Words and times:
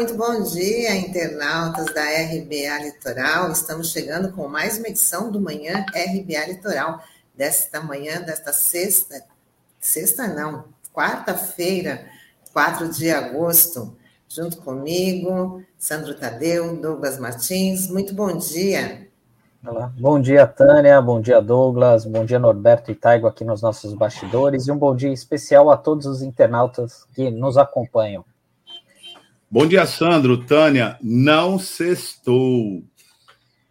Muito 0.00 0.16
bom 0.16 0.42
dia, 0.42 0.96
internautas 0.96 1.92
da 1.92 2.02
RBA 2.02 2.84
Litoral. 2.84 3.52
Estamos 3.52 3.92
chegando 3.92 4.32
com 4.32 4.48
mais 4.48 4.78
uma 4.78 4.88
edição 4.88 5.30
do 5.30 5.38
Manhã 5.38 5.84
RBA 5.90 6.46
Litoral, 6.46 7.02
desta 7.34 7.82
manhã, 7.82 8.22
desta 8.22 8.50
sexta, 8.50 9.22
sexta 9.78 10.26
não, 10.26 10.64
quarta-feira, 10.90 12.06
4 12.50 12.88
de 12.88 13.10
agosto. 13.10 13.94
Junto 14.26 14.62
comigo, 14.62 15.62
Sandro 15.78 16.14
Tadeu, 16.14 16.80
Douglas 16.80 17.18
Martins. 17.18 17.90
Muito 17.90 18.14
bom 18.14 18.34
dia. 18.38 19.06
Olá. 19.62 19.92
Bom 20.00 20.18
dia, 20.18 20.46
Tânia. 20.46 20.98
Bom 21.02 21.20
dia, 21.20 21.42
Douglas. 21.42 22.06
Bom 22.06 22.24
dia, 22.24 22.38
Norberto 22.38 22.90
e 22.90 22.94
Taigo 22.94 23.26
aqui 23.26 23.44
nos 23.44 23.60
nossos 23.60 23.92
bastidores. 23.92 24.66
E 24.66 24.72
um 24.72 24.78
bom 24.78 24.96
dia 24.96 25.12
especial 25.12 25.70
a 25.70 25.76
todos 25.76 26.06
os 26.06 26.22
internautas 26.22 27.04
que 27.14 27.30
nos 27.30 27.58
acompanham. 27.58 28.24
Bom 29.52 29.66
dia, 29.66 29.84
Sandro. 29.84 30.46
Tânia, 30.46 30.96
não 31.02 31.58
sextou. 31.58 32.84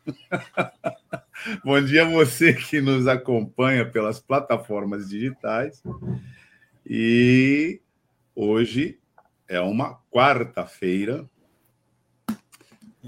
Bom 1.64 1.82
dia 1.82 2.06
a 2.06 2.10
você 2.10 2.54
que 2.54 2.82
nos 2.82 3.08
acompanha 3.08 3.90
pelas 3.90 4.20
plataformas 4.20 5.08
digitais. 5.08 5.82
E 6.86 7.80
hoje 8.36 9.00
é 9.48 9.62
uma 9.62 9.98
quarta-feira, 10.12 11.26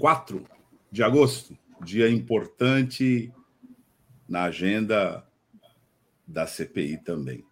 4 0.00 0.42
de 0.90 1.02
agosto, 1.02 1.54
dia 1.84 2.08
importante 2.08 3.30
na 4.26 4.44
agenda 4.44 5.28
da 6.26 6.46
CPI 6.46 6.96
também. 7.04 7.44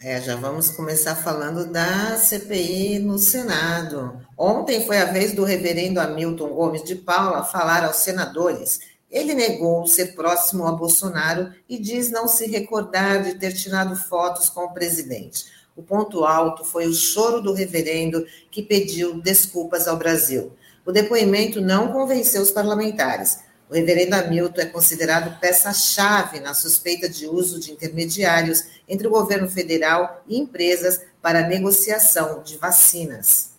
É, 0.00 0.20
já 0.20 0.36
vamos 0.36 0.70
começar 0.70 1.16
falando 1.16 1.66
da 1.72 2.16
CPI 2.16 3.00
no 3.00 3.18
Senado. 3.18 4.24
Ontem 4.38 4.86
foi 4.86 4.96
a 4.98 5.06
vez 5.06 5.32
do 5.32 5.42
reverendo 5.42 5.98
Hamilton 5.98 6.50
Gomes 6.50 6.84
de 6.84 6.94
Paula 6.94 7.42
falar 7.42 7.84
aos 7.84 7.96
senadores. 7.96 8.78
Ele 9.10 9.34
negou 9.34 9.84
ser 9.88 10.14
próximo 10.14 10.68
a 10.68 10.72
Bolsonaro 10.72 11.52
e 11.68 11.80
diz 11.80 12.12
não 12.12 12.28
se 12.28 12.46
recordar 12.46 13.24
de 13.24 13.34
ter 13.34 13.52
tirado 13.52 13.96
fotos 13.96 14.48
com 14.48 14.66
o 14.66 14.72
presidente. 14.72 15.46
O 15.74 15.82
ponto 15.82 16.24
alto 16.24 16.64
foi 16.64 16.86
o 16.86 16.94
choro 16.94 17.40
do 17.40 17.52
reverendo 17.52 18.24
que 18.52 18.62
pediu 18.62 19.20
desculpas 19.20 19.88
ao 19.88 19.96
Brasil. 19.96 20.52
O 20.86 20.92
depoimento 20.92 21.60
não 21.60 21.92
convenceu 21.92 22.40
os 22.40 22.52
parlamentares. 22.52 23.40
O 23.70 23.74
reverendo 23.74 24.14
Hamilton 24.14 24.62
é 24.62 24.66
considerado 24.66 25.38
peça-chave 25.38 26.40
na 26.40 26.54
suspeita 26.54 27.06
de 27.08 27.26
uso 27.26 27.60
de 27.60 27.70
intermediários 27.70 28.64
entre 28.88 29.06
o 29.06 29.10
governo 29.10 29.48
federal 29.48 30.22
e 30.26 30.38
empresas 30.38 31.04
para 31.20 31.46
negociação 31.46 32.42
de 32.42 32.56
vacinas. 32.56 33.52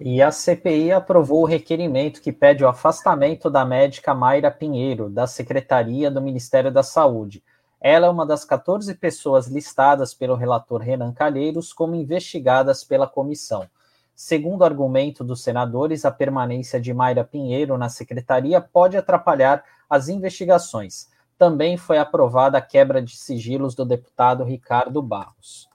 E 0.00 0.22
a 0.22 0.30
CPI 0.30 0.92
aprovou 0.92 1.42
o 1.42 1.46
requerimento 1.46 2.20
que 2.20 2.32
pede 2.32 2.64
o 2.64 2.68
afastamento 2.68 3.50
da 3.50 3.64
médica 3.64 4.14
Mayra 4.14 4.50
Pinheiro, 4.50 5.10
da 5.10 5.26
Secretaria 5.26 6.10
do 6.10 6.20
Ministério 6.20 6.70
da 6.70 6.82
Saúde. 6.82 7.42
Ela 7.80 8.06
é 8.06 8.10
uma 8.10 8.24
das 8.24 8.44
14 8.44 8.94
pessoas 8.94 9.48
listadas 9.48 10.14
pelo 10.14 10.34
relator 10.34 10.80
Renan 10.80 11.12
Calheiros 11.12 11.74
como 11.74 11.94
investigadas 11.94 12.84
pela 12.84 13.06
comissão. 13.06 13.66
Segundo 14.16 14.64
argumento 14.64 15.22
dos 15.22 15.42
senadores, 15.42 16.06
a 16.06 16.10
permanência 16.10 16.80
de 16.80 16.94
Mayra 16.94 17.22
Pinheiro 17.22 17.76
na 17.76 17.90
secretaria 17.90 18.62
pode 18.62 18.96
atrapalhar 18.96 19.62
as 19.90 20.08
investigações. 20.08 21.10
Também 21.36 21.76
foi 21.76 21.98
aprovada 21.98 22.56
a 22.56 22.62
quebra 22.62 23.02
de 23.02 23.14
sigilos 23.14 23.74
do 23.74 23.84
deputado 23.84 24.42
Ricardo 24.42 25.02
Barros. 25.02 25.68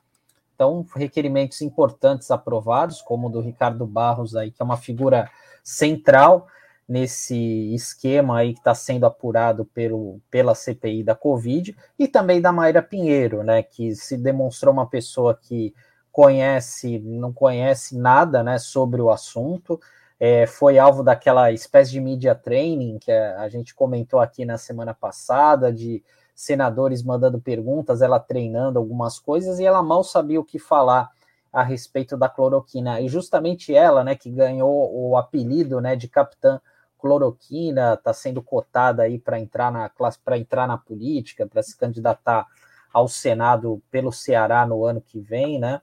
Então, 0.56 0.84
requerimentos 0.96 1.62
importantes 1.62 2.32
aprovados, 2.32 3.00
como 3.00 3.28
o 3.28 3.30
do 3.30 3.42
Ricardo 3.42 3.86
Barros, 3.86 4.36
aí, 4.36 4.50
que 4.50 4.60
é 4.60 4.66
uma 4.66 4.78
figura 4.78 5.30
central 5.64 6.48
nesse 6.90 7.74
esquema 7.76 8.40
aí 8.40 8.54
que 8.54 8.60
está 8.60 8.74
sendo 8.74 9.06
apurado 9.06 9.66
pelo, 9.66 10.20
pela 10.32 10.56
CPI 10.56 11.04
da 11.04 11.14
Covid, 11.14 11.78
e 11.98 12.08
também 12.08 12.42
da 12.42 12.52
Mayra 12.52 12.82
Pinheiro, 12.82 13.44
né, 13.44 13.62
que 13.62 13.96
se 13.96 14.18
demonstrou 14.18 14.74
uma 14.74 14.88
pessoa 14.88 15.40
que 15.40 15.76
conhece, 16.12 17.00
não 17.00 17.32
conhece 17.32 17.98
nada 17.98 18.44
né, 18.44 18.58
sobre 18.58 19.02
o 19.02 19.10
assunto, 19.10 19.80
é, 20.20 20.46
foi 20.46 20.78
alvo 20.78 21.04
daquela 21.04 21.52
espécie 21.52 21.92
de 21.92 22.00
media 22.00 22.36
training 22.36 23.00
que 23.00 23.12
a, 23.12 23.42
a 23.42 23.50
gente 23.50 23.74
comentou 23.74 24.20
aqui 24.20 24.46
na 24.46 24.58
semana 24.58 24.94
passada, 24.94 25.74
de 25.74 26.04
senadores 26.36 27.04
mandando 27.04 27.40
perguntas, 27.40 28.02
ela 28.02 28.20
treinando 28.20 28.78
algumas 28.78 29.20
coisas 29.20 29.60
e 29.60 29.66
ela 29.66 29.82
mal 29.82 30.04
sabia 30.04 30.40
o 30.40 30.46
que 30.46 30.60
falar 30.60 31.10
a 31.52 31.64
respeito 31.64 32.16
da 32.16 32.30
cloroquina. 32.30 33.02
E 33.02 33.08
justamente 33.08 33.74
ela, 33.74 34.04
né, 34.04 34.16
que 34.16 34.30
ganhou 34.30 34.92
o 34.94 35.18
apelido, 35.18 35.82
né, 35.82 35.96
de 35.96 36.08
capitã 36.08 36.62
cloroquina, 37.00 37.96
está 37.96 38.14
sendo 38.14 38.42
cotada 38.42 39.04
aí 39.04 39.18
para 39.18 39.40
entrar 39.40 39.72
na 39.72 39.90
classe, 39.90 40.20
para 40.24 40.38
entrar 40.38 40.68
na 40.68 40.78
política, 40.78 41.48
para 41.48 41.64
se 41.64 41.76
candidatar 41.76 42.46
ao 42.94 43.08
Senado 43.08 43.82
pelo 43.90 44.12
Ceará 44.12 44.66
no 44.66 44.86
ano 44.86 45.02
que 45.02 45.20
vem, 45.20 45.60
né? 45.60 45.82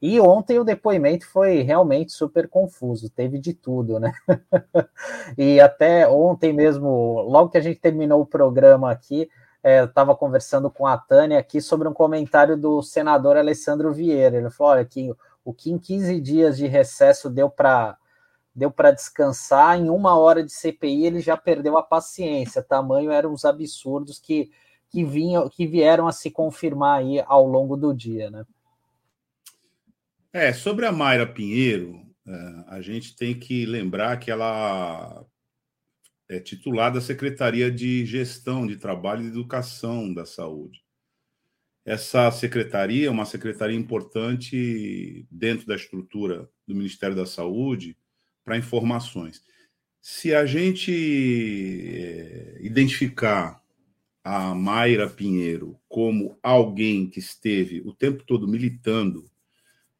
E 0.00 0.20
ontem 0.20 0.58
o 0.58 0.64
depoimento 0.64 1.26
foi 1.26 1.62
realmente 1.62 2.12
super 2.12 2.48
confuso, 2.48 3.10
teve 3.10 3.38
de 3.38 3.52
tudo, 3.52 3.98
né? 3.98 4.12
e 5.36 5.60
até 5.60 6.08
ontem 6.08 6.52
mesmo, 6.52 7.20
logo 7.22 7.50
que 7.50 7.58
a 7.58 7.60
gente 7.60 7.80
terminou 7.80 8.20
o 8.20 8.26
programa 8.26 8.90
aqui, 8.90 9.28
é, 9.62 9.80
eu 9.80 9.86
estava 9.86 10.14
conversando 10.14 10.70
com 10.70 10.86
a 10.86 10.96
Tânia 10.96 11.38
aqui 11.38 11.60
sobre 11.60 11.88
um 11.88 11.92
comentário 11.92 12.56
do 12.56 12.80
senador 12.80 13.36
Alessandro 13.36 13.92
Vieira. 13.92 14.36
Ele 14.36 14.50
falou: 14.50 14.74
olha, 14.74 14.84
que 14.84 15.12
o 15.44 15.52
que 15.52 15.70
em 15.70 15.78
15 15.78 16.20
dias 16.20 16.56
de 16.56 16.66
recesso 16.66 17.28
deu 17.28 17.50
para 17.50 17.96
deu 18.54 18.72
para 18.72 18.90
descansar, 18.90 19.78
em 19.78 19.88
uma 19.88 20.18
hora 20.18 20.42
de 20.42 20.50
CPI 20.50 21.06
ele 21.06 21.20
já 21.20 21.36
perdeu 21.36 21.78
a 21.78 21.82
paciência. 21.82 22.62
Tamanho 22.62 23.10
eram 23.10 23.32
os 23.32 23.44
absurdos 23.44 24.18
que 24.18 24.50
que, 24.90 25.04
vinham, 25.04 25.48
que 25.48 25.66
vieram 25.66 26.06
a 26.06 26.12
se 26.12 26.30
confirmar 26.30 27.00
aí 27.00 27.20
ao 27.26 27.46
longo 27.46 27.76
do 27.76 27.94
dia, 27.94 28.30
né? 28.30 28.44
É, 30.32 30.52
sobre 30.52 30.86
a 30.86 30.92
Mayra 30.92 31.26
Pinheiro, 31.26 32.00
é, 32.26 32.64
a 32.68 32.80
gente 32.80 33.16
tem 33.16 33.38
que 33.38 33.64
lembrar 33.64 34.18
que 34.18 34.30
ela 34.30 35.24
é 36.28 36.38
titular 36.38 36.92
da 36.92 37.00
Secretaria 37.00 37.70
de 37.70 38.04
Gestão 38.04 38.66
de 38.66 38.76
Trabalho 38.76 39.24
e 39.24 39.28
Educação 39.28 40.12
da 40.12 40.26
Saúde. 40.26 40.82
Essa 41.84 42.30
secretaria 42.30 43.08
é 43.08 43.10
uma 43.10 43.24
secretaria 43.24 43.76
importante 43.76 45.26
dentro 45.30 45.66
da 45.66 45.74
estrutura 45.74 46.46
do 46.66 46.74
Ministério 46.74 47.16
da 47.16 47.24
Saúde 47.24 47.96
para 48.44 48.58
informações. 48.58 49.42
Se 49.98 50.34
a 50.34 50.44
gente 50.44 50.92
é, 51.96 52.58
identificar 52.60 53.62
a 54.30 54.54
Mayra 54.54 55.08
Pinheiro 55.08 55.80
como 55.88 56.38
alguém 56.42 57.08
que 57.08 57.18
esteve 57.18 57.80
o 57.80 57.94
tempo 57.94 58.22
todo 58.24 58.46
militando 58.46 59.24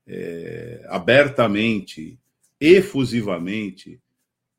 é, 0.07 0.85
abertamente, 0.91 2.21
efusivamente, 2.61 3.99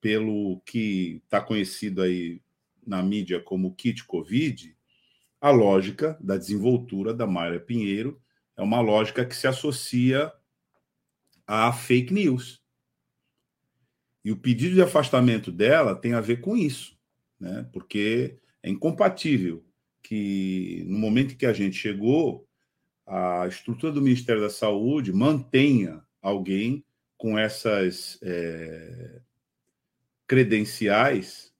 pelo 0.01 0.59
que 0.61 1.21
está 1.23 1.39
conhecido 1.39 2.01
aí 2.01 2.41
na 2.83 3.03
mídia 3.03 3.39
como 3.39 3.75
kit 3.75 4.03
Covid, 4.05 4.75
a 5.39 5.51
lógica 5.51 6.17
da 6.19 6.35
desenvoltura 6.35 7.13
da 7.13 7.27
Mayra 7.27 7.59
Pinheiro 7.59 8.19
é 8.57 8.63
uma 8.63 8.81
lógica 8.81 9.23
que 9.23 9.35
se 9.35 9.45
associa 9.45 10.33
a 11.45 11.71
fake 11.71 12.11
news. 12.11 12.59
E 14.25 14.31
o 14.31 14.37
pedido 14.37 14.73
de 14.73 14.81
afastamento 14.81 15.51
dela 15.51 15.95
tem 15.95 16.13
a 16.13 16.21
ver 16.21 16.41
com 16.41 16.57
isso, 16.57 16.97
né? 17.39 17.69
porque 17.71 18.39
é 18.61 18.69
incompatível 18.69 19.63
que, 20.09 20.83
no 20.87 20.97
momento 20.97 21.37
que 21.37 21.45
a 21.45 21.53
gente 21.53 21.75
chegou, 21.75 22.47
a 23.05 23.45
estrutura 23.47 23.93
do 23.93 24.01
Ministério 24.01 24.41
da 24.41 24.49
Saúde 24.49 25.13
mantenha 25.13 26.01
alguém 26.19 26.83
com 27.15 27.37
essas 27.37 28.17
é, 28.23 29.21
credenciais 30.25 31.53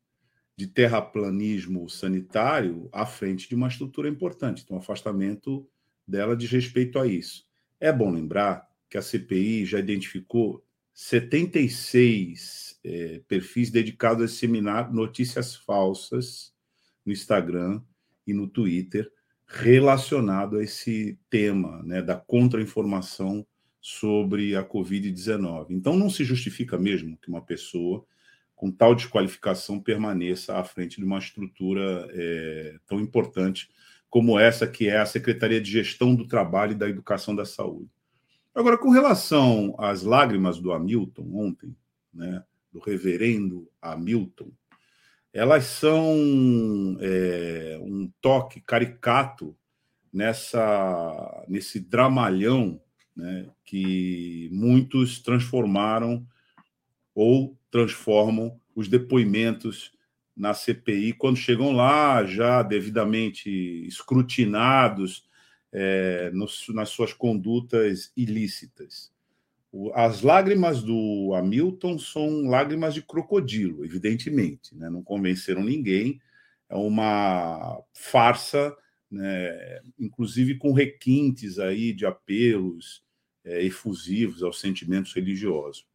de 0.58 0.66
terraplanismo 0.66 1.88
sanitário 1.88 2.90
à 2.92 3.06
frente 3.06 3.48
de 3.48 3.54
uma 3.54 3.68
estrutura 3.68 4.10
importante. 4.10 4.64
Então, 4.64 4.78
afastamento 4.78 5.70
dela 6.08 6.36
diz 6.36 6.50
respeito 6.50 6.98
a 6.98 7.06
isso. 7.06 7.46
É 7.80 7.94
bom 7.94 8.10
lembrar 8.10 8.68
que 8.90 8.98
a 8.98 9.02
CPI 9.04 9.64
já 9.64 9.78
identificou 9.78 10.66
76 10.96 12.80
é, 12.84 13.22
perfis 13.28 13.70
dedicados 13.70 14.24
a 14.24 14.26
disseminar 14.26 14.92
notícias 14.92 15.56
falsas 15.56 16.52
no 17.06 17.14
Instagram 17.14 17.84
e 18.30 18.34
no 18.34 18.48
Twitter 18.48 19.12
relacionado 19.46 20.58
a 20.58 20.64
esse 20.64 21.18
tema 21.30 21.82
né, 21.84 22.02
da 22.02 22.16
contra-informação 22.16 23.46
sobre 23.82 24.56
a 24.56 24.64
Covid-19. 24.64 25.68
Então, 25.72 25.98
não 25.98 26.10
se 26.10 26.24
justifica 26.24 26.78
mesmo 26.78 27.18
que 27.18 27.30
uma 27.30 27.42
pessoa 27.42 28.06
com 28.56 28.70
tal 28.70 28.94
desqualificação 28.94 29.80
permaneça 29.80 30.58
à 30.58 30.64
frente 30.64 30.98
de 30.98 31.06
uma 31.06 31.18
estrutura 31.18 32.08
é, 32.12 32.76
tão 32.86 33.00
importante 33.00 33.70
como 34.10 34.38
essa, 34.38 34.68
que 34.68 34.88
é 34.88 34.98
a 34.98 35.06
Secretaria 35.06 35.62
de 35.62 35.72
Gestão 35.72 36.14
do 36.14 36.28
Trabalho 36.28 36.74
e 36.74 36.76
da 36.76 36.90
Educação 36.90 37.36
da 37.36 37.46
Saúde. 37.46 37.90
Agora, 38.54 38.78
com 38.78 38.90
relação 38.90 39.76
às 39.80 40.04
lágrimas 40.04 40.60
do 40.60 40.74
Hamilton 40.74 41.30
ontem, 41.34 41.76
né, 42.14 42.44
do 42.72 42.80
reverendo 42.80 43.70
Hamilton, 43.82 44.52
elas 45.34 45.66
são 45.66 46.98
é, 47.00 47.80
um 47.82 48.12
toque 48.22 48.62
caricato 48.62 49.56
nessa 50.12 51.46
nesse 51.48 51.80
dramalhão 51.80 52.82
né, 53.16 53.48
que 53.64 54.50
muitos 54.52 55.20
transformaram 55.20 56.26
ou 57.14 57.58
transformam 57.70 58.60
os 58.76 58.88
depoimentos 58.88 59.92
na 60.36 60.54
CPI 60.54 61.14
quando 61.14 61.38
chegam 61.38 61.72
lá 61.74 62.26
já 62.26 62.64
devidamente 62.64 63.50
escrutinados 63.86 65.28
é, 65.72 66.32
nos, 66.32 66.68
nas 66.70 66.90
suas 66.90 67.14
condutas 67.14 68.12
ilícitas. 68.16 69.12
As 69.94 70.22
lágrimas 70.22 70.82
do 70.82 71.34
Hamilton 71.36 72.00
são 72.00 72.48
lágrimas 72.48 72.94
de 72.94 73.02
crocodilo, 73.02 73.86
evidentemente, 73.86 74.76
né? 74.76 74.90
não 74.90 75.04
convenceram 75.04 75.64
ninguém. 75.64 76.20
É 76.68 76.76
uma 76.76 77.80
farsa, 77.94 78.76
né? 79.12 79.80
inclusive 80.00 80.56
com 80.56 80.74
requintes 80.74 81.60
aí 81.60 81.94
de 81.94 82.06
apelos 82.06 83.04
é, 83.44 83.64
efusivos 83.64 84.42
aos 84.42 84.60
sentimentos 84.60 85.14
religiosos. 85.14 85.86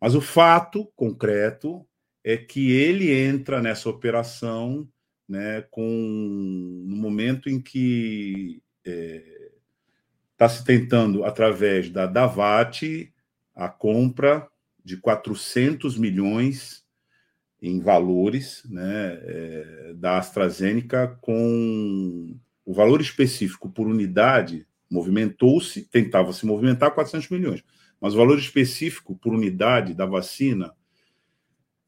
Mas 0.00 0.14
o 0.14 0.20
fato 0.20 0.86
concreto 0.94 1.84
é 2.22 2.36
que 2.36 2.70
ele 2.70 3.12
entra 3.12 3.60
nessa 3.60 3.88
operação 3.88 4.88
né, 5.28 5.62
com 5.70 6.84
no 6.86 6.96
momento 6.96 7.50
em 7.50 7.60
que 7.60 8.62
está 10.38 10.48
se 10.48 10.64
tentando, 10.64 11.24
através 11.24 11.90
da 11.90 12.06
Davat, 12.06 13.12
a 13.56 13.68
compra 13.68 14.48
de 14.84 14.96
400 14.96 15.98
milhões 15.98 16.84
em 17.60 17.80
valores 17.80 18.62
né, 18.70 19.18
é, 19.20 19.94
da 19.96 20.16
AstraZeneca, 20.16 21.18
com 21.20 22.38
o 22.64 22.72
valor 22.72 23.00
específico 23.00 23.68
por 23.68 23.88
unidade, 23.88 24.64
movimentou-se, 24.88 25.82
tentava 25.82 26.32
se 26.32 26.46
movimentar 26.46 26.94
400 26.94 27.28
milhões, 27.30 27.64
mas 28.00 28.14
o 28.14 28.18
valor 28.18 28.38
específico 28.38 29.16
por 29.16 29.34
unidade 29.34 29.92
da 29.92 30.06
vacina 30.06 30.72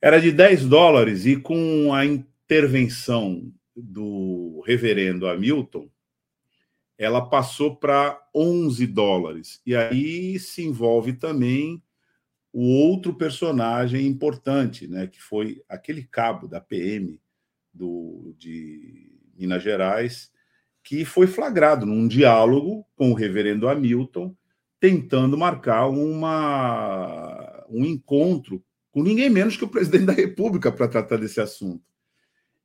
era 0.02 0.20
de 0.20 0.32
10 0.32 0.66
dólares, 0.66 1.24
e 1.24 1.36
com 1.36 1.94
a 1.94 2.04
intervenção 2.04 3.52
do 3.76 4.60
reverendo 4.66 5.28
Hamilton, 5.28 5.88
ela 7.00 7.22
passou 7.22 7.74
para 7.74 8.20
11 8.34 8.86
dólares. 8.86 9.62
E 9.64 9.74
aí 9.74 10.38
se 10.38 10.62
envolve 10.62 11.14
também 11.14 11.82
o 12.52 12.62
outro 12.62 13.14
personagem 13.14 14.06
importante, 14.06 14.86
né, 14.86 15.06
que 15.06 15.18
foi 15.18 15.62
aquele 15.66 16.02
cabo 16.02 16.46
da 16.46 16.60
PM 16.60 17.18
do, 17.72 18.34
de 18.36 19.10
Minas 19.34 19.62
Gerais, 19.62 20.30
que 20.84 21.06
foi 21.06 21.26
flagrado 21.26 21.86
num 21.86 22.06
diálogo 22.06 22.86
com 22.94 23.10
o 23.10 23.14
reverendo 23.14 23.66
Hamilton, 23.66 24.36
tentando 24.78 25.38
marcar 25.38 25.86
uma, 25.86 27.64
um 27.70 27.82
encontro 27.82 28.62
com 28.92 29.02
ninguém 29.02 29.30
menos 29.30 29.56
que 29.56 29.64
o 29.64 29.68
presidente 29.68 30.04
da 30.04 30.12
República 30.12 30.70
para 30.70 30.86
tratar 30.88 31.16
desse 31.16 31.40
assunto. 31.40 31.89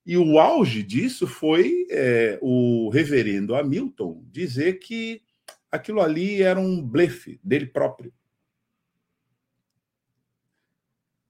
E 0.06 0.18
o 0.18 0.38
auge 0.38 0.84
disso 0.84 1.26
foi 1.26 1.88
é, 1.90 2.38
o 2.42 2.90
reverendo 2.90 3.56
Hamilton 3.56 4.24
dizer 4.32 4.80
que 4.80 5.24
aquilo 5.72 6.00
ali 6.00 6.44
era 6.44 6.60
um 6.60 6.82
blefe 6.82 7.40
dele 7.44 7.66
próprio. 7.66 8.14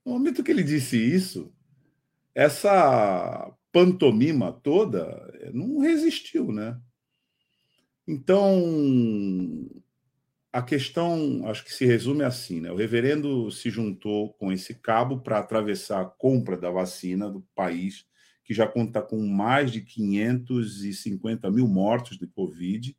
No 0.05 0.11
momento 0.11 0.43
que 0.43 0.51
ele 0.51 0.63
disse 0.63 0.97
isso, 0.97 1.53
essa 2.33 3.51
pantomima 3.71 4.51
toda 4.51 5.01
é, 5.39 5.51
não 5.53 5.79
resistiu, 5.79 6.51
né? 6.51 6.79
Então, 8.07 9.67
a 10.51 10.61
questão, 10.61 11.47
acho 11.47 11.63
que 11.63 11.73
se 11.73 11.85
resume 11.85 12.23
assim, 12.23 12.59
né? 12.59 12.71
O 12.71 12.75
reverendo 12.75 13.49
se 13.51 13.69
juntou 13.69 14.33
com 14.33 14.51
esse 14.51 14.75
cabo 14.75 15.21
para 15.21 15.39
atravessar 15.39 16.01
a 16.01 16.05
compra 16.05 16.57
da 16.57 16.69
vacina 16.69 17.29
do 17.29 17.41
país 17.55 18.05
que 18.45 18.53
já 18.53 18.67
conta 18.67 19.01
com 19.01 19.19
mais 19.27 19.71
de 19.71 19.81
550 19.81 21.49
mil 21.49 21.67
mortos 21.67 22.17
de 22.17 22.27
Covid. 22.27 22.95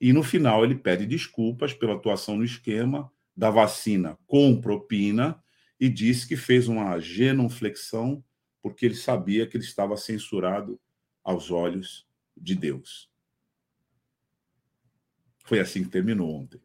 E 0.00 0.12
no 0.12 0.22
final 0.22 0.64
ele 0.64 0.74
pede 0.74 1.06
desculpas 1.06 1.72
pela 1.72 1.94
atuação 1.94 2.36
no 2.36 2.44
esquema 2.44 3.10
da 3.36 3.50
vacina 3.50 4.18
com 4.26 4.60
propina 4.60 5.40
e 5.78 5.88
diz 5.88 6.24
que 6.24 6.36
fez 6.36 6.66
uma 6.68 6.98
genuflexão 6.98 8.22
porque 8.60 8.84
ele 8.84 8.96
sabia 8.96 9.46
que 9.46 9.56
ele 9.56 9.64
estava 9.64 9.96
censurado 9.96 10.80
aos 11.22 11.50
olhos 11.50 12.06
de 12.36 12.54
Deus. 12.54 13.08
Foi 15.44 15.60
assim 15.60 15.84
que 15.84 15.90
terminou 15.90 16.34
ontem. 16.34 16.60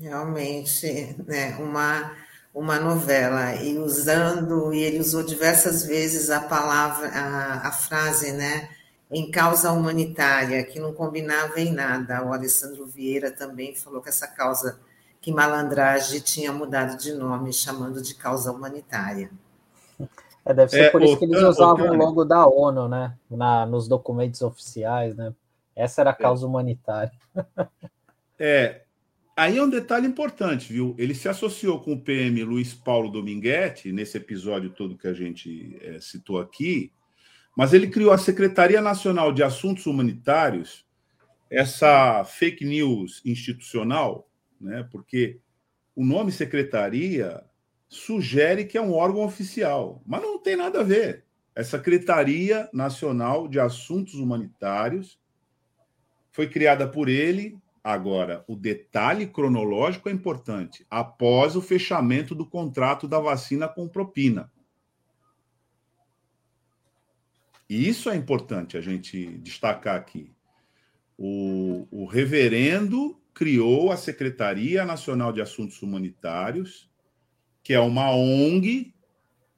Realmente, 0.00 0.86
né, 1.26 1.56
uma 1.56 2.16
uma 2.54 2.80
novela 2.80 3.54
e 3.54 3.78
usando 3.78 4.72
e 4.72 4.82
ele 4.82 4.98
usou 4.98 5.22
diversas 5.22 5.84
vezes 5.84 6.30
a 6.30 6.40
palavra 6.40 7.08
a, 7.08 7.68
a 7.68 7.72
frase 7.72 8.32
né 8.32 8.68
em 9.10 9.30
causa 9.30 9.72
humanitária 9.72 10.62
que 10.64 10.78
não 10.78 10.92
combinava 10.92 11.58
em 11.60 11.72
nada. 11.72 12.22
O 12.24 12.32
Alessandro 12.32 12.86
Vieira 12.86 13.30
também 13.30 13.74
falou 13.74 14.02
que 14.02 14.10
essa 14.10 14.26
causa 14.26 14.78
que 15.20 15.32
malandragem 15.32 16.20
tinha 16.20 16.52
mudado 16.52 16.98
de 16.98 17.14
nome 17.14 17.52
chamando 17.52 18.02
de 18.02 18.14
causa 18.14 18.52
humanitária. 18.52 19.30
É, 20.44 20.52
deve 20.52 20.70
ser 20.70 20.84
é, 20.84 20.90
por 20.90 21.02
isso 21.02 21.18
que 21.18 21.24
eles 21.24 21.42
usavam 21.42 21.88
o 21.88 21.94
logo 21.94 22.24
da 22.24 22.46
ONU 22.46 22.86
né? 22.86 23.14
Na, 23.30 23.64
nos 23.64 23.88
documentos 23.88 24.42
oficiais 24.42 25.16
né? 25.16 25.32
Essa 25.74 26.02
era 26.02 26.10
a 26.10 26.12
é. 26.12 26.16
causa 26.16 26.44
é. 26.44 26.48
humanitária. 26.48 27.12
É 28.38 28.82
Aí 29.38 29.56
é 29.56 29.62
um 29.62 29.70
detalhe 29.70 30.04
importante, 30.04 30.72
viu? 30.72 30.96
Ele 30.98 31.14
se 31.14 31.28
associou 31.28 31.80
com 31.80 31.92
o 31.92 32.00
PM 32.00 32.42
Luiz 32.42 32.74
Paulo 32.74 33.08
Dominguete, 33.08 33.92
nesse 33.92 34.16
episódio 34.16 34.70
todo 34.70 34.98
que 34.98 35.06
a 35.06 35.14
gente 35.14 35.78
é, 35.80 36.00
citou 36.00 36.40
aqui, 36.40 36.90
mas 37.56 37.72
ele 37.72 37.86
criou 37.86 38.10
a 38.10 38.18
Secretaria 38.18 38.82
Nacional 38.82 39.32
de 39.32 39.44
Assuntos 39.44 39.86
Humanitários, 39.86 40.84
essa 41.48 42.24
fake 42.24 42.64
news 42.64 43.22
institucional, 43.24 44.28
né? 44.60 44.84
porque 44.90 45.38
o 45.94 46.04
nome 46.04 46.32
secretaria 46.32 47.40
sugere 47.88 48.64
que 48.64 48.76
é 48.76 48.82
um 48.82 48.92
órgão 48.92 49.22
oficial, 49.22 50.02
mas 50.04 50.20
não 50.20 50.42
tem 50.42 50.56
nada 50.56 50.80
a 50.80 50.82
ver. 50.82 51.24
É 51.54 51.62
Secretaria 51.62 52.68
Nacional 52.72 53.46
de 53.46 53.60
Assuntos 53.60 54.14
Humanitários 54.14 55.16
foi 56.32 56.48
criada 56.48 56.88
por 56.88 57.08
ele 57.08 57.56
Agora, 57.90 58.44
o 58.46 58.54
detalhe 58.54 59.26
cronológico 59.26 60.10
é 60.10 60.12
importante. 60.12 60.86
Após 60.90 61.56
o 61.56 61.62
fechamento 61.62 62.34
do 62.34 62.44
contrato 62.44 63.08
da 63.08 63.18
vacina 63.18 63.66
com 63.66 63.88
propina. 63.88 64.52
E 67.66 67.88
isso 67.88 68.10
é 68.10 68.14
importante 68.14 68.76
a 68.76 68.82
gente 68.82 69.38
destacar 69.38 69.96
aqui. 69.96 70.30
O, 71.16 71.88
o 71.90 72.04
reverendo 72.04 73.18
criou 73.32 73.90
a 73.90 73.96
Secretaria 73.96 74.84
Nacional 74.84 75.32
de 75.32 75.40
Assuntos 75.40 75.80
Humanitários, 75.80 76.90
que 77.62 77.72
é 77.72 77.80
uma 77.80 78.10
ONG, 78.10 78.94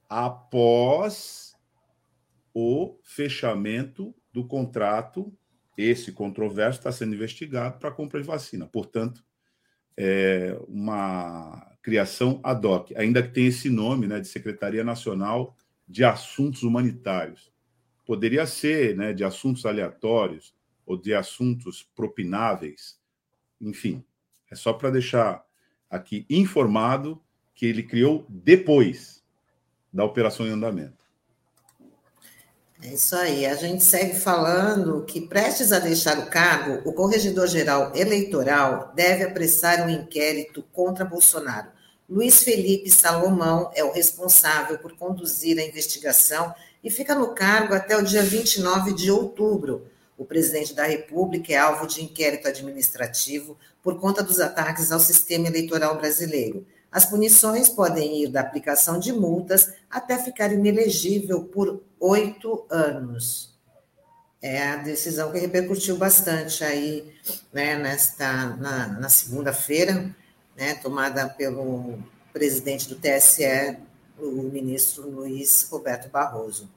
após 0.09 1.57
o 2.55 2.97
fechamento 3.03 4.15
do 4.33 4.47
contrato 4.47 5.37
esse 5.83 6.13
controverso 6.13 6.79
está 6.79 6.93
sendo 6.93 7.15
investigado 7.15 7.79
para 7.79 7.91
compra 7.91 8.21
de 8.21 8.27
vacina. 8.27 8.67
Portanto, 8.67 9.25
é 9.97 10.59
uma 10.69 11.71
criação 11.83 12.41
ad 12.43 12.67
hoc, 12.67 12.93
ainda 12.97 13.23
que 13.23 13.31
tenha 13.31 13.49
esse 13.49 13.71
nome 13.71 14.07
né, 14.07 14.21
de 14.21 14.29
Secretaria 14.29 14.85
Nacional 14.85 15.57
de 15.89 16.05
Assuntos 16.05 16.63
Humanitários. 16.63 17.53
Poderia 18.05 18.47
ser 18.47 18.97
né, 18.97 19.13
de 19.13 19.25
assuntos 19.25 19.65
aleatórios 19.67 20.55
ou 20.85 20.97
de 20.97 21.15
assuntos 21.15 21.83
propináveis. 21.95 22.99
Enfim, 23.61 24.05
é 24.51 24.55
só 24.55 24.73
para 24.73 24.91
deixar 24.91 25.45
aqui 25.89 26.27
informado 26.29 27.23
que 27.55 27.67
ele 27.67 27.83
criou 27.83 28.27
depois 28.29 29.23
da 29.93 30.05
operação 30.05 30.47
em 30.47 30.51
andamento. 30.51 31.00
É 32.83 32.95
isso 32.95 33.15
aí. 33.15 33.45
A 33.45 33.55
gente 33.55 33.85
segue 33.85 34.19
falando 34.19 35.05
que, 35.05 35.21
prestes 35.21 35.71
a 35.71 35.79
deixar 35.79 36.19
o 36.19 36.31
cargo, 36.31 36.89
o 36.89 36.93
Corregedor-Geral 36.95 37.93
Eleitoral 37.95 38.93
deve 38.95 39.25
apressar 39.25 39.87
um 39.87 39.91
inquérito 39.91 40.65
contra 40.73 41.05
Bolsonaro. 41.05 41.69
Luiz 42.09 42.43
Felipe 42.43 42.91
Salomão 42.91 43.71
é 43.75 43.85
o 43.85 43.93
responsável 43.93 44.79
por 44.79 44.97
conduzir 44.97 45.59
a 45.59 45.63
investigação 45.63 46.55
e 46.83 46.91
fica 46.91 47.15
no 47.15 47.35
cargo 47.35 47.75
até 47.75 47.97
o 47.97 48.03
dia 48.03 48.23
29 48.23 48.95
de 48.95 49.11
outubro. 49.11 49.87
O 50.17 50.25
presidente 50.25 50.75
da 50.75 50.85
República 50.85 51.53
é 51.53 51.57
alvo 51.57 51.87
de 51.87 52.03
inquérito 52.03 52.49
administrativo 52.49 53.57
por 53.83 54.01
conta 54.01 54.23
dos 54.23 54.41
ataques 54.41 54.91
ao 54.91 54.99
sistema 54.99 55.47
eleitoral 55.47 55.99
brasileiro. 55.99 56.67
As 56.91 57.05
punições 57.05 57.69
podem 57.69 58.25
ir 58.25 58.29
da 58.29 58.41
aplicação 58.41 58.99
de 58.99 59.13
multas 59.13 59.73
até 59.89 60.19
ficar 60.19 60.53
inelegível 60.53 61.45
por 61.45 61.81
oito 62.01 62.65
anos. 62.71 63.51
É 64.43 64.69
a 64.69 64.77
decisão 64.77 65.31
que 65.31 65.39
repercutiu 65.39 65.99
bastante 65.99 66.65
aí, 66.65 67.15
né, 67.53 67.77
nesta, 67.77 68.57
na, 68.57 68.89
na 68.89 69.09
segunda-feira, 69.11 70.15
né, 70.57 70.75
tomada 70.77 71.29
pelo 71.29 71.99
presidente 72.33 72.89
do 72.89 72.95
TSE, 72.95 73.77
o 74.19 74.43
ministro 74.45 75.11
Luiz 75.11 75.69
Roberto 75.71 76.11
Barroso. 76.11 76.69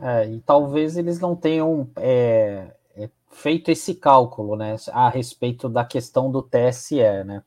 É, 0.00 0.28
e 0.28 0.40
talvez 0.40 0.96
eles 0.96 1.20
não 1.20 1.36
tenham 1.36 1.88
é, 1.96 2.72
é, 2.96 3.08
feito 3.30 3.70
esse 3.70 3.94
cálculo 3.94 4.56
né, 4.56 4.74
a 4.90 5.08
respeito 5.08 5.68
da 5.68 5.84
questão 5.84 6.30
do 6.30 6.42
TSE, 6.42 6.96
né? 7.24 7.42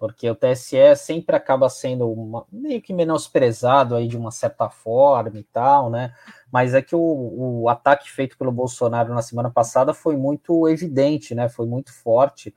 Porque 0.00 0.30
o 0.30 0.34
TSE 0.34 0.96
sempre 0.96 1.36
acaba 1.36 1.68
sendo 1.68 2.10
uma, 2.10 2.46
meio 2.50 2.80
que 2.80 2.94
menosprezado 2.94 3.94
aí 3.94 4.08
de 4.08 4.16
uma 4.16 4.30
certa 4.30 4.70
forma 4.70 5.38
e 5.38 5.42
tal, 5.42 5.90
né? 5.90 6.14
Mas 6.50 6.72
é 6.72 6.80
que 6.80 6.96
o, 6.96 7.60
o 7.62 7.68
ataque 7.68 8.10
feito 8.10 8.38
pelo 8.38 8.50
Bolsonaro 8.50 9.12
na 9.12 9.20
semana 9.20 9.50
passada 9.50 9.92
foi 9.92 10.16
muito 10.16 10.66
evidente, 10.66 11.34
né? 11.34 11.50
Foi 11.50 11.66
muito 11.66 11.92
forte. 11.92 12.54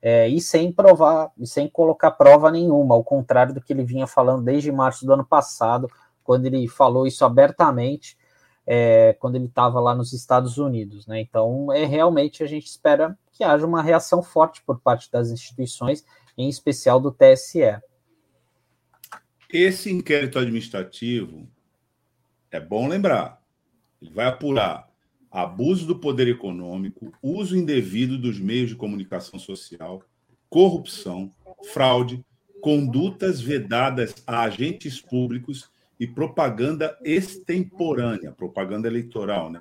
É, 0.00 0.26
e 0.26 0.40
sem 0.40 0.72
provar, 0.72 1.30
e 1.36 1.46
sem 1.46 1.68
colocar 1.68 2.12
prova 2.12 2.50
nenhuma, 2.50 2.94
ao 2.94 3.04
contrário 3.04 3.52
do 3.52 3.60
que 3.60 3.74
ele 3.74 3.84
vinha 3.84 4.06
falando 4.06 4.42
desde 4.42 4.72
março 4.72 5.04
do 5.04 5.12
ano 5.12 5.24
passado, 5.24 5.90
quando 6.24 6.46
ele 6.46 6.66
falou 6.66 7.06
isso 7.06 7.26
abertamente, 7.26 8.16
é, 8.66 9.12
quando 9.20 9.36
ele 9.36 9.46
estava 9.46 9.78
lá 9.80 9.94
nos 9.94 10.14
Estados 10.14 10.56
Unidos. 10.56 11.06
Né? 11.06 11.20
Então, 11.20 11.70
é 11.70 11.84
realmente 11.84 12.42
a 12.42 12.46
gente 12.46 12.66
espera 12.66 13.18
que 13.32 13.44
haja 13.44 13.66
uma 13.66 13.82
reação 13.82 14.22
forte 14.22 14.62
por 14.62 14.80
parte 14.80 15.12
das 15.12 15.30
instituições, 15.30 16.06
em 16.36 16.48
especial 16.48 17.00
do 17.00 17.10
TSE. 17.10 17.80
Esse 19.52 19.90
inquérito 19.90 20.38
administrativo 20.38 21.48
é 22.50 22.60
bom 22.60 22.88
lembrar, 22.88 23.40
ele 24.00 24.10
vai 24.10 24.26
apurar 24.26 24.88
abuso 25.30 25.86
do 25.86 25.98
poder 25.98 26.28
econômico, 26.28 27.12
uso 27.22 27.56
indevido 27.56 28.16
dos 28.16 28.38
meios 28.38 28.70
de 28.70 28.76
comunicação 28.76 29.38
social, 29.38 30.02
corrupção, 30.48 31.30
fraude, 31.72 32.24
condutas 32.60 33.40
vedadas 33.40 34.14
a 34.26 34.42
agentes 34.42 35.00
públicos 35.00 35.70
e 35.98 36.06
propaganda 36.06 36.96
extemporânea, 37.02 38.32
propaganda 38.32 38.86
eleitoral, 38.86 39.50
né, 39.50 39.60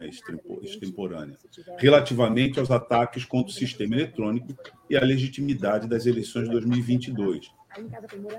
extemporânea, 0.62 1.38
relativamente 1.78 2.60
aos 2.60 2.70
ataques 2.70 3.24
contra 3.24 3.52
o 3.52 3.56
sistema 3.56 3.96
eletrônico 3.96 4.54
e 4.90 4.98
a 4.98 5.02
legitimidade 5.02 5.88
das 5.88 6.06
eleições 6.06 6.46
de 6.46 6.52
2022. 6.52 7.52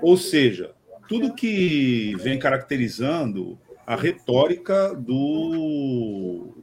Ou 0.01 0.15
seja, 0.15 0.73
tudo 1.07 1.33
que 1.33 2.15
vem 2.17 2.37
caracterizando 2.37 3.57
a 3.85 3.95
retórica 3.95 4.93
do 4.93 6.53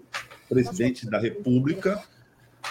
presidente 0.48 1.08
da 1.08 1.18
República 1.18 2.02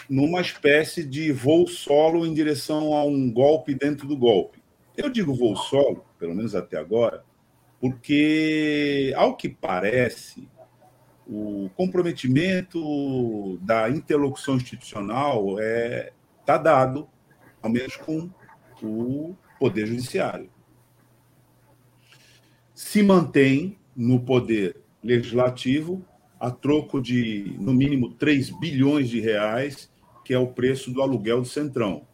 numa 0.10 0.41
espécie 0.41 1.03
de 1.03 1.32
voo 1.32 1.67
solo 1.67 2.25
em 2.25 2.34
direção 2.34 2.93
a 2.93 3.03
um 3.03 3.32
golpe 3.32 3.74
dentro 3.74 4.08
do 4.08 4.15
golpe. 4.15 4.62
Eu 4.96 5.10
digo 5.10 5.34
voo 5.34 5.55
solo, 5.55 6.05
pelo 6.20 6.36
menos 6.36 6.55
até 6.55 6.77
agora, 6.77 7.24
porque, 7.84 9.12
ao 9.13 9.36
que 9.36 9.50
parece, 9.50 10.48
o 11.28 11.70
comprometimento 11.75 13.58
da 13.58 13.90
interlocução 13.90 14.56
institucional 14.56 15.60
está 15.60 15.62
é, 15.62 16.13
tá 16.46 16.58
dado, 16.58 17.10
ao 17.62 17.70
menos 17.70 17.98
com 17.98 18.30
o 18.82 19.36
Poder 19.60 19.86
Judiciário. 19.86 20.50
Se 22.74 23.04
mantém 23.04 23.78
no 23.94 24.18
Poder 24.22 24.78
Legislativo 25.04 26.06
a 26.40 26.50
troco 26.50 27.02
de, 27.02 27.54
no 27.60 27.74
mínimo, 27.74 28.13
3 28.13 28.50
bilhões 28.62 29.10
de 29.10 29.20
reais, 29.20 29.92
que 30.24 30.34
é 30.34 30.40
o 30.40 30.48
preço 30.48 30.90
do 30.90 31.02
aluguel 31.02 31.42
do 31.42 31.48
Centrão. 31.50 32.08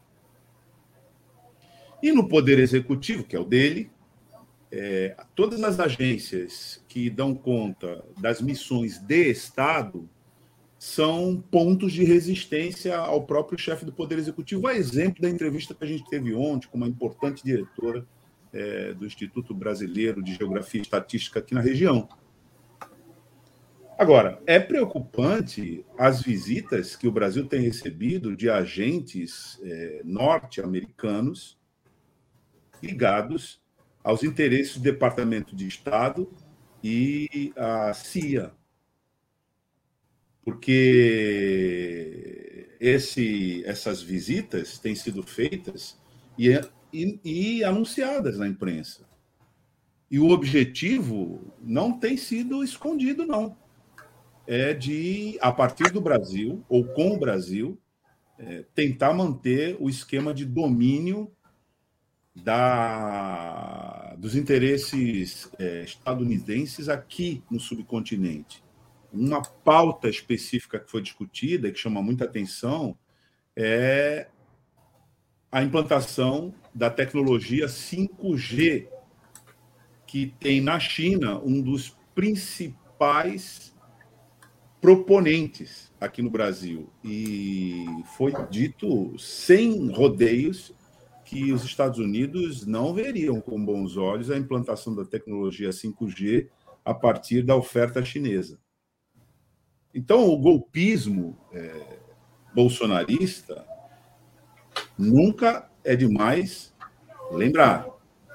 E 2.02 2.12
no 2.12 2.28
Poder 2.28 2.58
Executivo, 2.58 3.24
que 3.24 3.36
é 3.36 3.40
o 3.40 3.46
dele, 3.46 3.92
é, 4.72 5.16
todas 5.36 5.64
as 5.64 5.80
agências 5.80 6.84
que 6.88 7.10
dão 7.10 7.34
conta 7.34 8.04
das 8.20 8.42
missões 8.42 9.00
de 9.00 9.30
Estado 9.30 10.08
são 10.78 11.44
pontos 11.52 11.92
de 11.92 12.04
resistência 12.04 12.98
ao 12.98 13.24
próprio 13.24 13.60
chefe 13.60 13.84
do 13.84 13.92
Poder 13.92 14.18
Executivo, 14.18 14.68
a 14.68 14.76
exemplo 14.76 15.22
da 15.22 15.30
entrevista 15.30 15.74
que 15.74 15.84
a 15.84 15.88
gente 15.88 16.10
teve 16.10 16.34
ontem 16.34 16.68
com 16.70 16.78
uma 16.78 16.88
importante 16.88 17.44
diretora 17.44 18.06
é, 18.54 18.94
do 18.94 19.06
Instituto 19.06 19.54
Brasileiro 19.54 20.24
de 20.24 20.36
Geografia 20.36 20.80
e 20.80 20.84
Estatística 20.84 21.40
aqui 21.40 21.54
na 21.54 21.62
região. 21.62 22.08
Agora, 23.98 24.42
é 24.48 24.58
preocupante 24.58 25.86
as 25.98 26.22
visitas 26.22 26.96
que 26.96 27.06
o 27.06 27.12
Brasil 27.12 27.46
tem 27.46 27.60
recebido 27.60 28.34
de 28.34 28.50
agentes 28.50 29.60
é, 29.62 30.02
norte-americanos 30.06 31.60
ligados 32.82 33.62
aos 34.04 34.24
interesses 34.24 34.78
do 34.78 34.82
Departamento 34.82 35.56
de 35.56 35.68
Estado 35.68 36.32
e 36.84 37.54
a 37.56 37.94
CIA. 37.94 38.52
Porque 40.44 41.90
esse, 42.80 43.64
essas 43.66 44.02
visitas 44.02 44.80
têm 44.80 44.96
sido 44.96 45.22
feitas 45.22 46.00
e, 46.38 46.50
e, 46.94 47.20
e 47.24 47.64
anunciadas 47.64 48.38
na 48.38 48.48
imprensa. 48.48 49.08
E 50.10 50.18
o 50.18 50.30
objetivo 50.30 51.54
não 51.62 52.00
tem 52.00 52.18
sido 52.18 52.64
escondido, 52.64 53.26
não. 53.26 53.56
É 54.48 54.74
de, 54.74 55.38
a 55.42 55.52
partir 55.52 55.92
do 55.92 56.02
Brasil, 56.02 56.66
ou 56.68 56.84
com 56.84 57.12
o 57.12 57.20
Brasil, 57.20 57.78
é, 58.40 58.66
tentar 58.74 59.14
manter 59.14 59.78
o 59.80 59.88
esquema 59.88 60.34
de 60.34 60.46
domínio 60.46 61.32
da, 62.44 64.16
dos 64.18 64.36
interesses 64.36 65.50
é, 65.60 65.84
estadunidenses 65.84 66.90
aqui 66.90 67.44
no 67.50 67.60
subcontinente. 67.60 68.64
Uma 69.12 69.42
pauta 69.42 70.08
específica 70.08 70.80
que 70.80 70.90
foi 70.90 71.02
discutida 71.02 71.72
que 71.72 71.80
chama 71.80 72.02
muita 72.02 72.26
atenção 72.26 72.98
é 73.56 74.28
a 75.52 75.64
implantação 75.64 76.54
da 76.74 76.90
tecnologia 76.90 77.66
5G, 77.66 78.88
que 80.06 80.34
tem 80.40 80.62
na 80.62 80.80
China 80.80 81.40
um 81.40 81.62
dos 81.62 81.96
principais 82.14 83.76
proponentes 84.80 85.92
aqui 86.00 86.22
no 86.22 86.30
Brasil. 86.30 86.90
E 87.04 87.86
foi 88.16 88.32
dito 88.50 89.18
sem 89.18 89.90
rodeios 89.92 90.74
que 91.30 91.54
os 91.54 91.64
Estados 91.64 92.00
Unidos 92.00 92.66
não 92.66 92.92
veriam 92.92 93.40
com 93.40 93.64
bons 93.64 93.96
olhos 93.98 94.32
a 94.32 94.38
implantação 94.38 94.96
da 94.96 95.06
tecnologia 95.06 95.70
5G 95.70 96.50
a 96.84 96.92
partir 96.92 97.44
da 97.44 97.56
oferta 97.56 98.04
chinesa. 98.04 98.60
Então, 99.94 100.28
o 100.28 100.36
golpismo 100.40 101.38
é, 101.54 102.00
bolsonarista 102.52 103.64
nunca 104.98 105.70
é 105.84 105.96
demais 105.96 106.74
lembrar. 107.32 107.86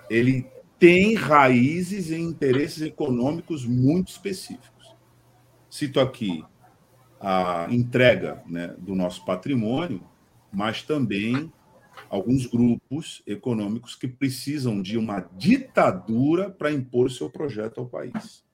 Ele 0.08 0.46
tem 0.78 1.16
raízes 1.16 2.12
em 2.12 2.22
interesses 2.22 2.80
econômicos 2.80 3.66
muito 3.66 4.10
específicos. 4.12 4.94
Cito 5.68 5.98
aqui 5.98 6.44
a 7.20 7.66
entrega 7.70 8.40
né, 8.46 8.68
do 8.78 8.94
nosso 8.94 9.24
patrimônio, 9.24 10.00
mas 10.52 10.82
também 10.82 11.52
alguns 12.08 12.46
grupos 12.46 13.22
econômicos 13.26 13.94
que 13.94 14.06
precisam 14.06 14.80
de 14.80 14.96
uma 14.96 15.20
ditadura 15.36 16.50
para 16.50 16.72
impor 16.72 17.10
seu 17.10 17.28
projeto 17.28 17.80
ao 17.80 17.86
país. 17.86 18.44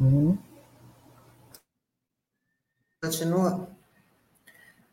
Uhum. 0.00 0.36
Continua. 3.02 3.68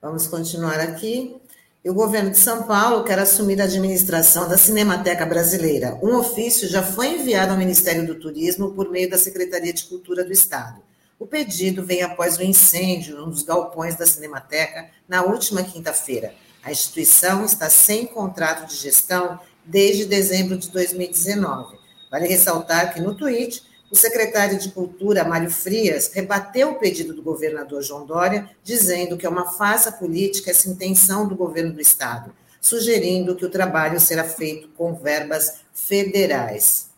Vamos 0.01 0.27
continuar 0.27 0.79
aqui. 0.79 1.36
E 1.84 1.89
o 1.89 1.93
governo 1.96 2.29
de 2.29 2.38
São 2.38 2.63
Paulo 2.63 3.03
quer 3.03 3.17
assumir 3.17 3.60
a 3.60 3.63
administração 3.63 4.48
da 4.48 4.58
Cinemateca 4.58 5.25
Brasileira. 5.25 6.00
Um 6.03 6.15
ofício 6.15 6.67
já 6.67 6.84
foi 6.84 7.20
enviado 7.20 7.51
ao 7.51 7.58
Ministério 7.58 8.05
do 8.05 8.20
Turismo 8.20 8.74
por 8.74 8.91
meio 8.91 9.10
da 9.10 9.17
Secretaria 9.17 9.74
de 9.74 9.86
Cultura 9.86 10.24
do 10.24 10.31
Estado. 10.31 10.81
O 11.22 11.28
pedido 11.28 11.86
vem 11.86 12.01
após 12.01 12.40
o 12.40 12.42
incêndio 12.42 13.16
num 13.16 13.30
dos 13.30 13.44
galpões 13.44 13.96
da 13.96 14.08
Cinemateca 14.08 14.90
na 15.08 15.22
última 15.22 15.62
quinta-feira. 15.62 16.34
A 16.63 16.72
instituição 16.72 17.46
está 17.46 17.70
sem 17.70 18.08
contrato 18.08 18.68
de 18.68 18.75
gestão 18.75 19.40
desde 19.63 20.06
dezembro 20.06 20.58
de 20.58 20.72
2019. 20.72 21.78
Vale 22.10 22.28
ressaltar 22.28 22.92
que 22.92 23.00
no 23.00 23.13
tweet, 23.13 23.62
o 23.92 23.96
secretário 23.96 24.58
de 24.58 24.72
Cultura, 24.72 25.24
Mário 25.24 25.51
Frias, 25.51 26.12
rebateu 26.12 26.72
o 26.72 26.80
pedido 26.80 27.13
do 27.13 27.22
governador 27.22 27.84
João 27.84 28.04
Dória, 28.04 28.50
dizendo 28.63 29.16
que 29.16 29.28
é 29.28 29.30
uma 29.30 29.51
farsa 29.51 29.92
política 29.92 30.50
essa 30.50 30.68
intenção 30.68 31.28
do 31.28 31.36
governo 31.36 31.72
do 31.72 31.80
Estado, 31.80 32.34
sugerindo 32.60 33.36
que 33.36 33.46
o 33.46 33.51
trabalho 33.51 34.00
será 34.00 34.24
feito 34.24 34.70
com 34.70 34.96
verbas 34.96 35.60
federais. 35.72 36.91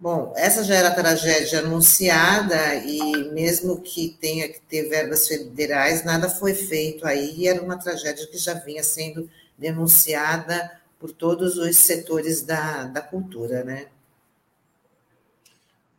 Bom, 0.00 0.32
essa 0.36 0.62
já 0.62 0.76
era 0.76 0.88
a 0.88 0.94
tragédia 0.94 1.58
anunciada 1.58 2.76
e 2.76 3.32
mesmo 3.32 3.80
que 3.80 4.16
tenha 4.20 4.48
que 4.48 4.60
ter 4.60 4.88
verbas 4.88 5.26
federais, 5.26 6.04
nada 6.04 6.28
foi 6.28 6.54
feito 6.54 7.04
aí. 7.04 7.48
Era 7.48 7.60
uma 7.60 7.76
tragédia 7.76 8.24
que 8.28 8.38
já 8.38 8.54
vinha 8.54 8.84
sendo 8.84 9.28
denunciada 9.58 10.80
por 11.00 11.10
todos 11.10 11.56
os 11.56 11.76
setores 11.76 12.42
da, 12.42 12.84
da 12.84 13.02
cultura, 13.02 13.64
né? 13.64 13.88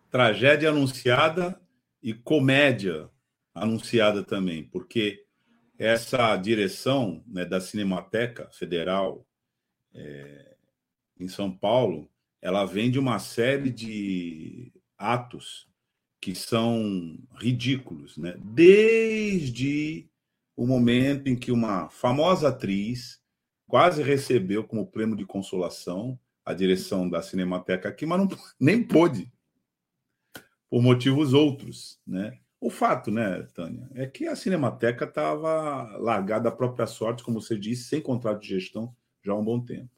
Tragédia 0.10 0.70
anunciada 0.70 1.60
e 2.02 2.14
comédia 2.14 3.10
anunciada 3.54 4.24
também, 4.24 4.64
porque 4.64 5.26
essa 5.78 6.38
direção 6.38 7.22
né, 7.28 7.44
da 7.44 7.60
Cinemateca 7.60 8.50
Federal 8.54 9.26
é, 9.94 10.56
em 11.20 11.28
São 11.28 11.52
Paulo 11.52 12.10
ela 12.42 12.66
vem 12.66 12.90
de 12.90 13.00
uma 13.00 13.20
série 13.20 13.70
de 13.70 14.72
atos 14.98 15.68
que 16.22 16.36
são 16.36 17.18
ridículos, 17.40 18.18
né? 18.18 18.36
Desde 18.38 20.10
o 20.56 20.68
momento 20.68 21.28
em 21.28 21.36
que 21.36 21.52
uma 21.52 21.90
famosa 21.90 22.50
atriz 22.50 23.22
quase 23.68 24.04
recebeu 24.04 24.64
como 24.64 24.88
prêmio 24.88 25.16
de 25.16 25.26
consolação 25.26 26.20
a 26.44 26.54
direção 26.54 27.08
da 27.08 27.22
Cinemateca 27.22 27.88
aqui, 27.88 28.06
mas 28.06 28.20
não, 28.20 28.28
nem 28.60 28.84
pôde, 28.84 29.32
por 30.70 30.82
motivos 30.82 31.34
outros, 31.34 32.00
né? 32.06 32.40
O 32.62 32.70
fato, 32.70 33.10
né, 33.10 33.44
Tânia, 33.54 33.90
é 33.94 34.06
que 34.06 34.28
a 34.28 34.36
Cinemateca 34.36 35.06
estava 35.06 35.96
largada 35.98 36.50
à 36.50 36.52
própria 36.52 36.86
sorte, 36.86 37.24
como 37.24 37.40
você 37.40 37.58
disse, 37.58 37.86
sem 37.86 38.02
contrato 38.02 38.42
de 38.42 38.50
gestão 38.50 38.94
já 39.24 39.32
há 39.32 39.36
um 39.36 39.44
bom 39.44 39.64
tempo. 39.64 39.90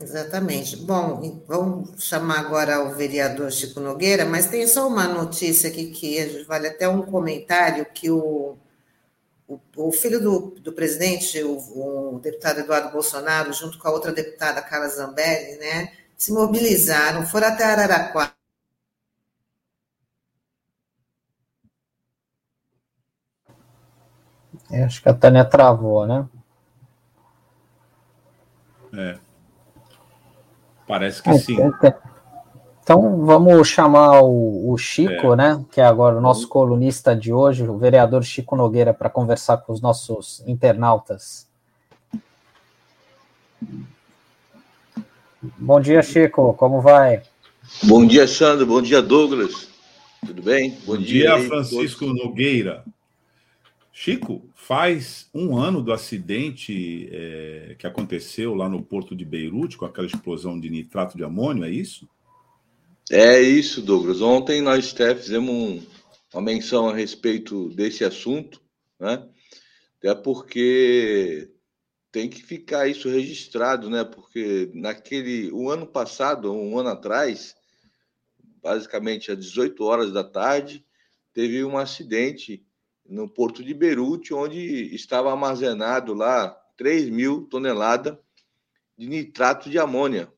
Exatamente. 0.00 0.76
Bom, 0.76 1.42
vamos 1.46 2.04
chamar 2.04 2.38
agora 2.40 2.84
o 2.84 2.94
vereador 2.94 3.50
Chico 3.50 3.80
Nogueira, 3.80 4.24
mas 4.24 4.46
tem 4.46 4.66
só 4.66 4.86
uma 4.86 5.08
notícia 5.08 5.68
aqui 5.68 5.90
que 5.90 6.44
vale 6.44 6.68
até 6.68 6.88
um 6.88 7.02
comentário 7.02 7.84
que 7.92 8.08
o, 8.08 8.56
o, 9.48 9.60
o 9.76 9.92
filho 9.92 10.20
do, 10.20 10.50
do 10.60 10.72
presidente, 10.72 11.42
o, 11.42 12.14
o, 12.14 12.20
deputado 12.20 12.60
Eduardo 12.60 12.92
Bolsonaro, 12.92 13.52
junto 13.52 13.78
com 13.78 13.88
a 13.88 13.90
outra 13.90 14.12
deputada 14.12 14.62
Carla 14.62 14.88
Zambelli, 14.88 15.58
né, 15.58 15.92
se 16.16 16.32
mobilizaram, 16.32 17.26
foram 17.26 17.48
até 17.48 17.64
Araraquara. 17.64 18.32
Acho 24.70 25.02
que 25.02 25.08
a 25.08 25.14
Tânia 25.14 25.44
travou, 25.44 26.06
né? 26.06 26.28
É. 28.92 29.27
Parece 30.88 31.22
que 31.22 31.32
sim. 31.34 31.58
Então 32.82 33.26
vamos 33.26 33.68
chamar 33.68 34.22
o, 34.22 34.72
o 34.72 34.78
Chico, 34.78 35.34
é. 35.34 35.36
né? 35.36 35.64
Que 35.70 35.78
é 35.78 35.84
agora 35.84 36.16
o 36.16 36.22
nosso 36.22 36.48
colunista 36.48 37.14
de 37.14 37.30
hoje, 37.30 37.68
o 37.68 37.76
vereador 37.76 38.24
Chico 38.24 38.56
Nogueira, 38.56 38.94
para 38.94 39.10
conversar 39.10 39.58
com 39.58 39.74
os 39.74 39.82
nossos 39.82 40.42
internautas. 40.46 41.46
Bom 45.58 45.78
dia, 45.82 46.02
Chico. 46.02 46.54
Como 46.54 46.80
vai? 46.80 47.22
Bom 47.82 48.06
dia, 48.06 48.26
Sandro. 48.26 48.64
Bom 48.64 48.80
dia, 48.80 49.02
Douglas. 49.02 49.68
Tudo 50.26 50.42
bem? 50.42 50.70
Bom, 50.86 50.94
Bom 50.94 50.96
dia, 50.96 51.36
dia 51.36 51.46
Francisco 51.46 52.06
Nogueira. 52.06 52.84
Chico, 54.00 54.48
faz 54.54 55.28
um 55.34 55.56
ano 55.58 55.82
do 55.82 55.92
acidente 55.92 57.08
é, 57.10 57.74
que 57.76 57.84
aconteceu 57.84 58.54
lá 58.54 58.68
no 58.68 58.80
porto 58.80 59.14
de 59.14 59.24
Beirute, 59.24 59.76
com 59.76 59.84
aquela 59.84 60.06
explosão 60.06 60.58
de 60.58 60.70
nitrato 60.70 61.16
de 61.16 61.24
amônio, 61.24 61.64
é 61.64 61.70
isso? 61.70 62.08
É 63.10 63.42
isso, 63.42 63.82
Douglas. 63.82 64.20
Ontem 64.20 64.62
nós 64.62 64.94
até 64.94 65.16
fizemos 65.16 65.50
um, 65.50 65.82
uma 66.32 66.40
menção 66.40 66.88
a 66.88 66.94
respeito 66.94 67.70
desse 67.70 68.04
assunto, 68.04 68.62
né? 69.00 69.28
Até 69.98 70.14
porque 70.14 71.50
tem 72.12 72.30
que 72.30 72.40
ficar 72.40 72.86
isso 72.86 73.08
registrado, 73.08 73.90
né? 73.90 74.04
Porque 74.04 74.70
naquele. 74.74 75.50
O 75.50 75.64
um 75.64 75.70
ano 75.70 75.88
passado, 75.88 76.54
um 76.54 76.78
ano 76.78 76.90
atrás, 76.90 77.56
basicamente 78.62 79.32
às 79.32 79.38
18 79.40 79.82
horas 79.82 80.12
da 80.12 80.22
tarde, 80.22 80.86
teve 81.34 81.64
um 81.64 81.76
acidente 81.76 82.64
no 83.08 83.28
porto 83.28 83.64
de 83.64 83.72
Beirute, 83.72 84.34
onde 84.34 84.94
estava 84.94 85.30
armazenado 85.30 86.12
lá 86.12 86.50
3 86.76 87.08
mil 87.08 87.46
toneladas 87.46 88.16
de 88.96 89.08
nitrato 89.08 89.70
de 89.70 89.78
amônia. 89.78 90.30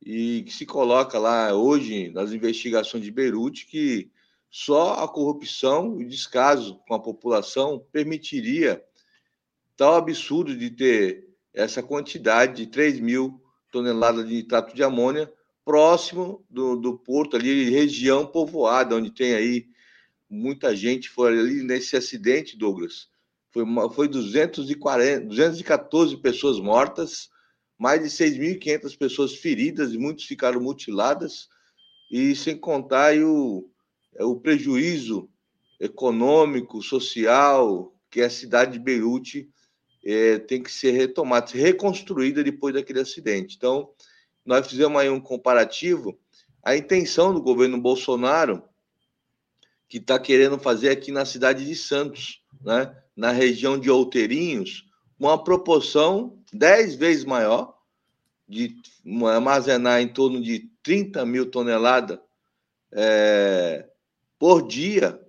E 0.00 0.44
que 0.44 0.52
se 0.52 0.64
coloca 0.64 1.18
lá 1.18 1.52
hoje 1.52 2.10
nas 2.10 2.30
investigações 2.30 3.02
de 3.02 3.10
Beirute 3.10 3.66
que 3.66 4.10
só 4.48 5.02
a 5.02 5.08
corrupção 5.08 6.00
e 6.00 6.04
descaso 6.04 6.80
com 6.86 6.94
a 6.94 7.02
população 7.02 7.84
permitiria 7.90 8.82
tal 9.76 9.96
absurdo 9.96 10.56
de 10.56 10.70
ter 10.70 11.28
essa 11.52 11.82
quantidade 11.82 12.56
de 12.56 12.66
3 12.68 13.00
mil 13.00 13.42
toneladas 13.72 14.26
de 14.26 14.34
nitrato 14.34 14.74
de 14.74 14.82
amônia 14.82 15.30
próximo 15.64 16.44
do, 16.48 16.76
do 16.76 16.96
porto 16.96 17.36
ali, 17.36 17.68
região 17.68 18.24
povoada, 18.24 18.94
onde 18.94 19.10
tem 19.10 19.34
aí 19.34 19.66
muita 20.28 20.74
gente 20.74 21.08
foi 21.08 21.38
ali 21.38 21.62
nesse 21.62 21.96
acidente, 21.96 22.56
Douglas. 22.56 23.08
Foi, 23.52 23.62
uma, 23.62 23.90
foi 23.90 24.08
240, 24.08 25.26
214 25.26 26.16
pessoas 26.18 26.58
mortas, 26.58 27.30
mais 27.78 28.02
de 28.02 28.08
6.500 28.08 28.98
pessoas 28.98 29.34
feridas 29.34 29.92
e 29.92 29.98
muitos 29.98 30.24
ficaram 30.24 30.60
mutiladas, 30.60 31.48
e 32.10 32.34
sem 32.34 32.56
contar 32.56 33.16
o, 33.18 33.70
é, 34.14 34.24
o 34.24 34.36
prejuízo 34.36 35.28
econômico, 35.80 36.82
social, 36.82 37.94
que 38.10 38.20
a 38.22 38.30
cidade 38.30 38.72
de 38.72 38.78
Beirute 38.78 39.50
é, 40.04 40.38
tem 40.38 40.62
que 40.62 40.70
ser 40.70 40.92
retomada, 40.92 41.50
reconstruída 41.52 42.42
depois 42.42 42.74
daquele 42.74 43.00
acidente. 43.00 43.56
Então, 43.56 43.90
nós 44.44 44.66
fizemos 44.66 45.00
aí 45.00 45.10
um 45.10 45.20
comparativo. 45.20 46.18
A 46.62 46.76
intenção 46.76 47.34
do 47.34 47.42
governo 47.42 47.80
Bolsonaro 47.80 48.62
que 49.88 49.98
está 49.98 50.18
querendo 50.18 50.58
fazer 50.58 50.90
aqui 50.90 51.12
na 51.12 51.24
cidade 51.24 51.64
de 51.64 51.74
Santos, 51.74 52.42
né? 52.60 52.94
na 53.16 53.30
região 53.30 53.78
de 53.78 53.90
Outeirinhos, 53.90 54.84
uma 55.18 55.42
proporção 55.42 56.38
10 56.52 56.96
vezes 56.96 57.24
maior, 57.24 57.76
de 58.48 58.76
armazenar 59.26 60.00
em 60.00 60.08
torno 60.08 60.40
de 60.40 60.70
30 60.82 61.24
mil 61.26 61.50
toneladas 61.50 62.18
é, 62.92 63.88
por 64.38 64.66
dia, 64.66 65.20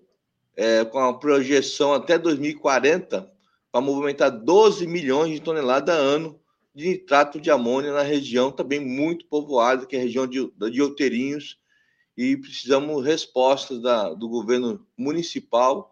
é, 0.55 0.85
com 0.85 0.99
a 0.99 1.17
projeção 1.17 1.93
até 1.93 2.17
2040, 2.17 3.31
para 3.71 3.81
movimentar 3.81 4.29
12 4.29 4.85
milhões 4.87 5.33
de 5.33 5.41
toneladas 5.41 5.95
a 5.95 5.97
ano 5.97 6.39
de 6.77 6.89
nitrato 6.89 7.41
de 7.41 7.49
amônia 7.49 7.91
na 7.91 8.03
região 8.03 8.51
também 8.51 8.79
muito 8.79 9.25
povoada, 9.25 9.87
que 9.87 9.95
é 9.95 9.99
a 9.99 10.03
região 10.03 10.27
de, 10.27 10.47
de 10.71 10.79
Outeirinhos, 10.79 11.57
e 12.17 12.35
precisamos 12.35 13.05
respostas 13.05 13.79
da, 13.79 14.13
do 14.13 14.27
governo 14.27 14.85
municipal 14.97 15.91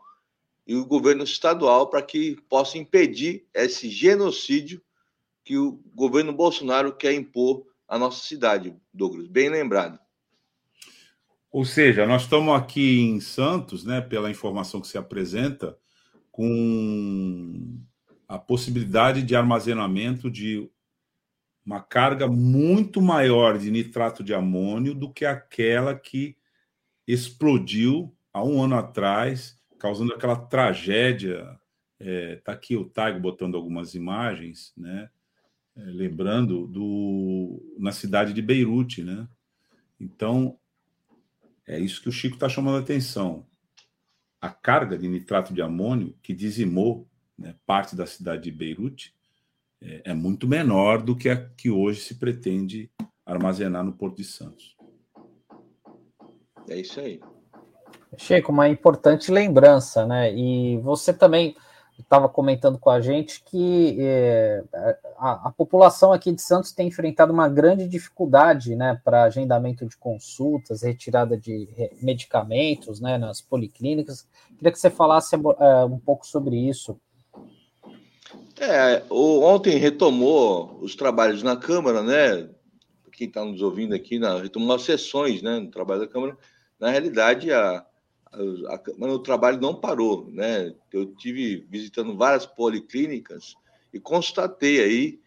e 0.65 0.75
o 0.75 0.85
governo 0.85 1.23
estadual 1.23 1.87
para 1.87 2.01
que 2.01 2.35
possa 2.49 2.79
impedir 2.79 3.45
esse 3.53 3.87
genocídio 3.89 4.81
que 5.43 5.57
o 5.57 5.79
governo 5.93 6.33
Bolsonaro 6.33 6.95
quer 6.95 7.13
impor 7.13 7.63
à 7.87 7.99
nossa 7.99 8.25
cidade, 8.25 8.75
Douglas. 8.91 9.27
Bem 9.27 9.49
lembrado. 9.49 9.99
Ou 11.51 11.63
seja, 11.63 12.07
nós 12.07 12.23
estamos 12.23 12.53
aqui 12.55 13.01
em 13.01 13.19
Santos, 13.19 13.85
né, 13.85 14.01
pela 14.01 14.31
informação 14.31 14.81
que 14.81 14.87
se 14.87 14.97
apresenta, 14.97 15.77
com 16.31 17.79
a 18.27 18.37
possibilidade 18.37 19.21
de 19.21 19.35
armazenamento 19.35 20.29
de 20.29 20.69
uma 21.65 21.81
carga 21.81 22.27
muito 22.27 23.01
maior 23.01 23.57
de 23.57 23.71
nitrato 23.71 24.23
de 24.23 24.33
amônio 24.33 24.93
do 24.93 25.11
que 25.11 25.25
aquela 25.25 25.97
que 25.97 26.37
explodiu 27.07 28.15
há 28.31 28.43
um 28.43 28.61
ano 28.61 28.75
atrás, 28.75 29.57
causando 29.79 30.13
aquela 30.13 30.35
tragédia. 30.35 31.39
Está 31.99 32.11
é, 32.11 32.35
tá 32.35 32.51
aqui 32.51 32.75
o 32.75 32.85
Taigo 32.85 33.19
botando 33.19 33.55
algumas 33.55 33.95
imagens, 33.95 34.73
né? 34.77 35.09
É, 35.75 35.81
lembrando 35.81 36.67
do 36.67 37.75
na 37.79 37.91
cidade 37.91 38.31
de 38.31 38.41
Beirute, 38.41 39.03
né? 39.03 39.27
Então 39.99 40.59
é 41.65 41.79
isso 41.79 42.01
que 42.01 42.09
o 42.09 42.11
Chico 42.11 42.35
está 42.35 42.47
chamando 42.47 42.77
a 42.77 42.81
atenção. 42.81 43.45
A 44.39 44.49
carga 44.49 44.97
de 44.97 45.07
nitrato 45.07 45.53
de 45.53 45.61
amônio 45.61 46.15
que 46.21 46.33
dizimou 46.33 47.09
né, 47.37 47.55
parte 47.65 47.95
da 47.95 48.05
cidade 48.05 48.43
de 48.43 48.51
Beirute 48.51 49.14
é, 49.85 50.11
é 50.11 50.13
muito 50.13 50.47
menor 50.47 51.01
do 51.01 51.15
que 51.15 51.29
a 51.29 51.35
que 51.35 51.69
hoje 51.69 52.01
se 52.01 52.15
pretende 52.15 52.89
armazenar 53.25 53.83
no 53.83 53.93
Porto 53.93 54.17
de 54.17 54.23
Santos. 54.23 54.75
É 56.67 56.77
isso 56.77 56.99
aí. 56.99 57.19
Chico, 58.17 58.51
uma 58.51 58.67
importante 58.67 59.31
lembrança, 59.31 60.05
né? 60.05 60.33
E 60.33 60.77
você 60.77 61.13
também 61.13 61.55
estava 61.99 62.27
comentando 62.27 62.77
com 62.77 62.89
a 62.89 62.99
gente 62.99 63.41
que 63.43 63.97
é, 63.99 64.63
a, 65.17 65.47
a, 65.47 65.51
população 65.51 66.11
aqui 66.11 66.31
de 66.31 66.41
Santos 66.41 66.71
tem 66.71 66.87
enfrentado 66.87 67.31
uma 67.31 67.47
grande 67.47 67.87
dificuldade 67.87 68.75
né, 68.75 68.99
para 69.03 69.23
agendamento 69.23 69.85
de 69.85 69.95
consultas, 69.97 70.81
retirada 70.81 71.37
de 71.37 71.69
medicamentos 72.01 72.99
né, 72.99 73.17
nas 73.17 73.41
policlínicas. 73.41 74.27
Queria 74.57 74.71
que 74.71 74.79
você 74.79 74.89
falasse 74.89 75.35
é, 75.35 75.85
um 75.85 75.99
pouco 75.99 76.27
sobre 76.27 76.57
isso. 76.57 76.99
É, 78.57 79.03
ontem 79.09 79.77
retomou 79.77 80.79
os 80.81 80.95
trabalhos 80.95 81.43
na 81.43 81.57
Câmara, 81.57 82.01
né? 82.01 82.49
Quem 83.11 83.27
está 83.27 83.43
nos 83.43 83.61
ouvindo 83.61 83.93
aqui, 83.93 84.17
na, 84.17 84.39
retomou 84.39 84.75
as 84.75 84.83
sessões 84.83 85.41
né, 85.41 85.59
no 85.59 85.69
trabalho 85.69 86.01
da 86.01 86.07
Câmara. 86.07 86.37
Na 86.79 86.89
realidade, 86.89 87.51
a, 87.51 87.85
a, 88.31 88.81
mas 88.97 89.11
o 89.11 89.19
trabalho 89.19 89.59
não 89.59 89.75
parou, 89.75 90.29
né? 90.31 90.73
Eu 90.91 91.05
tive 91.15 91.65
visitando 91.69 92.15
várias 92.15 92.45
policlínicas 92.45 93.55
e 93.93 93.99
constatei 93.99 94.81
aí 94.81 95.19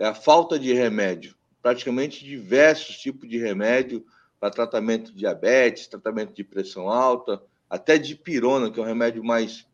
a 0.00 0.14
falta 0.14 0.58
de 0.58 0.72
remédio, 0.72 1.34
praticamente 1.62 2.24
diversos 2.24 2.98
tipos 2.98 3.28
de 3.28 3.38
remédio 3.38 4.04
para 4.38 4.50
tratamento 4.50 5.12
de 5.12 5.18
diabetes, 5.18 5.86
tratamento 5.86 6.34
de 6.34 6.44
pressão 6.44 6.88
alta, 6.88 7.42
até 7.68 7.98
de 7.98 8.14
pirona, 8.14 8.70
que 8.70 8.78
é 8.78 8.82
o 8.82 8.86
remédio 8.86 9.24
mais 9.24 9.66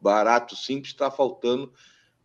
barato, 0.00 0.56
simples, 0.56 0.92
está 0.92 1.10
faltando 1.10 1.72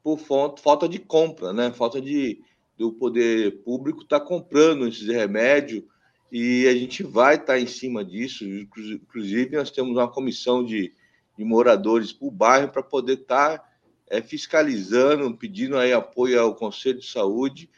por 0.03 0.19
falta 0.19 0.87
de 0.87 0.99
compra, 0.99 1.53
né? 1.53 1.71
Falta 1.71 2.01
de 2.01 2.41
do 2.81 2.91
poder 2.91 3.61
público 3.63 4.01
estar 4.01 4.19
tá 4.19 4.25
comprando 4.25 4.87
esses 4.87 5.05
remédios 5.05 5.83
e 6.31 6.67
a 6.67 6.73
gente 6.73 7.03
vai 7.03 7.35
estar 7.35 7.59
em 7.59 7.67
cima 7.67 8.03
disso. 8.03 8.43
Inclusive, 8.43 9.55
nós 9.55 9.69
temos 9.69 9.91
uma 9.91 10.07
comissão 10.07 10.65
de, 10.65 10.91
de 11.37 11.45
moradores 11.45 12.11
por 12.11 12.31
bairro 12.31 12.69
para 12.69 12.81
poder 12.81 13.19
estar 13.19 13.63
é, 14.09 14.19
fiscalizando, 14.19 15.37
pedindo 15.37 15.77
aí 15.77 15.93
apoio 15.93 16.41
ao 16.41 16.55
Conselho 16.55 16.99
de 16.99 17.05
Saúde 17.05 17.69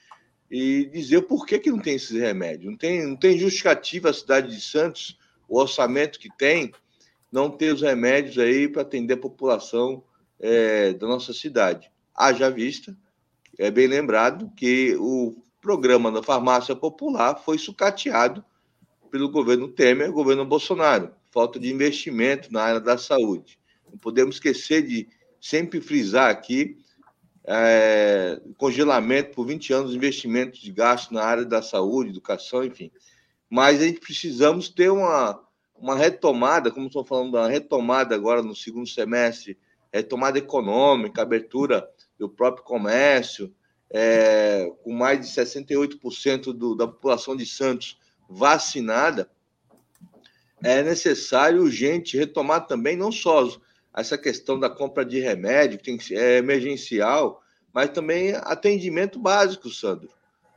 e 0.49 0.85
dizer 0.85 1.23
por 1.23 1.45
que, 1.45 1.59
que 1.59 1.71
não 1.71 1.79
tem 1.79 1.95
esses 1.95 2.17
remédios. 2.17 2.71
Não 2.71 2.77
tem, 2.77 3.05
não 3.05 3.17
tem 3.17 3.37
justificativa 3.37 4.09
a 4.09 4.13
cidade 4.13 4.55
de 4.55 4.61
Santos, 4.61 5.17
o 5.49 5.59
orçamento 5.59 6.17
que 6.17 6.29
tem, 6.37 6.71
não 7.29 7.49
ter 7.49 7.73
os 7.73 7.81
remédios 7.81 8.37
aí 8.37 8.69
para 8.69 8.83
atender 8.83 9.15
a 9.15 9.17
população 9.17 10.03
é, 10.39 10.93
da 10.93 11.07
nossa 11.07 11.33
cidade. 11.33 11.91
Haja 12.15 12.49
vista, 12.49 12.95
é 13.57 13.71
bem 13.71 13.87
lembrado 13.87 14.51
que 14.55 14.95
o 14.99 15.35
programa 15.61 16.11
da 16.11 16.21
farmácia 16.21 16.75
popular 16.75 17.35
foi 17.43 17.57
sucateado 17.57 18.43
pelo 19.09 19.29
governo 19.29 19.67
Temer 19.67 20.09
e 20.09 20.11
governo 20.11 20.45
Bolsonaro. 20.45 21.11
Falta 21.31 21.59
de 21.59 21.71
investimento 21.71 22.51
na 22.51 22.61
área 22.61 22.79
da 22.79 22.97
saúde. 22.97 23.59
Não 23.89 23.97
podemos 23.97 24.35
esquecer 24.35 24.81
de 24.81 25.07
sempre 25.39 25.81
frisar 25.81 26.29
aqui 26.29 26.77
é, 27.45 28.41
congelamento 28.57 29.31
por 29.35 29.45
20 29.45 29.73
anos 29.73 29.91
de 29.91 29.97
investimentos 29.97 30.59
de 30.59 30.71
gasto 30.71 31.13
na 31.13 31.23
área 31.23 31.45
da 31.45 31.61
saúde, 31.61 32.11
educação, 32.11 32.63
enfim. 32.63 32.91
Mas 33.49 33.81
a 33.81 33.85
gente 33.85 33.99
precisamos 33.99 34.69
ter 34.69 34.89
uma, 34.89 35.39
uma 35.75 35.95
retomada, 35.95 36.71
como 36.71 36.87
estou 36.87 37.03
falando, 37.03 37.35
uma 37.35 37.47
retomada 37.47 38.15
agora 38.15 38.41
no 38.41 38.55
segundo 38.55 38.87
semestre, 38.87 39.57
retomada 39.91 40.39
econômica, 40.39 41.21
abertura 41.21 41.87
do 42.23 42.29
próprio 42.29 42.63
comércio, 42.63 43.53
é, 43.89 44.71
com 44.81 44.93
mais 44.93 45.19
de 45.19 45.27
68% 45.27 46.53
do, 46.53 46.73
da 46.73 46.87
população 46.87 47.35
de 47.35 47.45
Santos 47.45 47.99
vacinada, 48.29 49.29
é 50.63 50.81
necessário 50.81 51.61
urgente 51.61 52.17
retomar 52.17 52.65
também 52.65 52.95
não 52.95 53.11
só 53.11 53.49
essa 53.93 54.17
questão 54.17 54.57
da 54.57 54.69
compra 54.69 55.03
de 55.03 55.19
remédio, 55.19 55.77
que 55.77 55.83
tem 55.83 56.17
é 56.17 56.37
emergencial, 56.37 57.43
mas 57.73 57.89
também 57.89 58.33
atendimento 58.35 59.19
básico, 59.19 59.69
Sandro. 59.69 60.09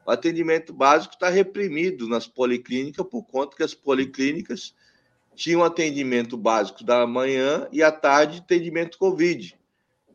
O 0.07 0.11
atendimento 0.13 0.73
básico 0.73 1.15
está 1.15 1.29
reprimido 1.29 2.09
nas 2.09 2.29
policlínicas 2.29 3.05
por 3.05 3.25
conta 3.25 3.57
que 3.57 3.65
as 3.65 3.75
policlínicas 3.75 4.73
tinham 5.35 5.65
atendimento 5.65 6.37
básico 6.37 6.85
da 6.85 7.05
manhã 7.09 7.67
e 7.73 7.83
à 7.83 7.91
tarde 7.91 8.39
atendimento 8.39 8.99
Covid. 8.99 9.59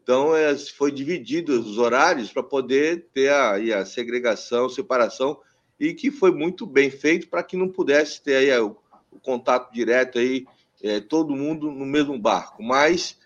Então, 0.04 0.36
é, 0.36 0.58
foi 0.58 0.92
dividido 0.92 1.60
os 1.60 1.78
horários 1.78 2.32
para 2.32 2.42
poder 2.42 3.08
ter 3.14 3.30
a, 3.30 3.80
a 3.80 3.86
segregação, 3.86 4.68
separação, 4.68 5.40
e 5.80 5.94
que 5.94 6.12
foi 6.12 6.32
muito 6.32 6.66
bem 6.66 6.90
feito 6.90 7.28
para 7.28 7.44
que 7.44 7.56
não 7.56 7.70
pudesse 7.70 8.22
ter 8.22 8.36
aí 8.36 8.60
o, 8.60 8.76
o 9.12 9.20
contato 9.20 9.72
direto 9.72 10.18
aí, 10.18 10.46
é, 10.82 11.00
todo 11.00 11.36
mundo 11.36 11.72
no 11.72 11.86
mesmo 11.86 12.18
barco. 12.18 12.64
Mas, 12.64 13.18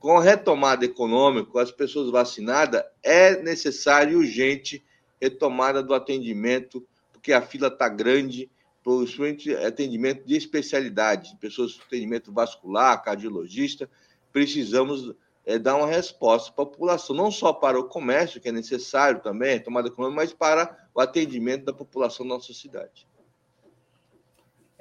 com 0.00 0.18
a 0.18 0.22
retomada 0.22 0.84
econômica, 0.84 1.50
com 1.50 1.58
as 1.58 1.70
pessoas 1.70 2.10
vacinadas, 2.10 2.82
é 3.02 3.40
necessário 3.40 4.14
e 4.14 4.16
urgente 4.16 4.84
retomada 5.20 5.82
do 5.82 5.94
atendimento, 5.94 6.86
porque 7.12 7.32
a 7.32 7.40
fila 7.40 7.68
está 7.68 7.88
grande, 7.88 8.50
principalmente 8.82 9.54
atendimento 9.54 10.26
de 10.26 10.36
especialidade, 10.36 11.36
pessoas 11.40 11.74
com 11.74 11.84
atendimento 11.84 12.32
vascular, 12.32 13.02
cardiologista, 13.02 13.88
precisamos 14.32 15.14
é, 15.46 15.58
dar 15.58 15.76
uma 15.76 15.86
resposta 15.86 16.52
para 16.52 16.64
a 16.64 16.66
população, 16.66 17.14
não 17.14 17.30
só 17.30 17.52
para 17.52 17.78
o 17.78 17.84
comércio, 17.84 18.40
que 18.40 18.48
é 18.48 18.52
necessário 18.52 19.20
também, 19.20 19.60
tomada 19.60 19.88
econômica, 19.88 20.22
mas 20.22 20.32
para 20.32 20.76
o 20.94 21.00
atendimento 21.00 21.64
da 21.64 21.72
população 21.72 22.26
da 22.26 22.34
nossa 22.34 22.52
cidade. 22.52 23.06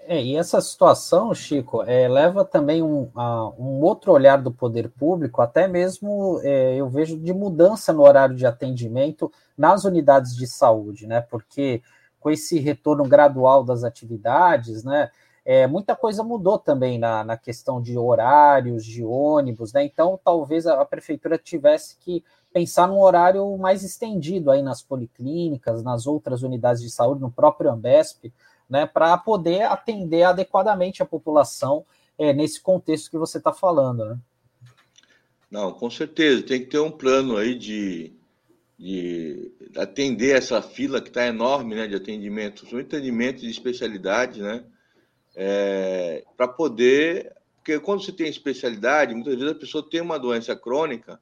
É, 0.06 0.22
e 0.22 0.36
essa 0.36 0.60
situação, 0.60 1.34
Chico, 1.34 1.82
é, 1.84 2.08
leva 2.10 2.44
também 2.44 2.84
um, 2.84 3.10
a, 3.16 3.50
um 3.58 3.82
outro 3.82 4.12
olhar 4.12 4.42
do 4.42 4.52
poder 4.52 4.90
público, 4.90 5.42
até 5.42 5.66
mesmo 5.66 6.42
é, 6.44 6.76
eu 6.76 6.90
vejo 6.90 7.18
de 7.18 7.34
mudança 7.34 7.94
no 7.94 8.04
horário 8.04 8.36
de 8.36 8.46
atendimento 8.46 9.32
nas 9.58 9.86
unidades 9.86 10.36
de 10.36 10.46
saúde, 10.46 11.08
né? 11.08 11.22
Porque 11.22 11.82
com 12.20 12.30
esse 12.30 12.60
retorno 12.60 13.04
gradual 13.06 13.64
das 13.64 13.84
atividades, 13.84 14.84
né? 14.84 15.10
É, 15.46 15.68
muita 15.68 15.96
coisa 15.96 16.24
mudou 16.24 16.58
também 16.58 16.98
na, 16.98 17.24
na 17.24 17.38
questão 17.38 17.82
de 17.82 17.98
horários, 17.98 18.86
de 18.86 19.04
ônibus, 19.04 19.74
né? 19.74 19.84
Então, 19.84 20.20
talvez 20.24 20.66
a, 20.66 20.82
a 20.82 20.86
prefeitura 20.86 21.38
tivesse 21.38 21.98
que 22.00 22.24
pensar 22.54 22.88
num 22.88 23.02
horário 23.02 23.58
mais 23.58 23.84
estendido 23.84 24.52
aí 24.52 24.62
nas 24.62 24.82
policlínicas, 24.82 25.84
nas 25.84 26.08
outras 26.08 26.44
unidades 26.44 26.82
de 26.82 26.90
saúde, 26.90 27.22
no 27.22 27.32
próprio 27.32 27.72
Ambesp, 27.72 28.32
né? 28.70 28.86
Para 28.86 29.18
poder 29.18 29.64
atender 29.64 30.24
adequadamente 30.24 31.04
a 31.04 31.06
população 31.06 31.86
é, 32.18 32.32
nesse 32.32 32.62
contexto 32.62 33.12
que 33.12 33.18
você 33.18 33.38
está 33.38 33.52
falando, 33.52 34.06
né? 34.06 34.20
Não, 35.52 35.72
com 35.72 35.90
certeza, 35.90 36.42
tem 36.42 36.62
que 36.62 36.68
ter 36.68 36.80
um 36.80 36.90
plano 36.90 37.38
aí 37.38 37.54
de, 37.54 38.12
de 38.80 39.52
atender 39.78 40.36
essa 40.36 40.62
fila 40.62 41.00
que 41.00 41.10
está 41.10 41.28
enorme, 41.28 41.76
né, 41.76 41.86
de 41.86 41.96
atendimento, 41.96 42.66
um 42.74 42.80
atendimento 42.80 43.42
de 43.42 43.52
especialidade, 43.52 44.42
né, 44.42 44.64
é, 45.36 46.24
para 46.36 46.48
poder. 46.48 47.34
Porque 47.58 47.80
quando 47.80 48.04
você 48.04 48.12
tem 48.12 48.28
especialidade, 48.28 49.14
muitas 49.14 49.36
vezes 49.36 49.52
a 49.52 49.56
pessoa 49.56 49.90
tem 49.90 50.02
uma 50.02 50.20
doença 50.20 50.56
crônica 50.56 51.20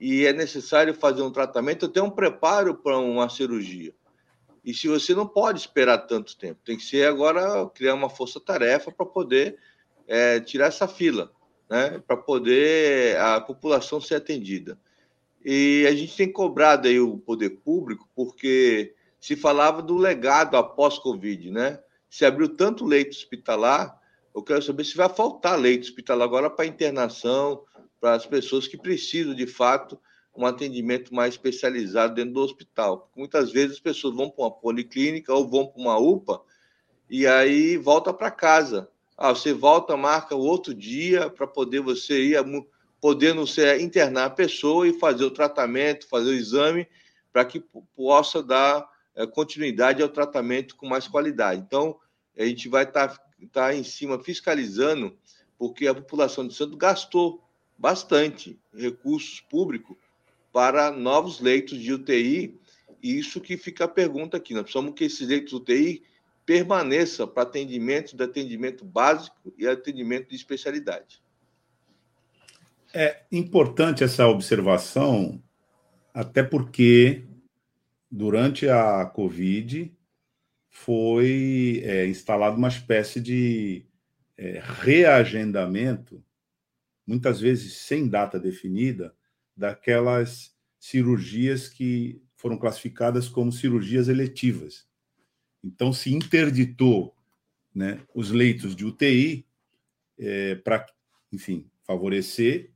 e 0.00 0.26
é 0.26 0.32
necessário 0.32 0.94
fazer 0.94 1.22
um 1.22 1.30
tratamento, 1.30 1.86
até 1.86 2.02
um 2.02 2.10
preparo 2.10 2.74
para 2.74 2.98
uma 2.98 3.28
cirurgia. 3.28 3.92
E 4.64 4.74
se 4.74 4.88
você 4.88 5.14
não 5.14 5.26
pode 5.26 5.60
esperar 5.60 5.98
tanto 5.98 6.36
tempo, 6.36 6.60
tem 6.64 6.76
que 6.76 6.82
ser 6.82 7.08
agora 7.08 7.68
criar 7.70 7.94
uma 7.94 8.10
força-tarefa 8.10 8.92
para 8.92 9.06
poder 9.06 9.56
é, 10.06 10.40
tirar 10.40 10.66
essa 10.66 10.86
fila, 10.86 11.32
né? 11.70 12.02
para 12.06 12.16
poder 12.16 13.18
a 13.18 13.40
população 13.40 14.00
ser 14.00 14.16
atendida. 14.16 14.78
E 15.44 15.86
a 15.88 15.94
gente 15.94 16.16
tem 16.16 16.30
cobrado 16.30 16.88
aí 16.88 17.00
o 17.00 17.18
poder 17.18 17.50
público, 17.50 18.08
porque 18.14 18.94
se 19.20 19.36
falava 19.36 19.80
do 19.80 19.96
legado 19.96 20.56
após 20.56 20.98
Covid, 20.98 21.50
né? 21.50 21.80
Se 22.08 22.24
abriu 22.24 22.48
tanto 22.48 22.84
leito 22.84 23.10
hospitalar, 23.10 23.98
eu 24.34 24.42
quero 24.42 24.62
saber 24.62 24.84
se 24.84 24.96
vai 24.96 25.08
faltar 25.08 25.58
leito 25.58 25.84
hospitalar 25.84 26.26
agora 26.26 26.48
para 26.48 26.66
internação, 26.66 27.64
para 28.00 28.14
as 28.14 28.26
pessoas 28.26 28.66
que 28.68 28.78
precisam, 28.78 29.34
de 29.34 29.46
fato, 29.46 29.98
um 30.36 30.46
atendimento 30.46 31.12
mais 31.12 31.34
especializado 31.34 32.14
dentro 32.14 32.34
do 32.34 32.40
hospital. 32.40 33.10
Muitas 33.16 33.50
vezes 33.50 33.72
as 33.72 33.80
pessoas 33.80 34.14
vão 34.14 34.30
para 34.30 34.44
uma 34.44 34.50
policlínica 34.50 35.34
ou 35.34 35.48
vão 35.48 35.66
para 35.66 35.82
uma 35.82 35.98
UPA 35.98 36.40
e 37.10 37.26
aí 37.26 37.76
volta 37.76 38.14
para 38.14 38.30
casa. 38.30 38.88
Ah, 39.16 39.30
você 39.30 39.52
volta, 39.52 39.96
marca 39.96 40.36
o 40.36 40.40
outro 40.40 40.72
dia 40.72 41.28
para 41.28 41.46
poder 41.46 41.80
você 41.80 42.22
ir, 42.22 42.64
podendo 43.00 43.44
ser 43.48 43.80
internar 43.80 44.26
a 44.26 44.30
pessoa 44.30 44.86
e 44.86 44.98
fazer 44.98 45.24
o 45.24 45.30
tratamento, 45.30 46.06
fazer 46.06 46.30
o 46.30 46.34
exame, 46.34 46.86
para 47.32 47.44
que 47.44 47.60
possa 47.96 48.40
dar 48.40 48.88
continuidade 49.26 50.02
ao 50.02 50.08
tratamento 50.08 50.76
com 50.76 50.86
mais 50.86 51.08
qualidade. 51.08 51.60
Então, 51.60 51.98
a 52.36 52.44
gente 52.44 52.68
vai 52.68 52.84
estar 52.84 53.08
tá, 53.08 53.22
tá 53.52 53.74
em 53.74 53.82
cima 53.82 54.22
fiscalizando, 54.22 55.16
porque 55.58 55.86
a 55.86 55.94
população 55.94 56.46
de 56.46 56.54
Santos 56.54 56.78
gastou 56.78 57.42
bastante 57.76 58.58
recursos 58.74 59.40
públicos 59.40 59.96
para 60.52 60.90
novos 60.90 61.40
leitos 61.40 61.78
de 61.78 61.92
UTI, 61.92 62.58
e 63.02 63.18
isso 63.18 63.40
que 63.40 63.56
fica 63.56 63.84
a 63.84 63.88
pergunta 63.88 64.36
aqui. 64.36 64.54
Nós 64.54 64.62
precisamos 64.64 64.94
que 64.94 65.04
esses 65.04 65.26
leitos 65.26 65.50
de 65.50 65.56
UTI 65.56 66.02
permaneça 66.44 67.26
para 67.26 67.42
atendimento 67.42 68.16
de 68.16 68.24
atendimento 68.24 68.84
básico 68.84 69.52
e 69.58 69.66
atendimento 69.66 70.30
de 70.30 70.36
especialidade. 70.36 71.22
É 72.94 73.22
importante 73.30 74.02
essa 74.02 74.26
observação, 74.26 75.42
até 76.14 76.42
porque 76.42 77.27
durante 78.10 78.68
a 78.68 79.04
Covid 79.06 79.94
foi 80.70 81.82
é, 81.84 82.06
instalada 82.06 82.56
uma 82.56 82.68
espécie 82.68 83.20
de 83.20 83.84
é, 84.36 84.62
reagendamento, 84.62 86.22
muitas 87.06 87.40
vezes 87.40 87.74
sem 87.78 88.08
data 88.08 88.38
definida, 88.38 89.14
daquelas 89.56 90.56
cirurgias 90.78 91.68
que 91.68 92.22
foram 92.36 92.56
classificadas 92.56 93.28
como 93.28 93.50
cirurgias 93.50 94.08
eletivas. 94.08 94.86
Então, 95.62 95.92
se 95.92 96.14
interditou 96.14 97.16
né, 97.74 98.00
os 98.14 98.30
leitos 98.30 98.76
de 98.76 98.84
UTI 98.84 99.44
é, 100.16 100.54
para, 100.54 100.86
enfim, 101.32 101.68
favorecer 101.82 102.70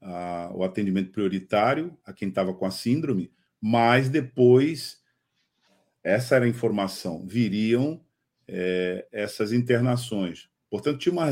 a, 0.00 0.52
o 0.54 0.62
atendimento 0.62 1.10
prioritário 1.10 1.98
a 2.04 2.12
quem 2.12 2.28
estava 2.28 2.54
com 2.54 2.64
a 2.64 2.70
síndrome, 2.70 3.32
mas 3.60 4.08
depois, 4.08 5.00
essa 6.02 6.36
era 6.36 6.44
a 6.44 6.48
informação, 6.48 7.26
viriam 7.26 8.00
é, 8.46 9.06
essas 9.12 9.52
internações. 9.52 10.48
Portanto, 10.70 10.98
tinha, 10.98 11.12
uma, 11.12 11.26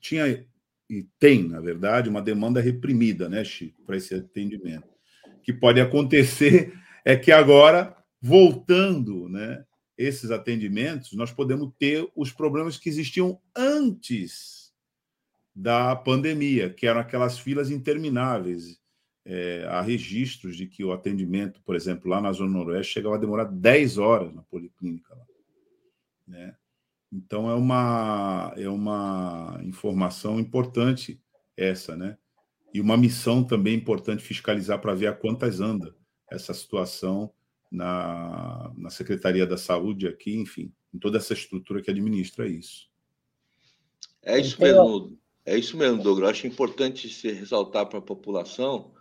tinha 0.00 0.46
e 0.88 1.02
tem, 1.18 1.48
na 1.48 1.60
verdade, 1.60 2.08
uma 2.08 2.20
demanda 2.22 2.60
reprimida, 2.60 3.28
né, 3.28 3.44
Chico, 3.44 3.82
para 3.82 3.96
esse 3.96 4.14
atendimento. 4.14 4.88
O 5.38 5.40
que 5.40 5.52
pode 5.52 5.80
acontecer 5.80 6.74
é 7.04 7.16
que 7.16 7.32
agora, 7.32 7.96
voltando, 8.20 9.28
né, 9.28 9.64
esses 9.96 10.30
atendimentos, 10.30 11.12
nós 11.12 11.30
podemos 11.30 11.72
ter 11.78 12.06
os 12.14 12.32
problemas 12.32 12.76
que 12.76 12.88
existiam 12.88 13.40
antes 13.56 14.72
da 15.54 15.94
pandemia, 15.94 16.68
que 16.68 16.86
eram 16.86 17.00
aquelas 17.00 17.38
filas 17.38 17.70
intermináveis. 17.70 18.80
É, 19.26 19.66
há 19.70 19.80
registros 19.80 20.56
de 20.56 20.66
que 20.66 20.84
o 20.84 20.92
atendimento, 20.92 21.60
por 21.62 21.74
exemplo, 21.74 22.10
lá 22.10 22.20
na 22.20 22.32
Zona 22.32 22.50
Noroeste, 22.50 22.92
chegava 22.92 23.16
a 23.16 23.18
demorar 23.18 23.44
10 23.44 23.98
horas 23.98 24.34
na 24.34 24.42
policlínica. 24.42 25.14
Lá, 25.14 25.24
né? 26.26 26.56
Então, 27.12 27.48
é 27.48 27.54
uma, 27.54 28.52
é 28.56 28.68
uma 28.68 29.60
informação 29.62 30.38
importante 30.40 31.20
essa, 31.56 31.96
né? 31.96 32.18
E 32.72 32.80
uma 32.80 32.96
missão 32.96 33.44
também 33.44 33.76
importante 33.76 34.22
fiscalizar 34.22 34.80
para 34.80 34.94
ver 34.94 35.06
a 35.06 35.12
quantas 35.12 35.60
anda 35.60 35.94
essa 36.30 36.52
situação 36.52 37.32
na, 37.70 38.72
na 38.76 38.90
Secretaria 38.90 39.46
da 39.46 39.56
Saúde 39.56 40.08
aqui, 40.08 40.34
enfim, 40.34 40.72
em 40.92 40.98
toda 40.98 41.18
essa 41.18 41.32
estrutura 41.32 41.80
que 41.80 41.90
administra 41.90 42.48
isso. 42.48 42.88
É 44.22 44.38
isso 44.38 44.60
mesmo, 44.60 45.18
é 45.44 45.58
isso 45.58 45.76
mesmo, 45.76 46.02
Douglas. 46.02 46.30
Acho 46.30 46.46
importante 46.46 47.08
se 47.08 47.30
ressaltar 47.30 47.86
para 47.86 47.98
a 47.98 48.02
população 48.02 48.93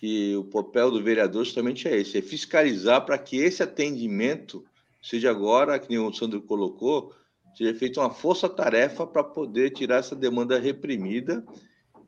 que 0.00 0.34
o 0.34 0.44
papel 0.44 0.90
do 0.90 1.02
vereador 1.02 1.44
justamente 1.44 1.86
é 1.86 1.94
esse, 1.94 2.16
é 2.16 2.22
fiscalizar 2.22 3.04
para 3.04 3.18
que 3.18 3.36
esse 3.36 3.62
atendimento 3.62 4.64
seja 5.02 5.30
agora, 5.30 5.78
que 5.78 5.90
nem 5.90 5.98
o 5.98 6.10
Sandro 6.10 6.40
colocou, 6.40 7.14
seja 7.54 7.74
feita 7.74 8.00
uma 8.00 8.08
força-tarefa 8.08 9.06
para 9.06 9.22
poder 9.22 9.70
tirar 9.72 9.96
essa 9.96 10.16
demanda 10.16 10.58
reprimida 10.58 11.44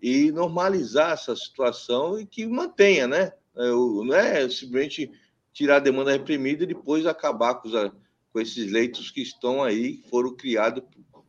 e 0.00 0.32
normalizar 0.32 1.12
essa 1.12 1.36
situação 1.36 2.18
e 2.18 2.24
que 2.24 2.46
mantenha, 2.46 3.06
né? 3.06 3.32
É, 3.54 3.68
não 3.70 4.14
é 4.14 4.48
simplesmente 4.48 5.12
tirar 5.52 5.76
a 5.76 5.80
demanda 5.80 6.12
reprimida 6.12 6.64
e 6.64 6.68
depois 6.68 7.04
acabar 7.04 7.56
com, 7.56 7.68
os, 7.68 7.92
com 8.32 8.40
esses 8.40 8.72
leitos 8.72 9.10
que 9.10 9.20
estão 9.20 9.62
aí, 9.62 9.98
que 9.98 10.08
foram 10.08 10.34
criados 10.34 10.82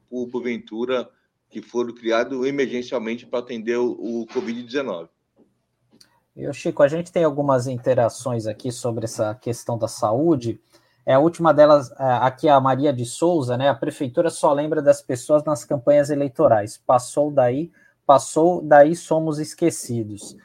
por, 0.09 0.29
porventura, 0.29 1.09
que 1.49 1.61
foram 1.61 1.93
criados 1.93 2.47
emergencialmente 2.47 3.25
para 3.25 3.39
atender 3.39 3.77
o, 3.77 3.91
o 3.91 4.27
Covid-19. 4.27 5.09
Eu, 6.35 6.51
Chico, 6.51 6.81
a 6.81 6.87
gente 6.87 7.11
tem 7.11 7.23
algumas 7.23 7.67
interações 7.67 8.47
aqui 8.47 8.71
sobre 8.71 9.05
essa 9.05 9.35
questão 9.35 9.77
da 9.77 9.87
saúde. 9.87 10.59
É, 11.05 11.13
a 11.13 11.19
última 11.19 11.53
delas, 11.53 11.91
é, 11.91 11.95
aqui 12.21 12.49
a 12.49 12.59
Maria 12.59 12.91
de 12.91 13.05
Souza, 13.05 13.55
né? 13.55 13.69
A 13.69 13.75
prefeitura 13.75 14.31
só 14.31 14.51
lembra 14.51 14.81
das 14.81 14.99
pessoas 14.99 15.43
nas 15.43 15.63
campanhas 15.63 16.09
eleitorais. 16.09 16.81
Passou 16.87 17.29
daí, 17.29 17.71
passou 18.03 18.63
daí, 18.63 18.95
somos 18.95 19.37
esquecidos. 19.37 20.35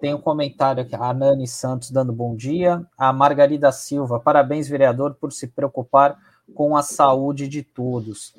Tem 0.00 0.12
um 0.12 0.20
comentário 0.20 0.82
aqui, 0.82 0.96
a 0.96 1.14
Nani 1.14 1.46
Santos 1.46 1.92
dando 1.92 2.12
bom 2.12 2.34
dia. 2.34 2.84
A 2.98 3.12
Margarida 3.12 3.70
Silva, 3.70 4.18
parabéns, 4.18 4.66
vereador, 4.66 5.14
por 5.14 5.32
se 5.32 5.46
preocupar 5.46 6.18
com 6.54 6.76
a 6.76 6.82
saúde 6.82 7.46
de 7.46 7.62
todos. 7.62 8.34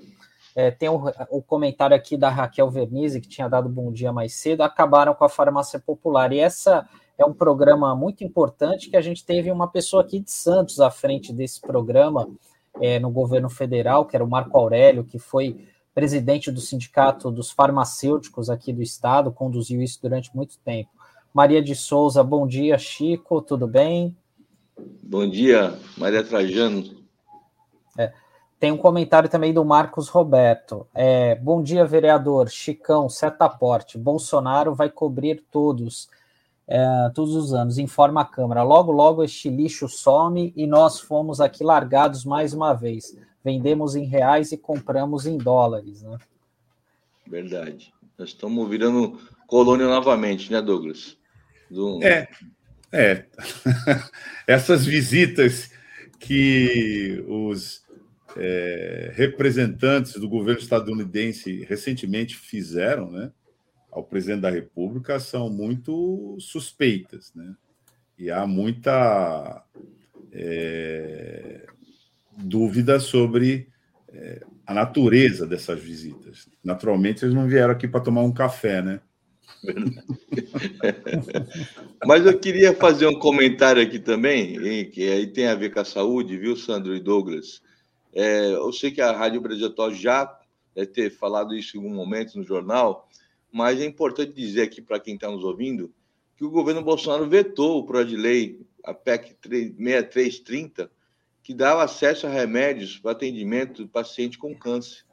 É, 0.55 0.69
tem 0.69 0.89
o, 0.89 1.01
o, 1.29 1.41
comentário 1.41 1.95
aqui 1.95 2.17
da 2.17 2.29
Raquel 2.29 2.69
Vernizzi, 2.69 3.21
que 3.21 3.27
tinha 3.27 3.47
dado 3.47 3.69
bom 3.69 3.91
dia 3.91 4.11
mais 4.11 4.33
cedo. 4.33 4.61
Acabaram 4.61 5.13
com 5.13 5.23
a 5.23 5.29
farmácia 5.29 5.79
popular. 5.79 6.33
E 6.33 6.39
essa 6.39 6.87
é 7.17 7.25
um 7.25 7.33
programa 7.33 7.95
muito 7.95 8.23
importante 8.23 8.89
que 8.89 8.97
a 8.97 9.01
gente 9.01 9.25
teve 9.25 9.51
uma 9.51 9.67
pessoa 9.67 10.03
aqui 10.03 10.19
de 10.19 10.31
Santos 10.31 10.79
à 10.79 10.91
frente 10.91 11.31
desse 11.31 11.61
programa 11.61 12.27
é, 12.81 12.99
no 12.99 13.09
governo 13.09 13.49
federal, 13.49 14.05
que 14.05 14.15
era 14.15 14.23
o 14.23 14.29
Marco 14.29 14.57
Aurélio, 14.57 15.03
que 15.03 15.19
foi 15.19 15.67
presidente 15.93 16.51
do 16.51 16.61
sindicato 16.61 17.29
dos 17.29 17.51
farmacêuticos 17.51 18.49
aqui 18.49 18.71
do 18.71 18.81
estado, 18.81 19.31
conduziu 19.31 19.81
isso 19.81 19.99
durante 20.01 20.35
muito 20.35 20.57
tempo. 20.59 20.89
Maria 21.33 21.61
de 21.61 21.75
Souza, 21.75 22.23
bom 22.23 22.47
dia, 22.47 22.77
Chico, 22.77 23.41
tudo 23.41 23.67
bem? 23.67 24.15
Bom 25.03 25.29
dia, 25.29 25.77
Maria 25.97 26.23
Trajano. 26.23 26.83
É, 27.97 28.11
tem 28.61 28.71
um 28.71 28.77
comentário 28.77 29.27
também 29.27 29.51
do 29.51 29.65
Marcos 29.65 30.07
Roberto. 30.07 30.87
É, 30.93 31.33
bom 31.33 31.63
dia, 31.63 31.83
vereador. 31.83 32.47
Chicão, 32.47 33.09
setaporte. 33.09 33.97
Bolsonaro 33.97 34.75
vai 34.75 34.87
cobrir 34.87 35.43
todos, 35.49 36.07
é, 36.67 37.09
todos 37.15 37.35
os 37.35 37.55
anos, 37.55 37.79
informa 37.79 38.21
a 38.21 38.25
Câmara. 38.25 38.61
Logo, 38.61 38.91
logo 38.91 39.23
este 39.23 39.49
lixo 39.49 39.89
some 39.89 40.53
e 40.55 40.67
nós 40.67 40.99
fomos 40.99 41.41
aqui 41.41 41.63
largados 41.63 42.23
mais 42.23 42.53
uma 42.53 42.71
vez. 42.71 43.17
Vendemos 43.43 43.95
em 43.95 44.05
reais 44.05 44.51
e 44.51 44.57
compramos 44.57 45.25
em 45.25 45.39
dólares, 45.39 46.03
né? 46.03 46.19
Verdade. 47.25 47.91
Nós 48.15 48.29
estamos 48.29 48.69
virando 48.69 49.19
colônia 49.47 49.87
novamente, 49.87 50.51
né, 50.51 50.61
Douglas? 50.61 51.17
Do... 51.67 51.99
É, 52.03 52.27
é. 52.91 53.25
Essas 54.45 54.85
visitas 54.85 55.71
que 56.19 57.25
os 57.27 57.81
é, 58.37 59.11
representantes 59.13 60.13
do 60.13 60.29
governo 60.29 60.61
estadunidense 60.61 61.63
recentemente 61.63 62.35
fizeram, 62.35 63.11
né, 63.11 63.31
ao 63.91 64.03
presidente 64.03 64.41
da 64.41 64.49
República 64.49 65.19
são 65.19 65.49
muito 65.49 66.37
suspeitas, 66.39 67.33
né? 67.35 67.53
E 68.17 68.31
há 68.31 68.47
muita 68.47 69.63
é, 70.31 71.65
dúvida 72.37 72.99
sobre 72.99 73.67
é, 74.13 74.41
a 74.65 74.73
natureza 74.73 75.45
dessas 75.45 75.79
visitas. 75.79 76.47
Naturalmente, 76.63 77.25
eles 77.25 77.35
não 77.35 77.47
vieram 77.47 77.71
aqui 77.71 77.87
para 77.87 77.99
tomar 77.99 78.21
um 78.21 78.31
café, 78.31 78.81
né? 78.81 79.01
Mas 82.05 82.25
eu 82.25 82.39
queria 82.39 82.73
fazer 82.73 83.07
um 83.07 83.19
comentário 83.19 83.81
aqui 83.81 83.99
também, 83.99 84.89
que 84.89 85.09
aí 85.09 85.27
tem 85.27 85.47
a 85.47 85.55
ver 85.55 85.73
com 85.73 85.81
a 85.81 85.85
saúde, 85.85 86.37
viu, 86.37 86.55
Sandro 86.55 86.95
e 86.95 86.99
Douglas? 86.99 87.61
É, 88.13 88.53
eu 88.53 88.71
sei 88.73 88.91
que 88.91 89.01
a 89.01 89.11
Rádio 89.11 89.41
Brasil 89.41 89.73
já 89.91 90.39
deve 90.75 90.87
ter 90.87 91.11
falado 91.11 91.55
isso 91.55 91.77
em 91.77 91.79
algum 91.79 91.93
momento 91.93 92.37
no 92.37 92.43
jornal, 92.43 93.09
mas 93.51 93.79
é 93.79 93.85
importante 93.85 94.33
dizer 94.33 94.63
aqui 94.63 94.81
para 94.81 94.99
quem 94.99 95.15
está 95.15 95.29
nos 95.29 95.43
ouvindo 95.43 95.93
que 96.35 96.45
o 96.45 96.49
governo 96.49 96.81
Bolsonaro 96.81 97.29
vetou 97.29 97.77
o 97.77 97.85
projeto 97.85 98.09
de 98.09 98.17
lei, 98.17 98.61
a 98.83 98.93
PEC 98.93 99.35
6330, 99.43 100.89
que 101.43 101.53
dava 101.53 101.83
acesso 101.83 102.25
a 102.25 102.29
remédios 102.29 102.97
para 102.97 103.11
atendimento 103.11 103.83
do 103.83 103.89
paciente 103.89 104.37
com 104.37 104.55
câncer. 104.55 105.03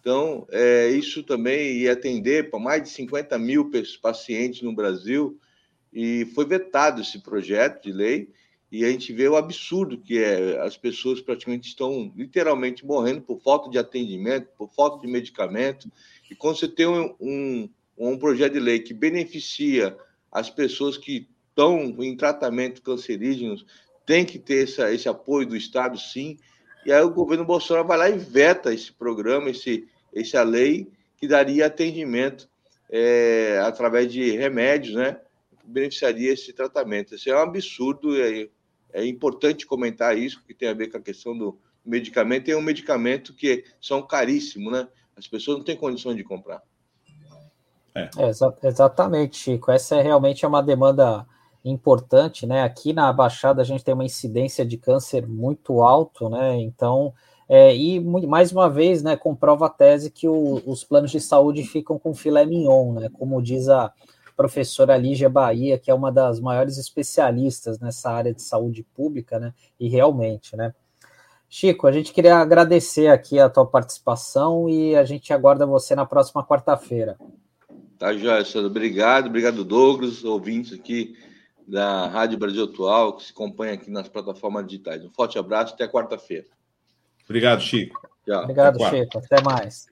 Então, 0.00 0.46
é, 0.50 0.88
isso 0.90 1.22
também 1.22 1.78
ia 1.78 1.92
atender 1.92 2.50
para 2.50 2.58
mais 2.58 2.82
de 2.82 2.88
50 2.90 3.38
mil 3.38 3.70
pacientes 4.00 4.62
no 4.62 4.74
Brasil, 4.74 5.38
e 5.92 6.26
foi 6.34 6.44
vetado 6.44 7.00
esse 7.00 7.18
projeto 7.20 7.84
de 7.84 7.92
lei, 7.92 8.30
e 8.70 8.84
a 8.84 8.90
gente 8.90 9.12
vê 9.12 9.26
o 9.28 9.36
absurdo 9.36 9.98
que 9.98 10.18
é, 10.18 10.60
as 10.60 10.76
pessoas 10.76 11.20
praticamente 11.20 11.68
estão 11.68 12.12
literalmente 12.14 12.84
morrendo 12.84 13.22
por 13.22 13.40
falta 13.40 13.70
de 13.70 13.78
atendimento, 13.78 14.48
por 14.56 14.70
falta 14.70 15.00
de 15.00 15.10
medicamento, 15.10 15.90
e 16.30 16.34
quando 16.34 16.58
você 16.58 16.68
tem 16.68 16.86
um, 16.86 17.14
um, 17.18 17.70
um 17.96 18.18
projeto 18.18 18.52
de 18.52 18.60
lei 18.60 18.80
que 18.80 18.92
beneficia 18.92 19.96
as 20.30 20.50
pessoas 20.50 20.98
que 20.98 21.26
estão 21.48 21.96
em 21.98 22.16
tratamento 22.16 22.82
cancerígenos, 22.82 23.64
tem 24.04 24.24
que 24.24 24.38
ter 24.38 24.64
essa, 24.64 24.92
esse 24.92 25.08
apoio 25.08 25.46
do 25.46 25.56
Estado, 25.56 25.98
sim, 25.98 26.38
e 26.84 26.92
aí 26.92 27.02
o 27.02 27.10
governo 27.10 27.44
Bolsonaro 27.44 27.86
vai 27.86 27.98
lá 27.98 28.08
e 28.08 28.18
veta 28.18 28.72
esse 28.72 28.92
programa, 28.92 29.50
esse, 29.50 29.86
essa 30.14 30.42
lei 30.42 30.88
que 31.18 31.26
daria 31.26 31.66
atendimento 31.66 32.48
é, 32.88 33.60
através 33.62 34.10
de 34.10 34.30
remédios, 34.30 34.94
né? 34.94 35.20
Beneficiaria 35.64 36.32
esse 36.32 36.52
tratamento. 36.52 37.14
Isso 37.14 37.28
é 37.28 37.36
um 37.36 37.42
absurdo, 37.42 38.18
é, 38.18 38.48
é 38.92 39.06
importante 39.06 39.66
comentar 39.66 40.16
isso, 40.16 40.42
que 40.44 40.54
tem 40.54 40.68
a 40.68 40.74
ver 40.74 40.88
com 40.88 40.98
a 40.98 41.02
questão 41.02 41.36
do 41.36 41.58
medicamento, 41.84 42.44
tem 42.44 42.54
um 42.54 42.62
medicamento 42.62 43.34
que 43.34 43.64
são 43.80 44.02
caríssimos, 44.02 44.72
né? 44.72 44.88
As 45.16 45.26
pessoas 45.26 45.58
não 45.58 45.64
têm 45.64 45.76
condições 45.76 46.16
de 46.16 46.24
comprar. 46.24 46.62
É. 47.94 48.08
é 48.18 48.68
exatamente, 48.68 49.36
Chico. 49.36 49.70
Essa 49.70 49.96
é 49.96 50.02
realmente 50.02 50.44
é 50.44 50.48
uma 50.48 50.62
demanda 50.62 51.26
importante, 51.64 52.46
né? 52.46 52.62
Aqui 52.62 52.92
na 52.92 53.12
Baixada 53.12 53.62
a 53.62 53.64
gente 53.64 53.84
tem 53.84 53.94
uma 53.94 54.04
incidência 54.04 54.64
de 54.64 54.76
câncer 54.76 55.26
muito 55.26 55.82
alto, 55.82 56.28
né? 56.28 56.56
Então, 56.60 57.12
é, 57.48 57.74
e 57.74 57.98
mais 58.00 58.52
uma 58.52 58.68
vez, 58.68 59.02
né, 59.02 59.16
comprova 59.16 59.66
a 59.66 59.70
tese 59.70 60.10
que 60.10 60.28
o, 60.28 60.62
os 60.66 60.84
planos 60.84 61.10
de 61.10 61.20
saúde 61.20 61.62
ficam 61.64 61.98
com 61.98 62.14
filé 62.14 62.44
mignon, 62.44 62.92
né? 62.92 63.08
Como 63.12 63.42
diz 63.42 63.68
a 63.68 63.92
professora 64.38 64.96
Lígia 64.96 65.28
Bahia, 65.28 65.76
que 65.76 65.90
é 65.90 65.94
uma 65.94 66.12
das 66.12 66.38
maiores 66.38 66.78
especialistas 66.78 67.80
nessa 67.80 68.08
área 68.08 68.32
de 68.32 68.40
saúde 68.40 68.84
pública, 68.94 69.36
né? 69.36 69.52
E 69.80 69.88
realmente, 69.88 70.56
né? 70.56 70.72
Chico, 71.48 71.88
a 71.88 71.92
gente 71.92 72.12
queria 72.12 72.36
agradecer 72.36 73.08
aqui 73.08 73.40
a 73.40 73.50
tua 73.50 73.66
participação 73.66 74.68
e 74.68 74.94
a 74.94 75.02
gente 75.02 75.32
aguarda 75.32 75.66
você 75.66 75.96
na 75.96 76.06
próxima 76.06 76.46
quarta-feira. 76.46 77.18
Tá, 77.98 78.14
Joia, 78.14 78.44
obrigado, 78.64 79.26
obrigado, 79.26 79.64
Douglas, 79.64 80.22
ouvintes 80.22 80.78
aqui 80.78 81.16
da 81.66 82.06
Rádio 82.06 82.38
Brasil 82.38 82.62
Atual, 82.62 83.16
que 83.16 83.24
se 83.24 83.32
acompanha 83.32 83.74
aqui 83.74 83.90
nas 83.90 84.08
plataformas 84.08 84.64
digitais. 84.64 85.04
Um 85.04 85.10
forte 85.10 85.36
abraço, 85.36 85.74
até 85.74 85.88
quarta-feira. 85.88 86.46
Obrigado, 87.24 87.60
Chico. 87.60 88.00
Tchau. 88.24 88.42
Obrigado, 88.44 88.80
até 88.80 88.98
Chico. 88.98 89.18
Até 89.18 89.42
mais. 89.42 89.86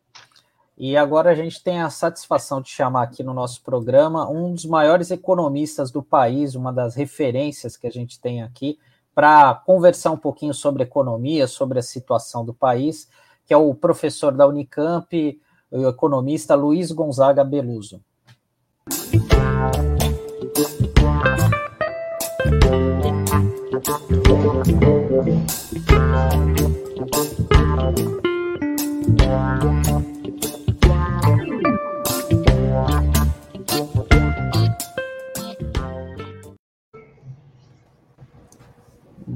E 0.79 0.95
agora 0.95 1.31
a 1.31 1.35
gente 1.35 1.63
tem 1.63 1.81
a 1.81 1.89
satisfação 1.89 2.61
de 2.61 2.69
chamar 2.69 3.05
aqui 3.05 3.23
no 3.23 3.33
nosso 3.33 3.63
programa 3.63 4.29
um 4.29 4.53
dos 4.53 4.67
maiores 4.67 5.11
economistas 5.11 5.91
do 5.91 6.03
país, 6.03 6.55
uma 6.55 6.71
das 6.71 6.95
referências 6.95 7.79
que 7.79 7.87
a 7.87 7.91
gente 7.91 8.21
tem 8.21 8.43
aqui, 8.43 8.79
para 9.15 9.55
conversar 9.55 10.11
um 10.11 10.19
pouquinho 10.19 10.53
sobre 10.53 10.83
economia, 10.83 11.47
sobre 11.47 11.79
a 11.79 11.83
situação 11.83 12.45
do 12.45 12.53
país, 12.53 13.09
que 13.47 13.55
é 13.55 13.57
o 13.57 13.75
professor 13.75 14.33
da 14.33 14.47
Unicamp, 14.47 15.41
o 15.71 15.89
economista 15.89 16.55
Luiz 16.55 16.93
Gonzaga 16.93 17.43
Beluso. 17.43 18.03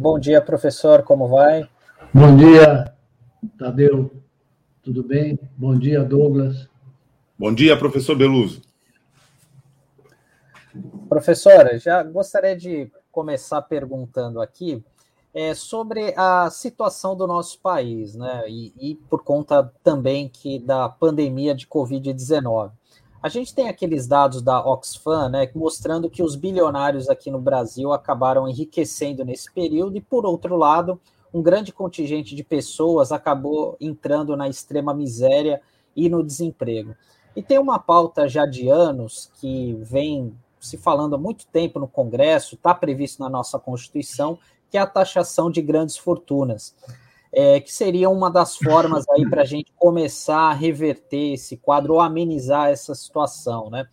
Bom 0.00 0.18
dia, 0.18 0.40
professor, 0.40 1.02
como 1.02 1.28
vai? 1.28 1.68
Bom 2.10 2.34
dia, 2.34 2.90
Tadeu. 3.58 4.10
Tudo 4.82 5.02
bem? 5.02 5.38
Bom 5.58 5.78
dia, 5.78 6.02
Douglas. 6.02 6.66
Bom 7.38 7.52
dia, 7.52 7.76
professor 7.76 8.16
Beluso. 8.16 8.62
Professora, 11.06 11.78
já 11.78 12.02
gostaria 12.02 12.56
de 12.56 12.90
começar 13.12 13.60
perguntando 13.60 14.40
aqui 14.40 14.82
é, 15.34 15.52
sobre 15.52 16.14
a 16.16 16.48
situação 16.48 17.14
do 17.14 17.26
nosso 17.26 17.60
país, 17.60 18.14
né? 18.14 18.44
E, 18.48 18.72
e 18.80 18.94
por 18.94 19.22
conta 19.22 19.70
também 19.84 20.30
que 20.30 20.58
da 20.58 20.88
pandemia 20.88 21.54
de 21.54 21.66
Covid-19. 21.66 22.72
A 23.22 23.28
gente 23.28 23.54
tem 23.54 23.68
aqueles 23.68 24.06
dados 24.06 24.40
da 24.40 24.64
Oxfam, 24.64 25.28
né, 25.28 25.50
mostrando 25.54 26.08
que 26.08 26.22
os 26.22 26.36
bilionários 26.36 27.08
aqui 27.08 27.30
no 27.30 27.38
Brasil 27.38 27.92
acabaram 27.92 28.48
enriquecendo 28.48 29.24
nesse 29.24 29.52
período, 29.52 29.96
e 29.98 30.00
por 30.00 30.24
outro 30.24 30.56
lado, 30.56 30.98
um 31.32 31.42
grande 31.42 31.70
contingente 31.70 32.34
de 32.34 32.42
pessoas 32.42 33.12
acabou 33.12 33.76
entrando 33.78 34.34
na 34.36 34.48
extrema 34.48 34.94
miséria 34.94 35.60
e 35.94 36.08
no 36.08 36.24
desemprego. 36.24 36.96
E 37.36 37.42
tem 37.42 37.58
uma 37.58 37.78
pauta 37.78 38.26
já 38.26 38.46
de 38.46 38.68
anos 38.68 39.30
que 39.34 39.74
vem 39.82 40.34
se 40.58 40.78
falando 40.78 41.14
há 41.14 41.18
muito 41.18 41.46
tempo 41.46 41.78
no 41.78 41.86
Congresso, 41.86 42.54
está 42.54 42.74
previsto 42.74 43.22
na 43.22 43.28
nossa 43.28 43.58
Constituição, 43.58 44.38
que 44.70 44.78
é 44.78 44.80
a 44.80 44.86
taxação 44.86 45.50
de 45.50 45.60
grandes 45.60 45.96
fortunas, 45.96 46.74
é, 47.32 47.60
que 47.60 47.72
seria 47.72 48.10
uma 48.10 48.30
das 48.30 48.56
formas 48.56 49.04
aí 49.10 49.28
para 49.28 49.42
a 49.42 49.46
gente 49.46 49.72
começar 49.76 50.50
a 50.50 50.52
reverter 50.52 51.34
esse 51.34 51.56
quadro 51.56 51.94
ou 51.94 52.00
amenizar 52.00 52.68
essa 52.68 52.94
situação, 52.94 53.70
né? 53.70 53.86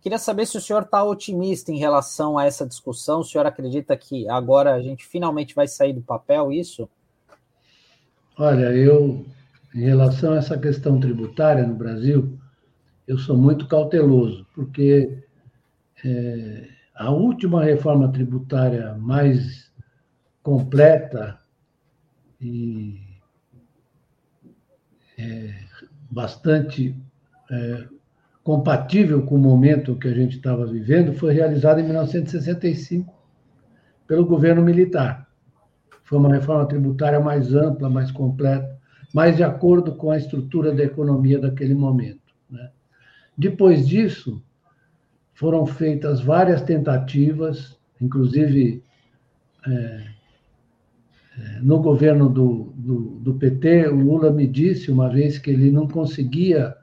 Queria 0.00 0.18
saber 0.18 0.46
se 0.46 0.56
o 0.56 0.60
senhor 0.60 0.82
está 0.82 1.04
otimista 1.04 1.70
em 1.70 1.76
relação 1.76 2.38
a 2.38 2.46
essa 2.46 2.66
discussão. 2.66 3.20
O 3.20 3.24
senhor 3.24 3.46
acredita 3.46 3.94
que 3.96 4.26
agora 4.30 4.74
a 4.74 4.80
gente 4.80 5.06
finalmente 5.06 5.54
vai 5.54 5.68
sair 5.68 5.92
do 5.92 6.00
papel 6.00 6.50
isso? 6.50 6.88
Olha, 8.38 8.72
eu, 8.74 9.26
em 9.74 9.82
relação 9.82 10.32
a 10.32 10.36
essa 10.38 10.56
questão 10.56 10.98
tributária 10.98 11.66
no 11.66 11.74
Brasil, 11.74 12.38
eu 13.06 13.18
sou 13.18 13.36
muito 13.36 13.68
cauteloso, 13.68 14.46
porque 14.54 15.22
é, 16.02 16.68
a 16.94 17.10
última 17.10 17.62
reforma 17.62 18.10
tributária 18.10 18.94
mais 18.94 19.70
completa 20.42 21.39
e 22.40 23.00
é, 25.18 25.54
bastante 26.10 26.96
é, 27.50 27.84
compatível 28.42 29.22
com 29.22 29.34
o 29.34 29.38
momento 29.38 29.96
que 29.96 30.08
a 30.08 30.14
gente 30.14 30.36
estava 30.36 30.66
vivendo, 30.66 31.12
foi 31.12 31.34
realizada 31.34 31.80
em 31.80 31.84
1965 31.84 33.14
pelo 34.06 34.24
governo 34.24 34.62
militar. 34.62 35.28
Foi 36.04 36.18
uma 36.18 36.34
reforma 36.34 36.66
tributária 36.66 37.20
mais 37.20 37.54
ampla, 37.54 37.88
mais 37.88 38.10
completa, 38.10 38.78
mais 39.14 39.36
de 39.36 39.44
acordo 39.44 39.94
com 39.94 40.10
a 40.10 40.16
estrutura 40.16 40.72
da 40.72 40.82
economia 40.82 41.38
daquele 41.38 41.74
momento. 41.74 42.34
Né? 42.50 42.70
Depois 43.36 43.86
disso, 43.86 44.42
foram 45.34 45.64
feitas 45.66 46.20
várias 46.20 46.62
tentativas, 46.62 47.78
inclusive 48.00 48.82
é, 49.66 50.06
no 51.62 51.80
governo 51.80 52.28
do, 52.28 52.72
do, 52.76 52.98
do 53.20 53.34
PT, 53.34 53.88
o 53.88 53.96
Lula 53.96 54.30
me 54.30 54.46
disse 54.46 54.90
uma 54.90 55.08
vez 55.08 55.38
que 55.38 55.50
ele 55.50 55.70
não 55.70 55.86
conseguia 55.86 56.76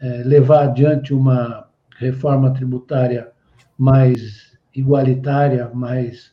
é, 0.00 0.22
levar 0.24 0.64
adiante 0.64 1.14
uma 1.14 1.68
reforma 1.96 2.52
tributária 2.52 3.30
mais 3.76 4.58
igualitária, 4.74 5.70
mais, 5.72 6.32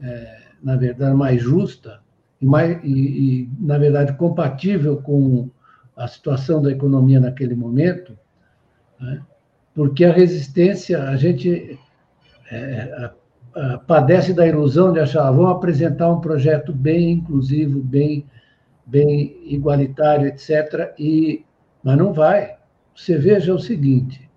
é, 0.00 0.38
na 0.62 0.76
verdade, 0.76 1.14
mais 1.14 1.42
justa 1.42 2.00
e, 2.40 2.46
mais, 2.46 2.82
e, 2.84 2.90
e, 3.42 3.50
na 3.58 3.78
verdade, 3.78 4.12
compatível 4.14 4.98
com 4.98 5.50
a 5.96 6.06
situação 6.06 6.60
da 6.60 6.70
economia 6.70 7.20
naquele 7.20 7.54
momento, 7.54 8.16
né? 9.00 9.22
porque 9.74 10.04
a 10.04 10.12
resistência, 10.12 11.02
a 11.02 11.16
gente 11.16 11.78
é, 12.50 12.82
a, 13.04 13.12
a, 13.56 13.78
padece 13.78 14.32
da 14.32 14.46
ilusão 14.46 14.92
de 14.92 15.00
achar, 15.00 15.26
ah, 15.26 15.30
vamos 15.30 15.52
apresentar 15.52 16.12
um 16.12 16.20
projeto 16.20 16.72
bem 16.72 17.12
inclusivo, 17.12 17.80
bem, 17.80 18.26
bem 18.84 19.36
igualitário, 19.44 20.28
etc., 20.28 20.94
e, 20.98 21.44
mas 21.82 21.96
não 21.96 22.12
vai 22.12 22.56
você 22.96 23.18
veja 23.18 23.54
o 23.54 23.58
seguinte: 23.58 24.28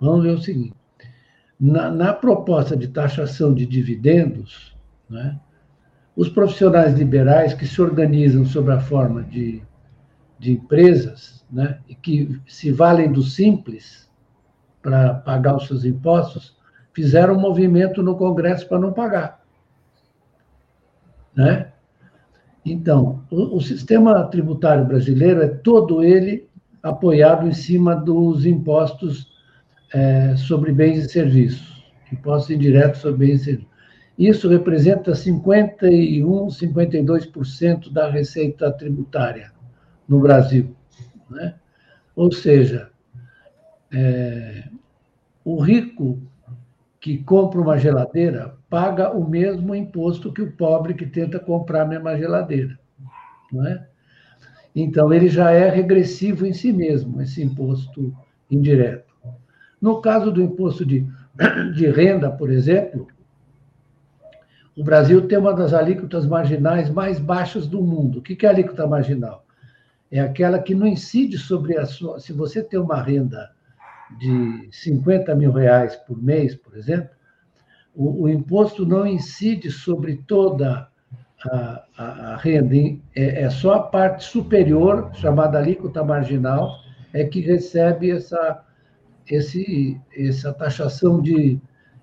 vamos 0.00 0.24
ver 0.24 0.32
o 0.32 0.42
seguinte. 0.42 0.74
Na, 1.58 1.90
na 1.90 2.12
proposta 2.12 2.76
de 2.76 2.88
taxação 2.88 3.54
de 3.54 3.64
dividendos, 3.64 4.76
né, 5.08 5.38
os 6.16 6.28
profissionais 6.28 6.94
liberais 6.94 7.54
que 7.54 7.66
se 7.66 7.80
organizam 7.80 8.44
sob 8.44 8.72
a 8.72 8.80
forma 8.80 9.22
de, 9.22 9.62
de 10.38 10.52
empresas 10.52 11.46
né, 11.50 11.78
e 11.88 11.94
que 11.94 12.40
se 12.46 12.72
valem 12.72 13.12
do 13.12 13.22
simples 13.22 14.10
para 14.82 15.14
pagar 15.14 15.56
os 15.56 15.66
seus 15.66 15.84
impostos, 15.84 16.56
fizeram 16.94 17.34
um 17.34 17.40
movimento 17.40 18.02
no 18.02 18.16
Congresso 18.16 18.68
para 18.68 18.78
não 18.78 18.92
pagar. 18.92 19.42
Né? 21.34 21.72
Então, 22.64 23.22
o, 23.30 23.56
o 23.56 23.60
sistema 23.60 24.24
tributário 24.24 24.86
brasileiro 24.86 25.42
é 25.42 25.48
todo 25.48 26.02
ele 26.02 26.48
apoiado 26.82 27.46
em 27.46 27.52
cima 27.52 27.94
dos 27.94 28.46
impostos 28.46 29.32
é, 29.92 30.36
sobre 30.36 30.72
bens 30.72 31.04
e 31.04 31.08
serviços, 31.08 31.84
impostos 32.12 32.50
indiretos 32.50 33.00
sobre 33.00 33.26
bens 33.26 33.40
e 33.40 33.44
serviços. 33.44 33.74
Isso 34.16 34.48
representa 34.48 35.14
51, 35.14 36.46
52% 36.46 37.92
da 37.92 38.08
receita 38.08 38.70
tributária 38.70 39.50
no 40.06 40.20
Brasil. 40.20 40.74
Né? 41.28 41.54
Ou 42.14 42.30
seja, 42.30 42.90
é, 43.92 44.68
o 45.44 45.60
rico 45.60 46.20
que 47.04 47.18
compra 47.18 47.60
uma 47.60 47.76
geladeira 47.76 48.56
paga 48.70 49.10
o 49.10 49.28
mesmo 49.28 49.74
imposto 49.74 50.32
que 50.32 50.40
o 50.40 50.52
pobre 50.52 50.94
que 50.94 51.04
tenta 51.04 51.38
comprar 51.38 51.82
a 51.82 51.86
mesma 51.86 52.16
geladeira. 52.16 52.78
Não 53.52 53.66
é? 53.66 53.86
Então, 54.74 55.12
ele 55.12 55.28
já 55.28 55.50
é 55.50 55.68
regressivo 55.68 56.46
em 56.46 56.54
si 56.54 56.72
mesmo, 56.72 57.20
esse 57.20 57.42
imposto 57.42 58.10
indireto. 58.50 59.12
No 59.78 60.00
caso 60.00 60.32
do 60.32 60.40
imposto 60.40 60.82
de, 60.82 61.06
de 61.76 61.90
renda, 61.90 62.30
por 62.30 62.50
exemplo, 62.50 63.06
o 64.74 64.82
Brasil 64.82 65.28
tem 65.28 65.36
uma 65.36 65.52
das 65.52 65.74
alíquotas 65.74 66.26
marginais 66.26 66.88
mais 66.88 67.18
baixas 67.18 67.66
do 67.66 67.82
mundo. 67.82 68.20
O 68.20 68.22
que 68.22 68.46
é 68.46 68.48
alíquota 68.48 68.86
marginal? 68.86 69.44
É 70.10 70.20
aquela 70.20 70.58
que 70.58 70.74
não 70.74 70.86
incide 70.86 71.36
sobre 71.36 71.76
a 71.76 71.84
sua. 71.84 72.18
Se 72.18 72.32
você 72.32 72.62
tem 72.62 72.80
uma 72.80 73.02
renda 73.02 73.52
de 74.18 74.68
50 74.70 75.34
mil 75.34 75.52
reais 75.52 75.96
por 75.96 76.22
mês, 76.22 76.54
por 76.54 76.76
exemplo, 76.76 77.08
o, 77.94 78.24
o 78.24 78.28
imposto 78.28 78.84
não 78.84 79.06
incide 79.06 79.70
sobre 79.70 80.16
toda 80.26 80.88
a, 81.50 81.84
a, 81.96 82.32
a 82.32 82.36
renda, 82.36 82.76
é, 83.14 83.42
é, 83.42 83.50
só 83.50 83.74
a 83.74 83.82
parte 83.82 84.24
superior, 84.24 85.10
chamada 85.14 85.58
alíquota 85.58 86.02
marginal, 86.02 86.80
é 87.12 87.24
que 87.24 87.40
recebe 87.40 88.10
essa, 88.10 88.64
esse, 89.30 90.00
essa 90.16 90.52
taxação 90.52 91.20
de, 91.20 91.60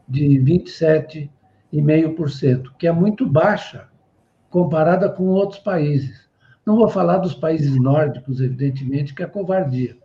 de 0.08 0.40
27,5%, 0.40 2.72
que 2.78 2.88
é 2.88 2.92
muito 2.92 3.28
baixa 3.28 3.90
comparada 4.50 5.10
com 5.10 5.26
outros 5.26 5.60
países. 5.60 6.30
Não 6.66 6.76
vou 6.76 6.88
falar 6.88 7.18
dos 7.18 7.34
países 7.34 7.76
nórdicos, 7.76 8.40
evidentemente, 8.40 9.14
que 9.14 9.24
é 9.24 9.26
covardia. 9.26 9.98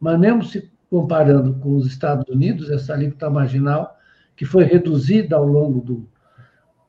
Mas 0.00 0.18
mesmo 0.18 0.42
se 0.42 0.69
comparando 0.90 1.54
com 1.54 1.76
os 1.76 1.86
Estados 1.86 2.28
Unidos, 2.28 2.68
essa 2.68 2.92
alíquota 2.92 3.30
marginal, 3.30 3.96
que 4.34 4.44
foi 4.44 4.64
reduzida 4.64 5.36
ao 5.36 5.46
longo 5.46 5.80
do, 5.80 6.08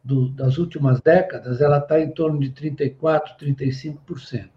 do, 0.04 0.30
das 0.30 0.58
últimas 0.58 1.00
décadas, 1.00 1.62
ela 1.62 1.78
está 1.78 2.02
em 2.02 2.10
torno 2.10 2.40
de 2.40 2.50
34%, 2.50 2.96
35%, 3.40 4.50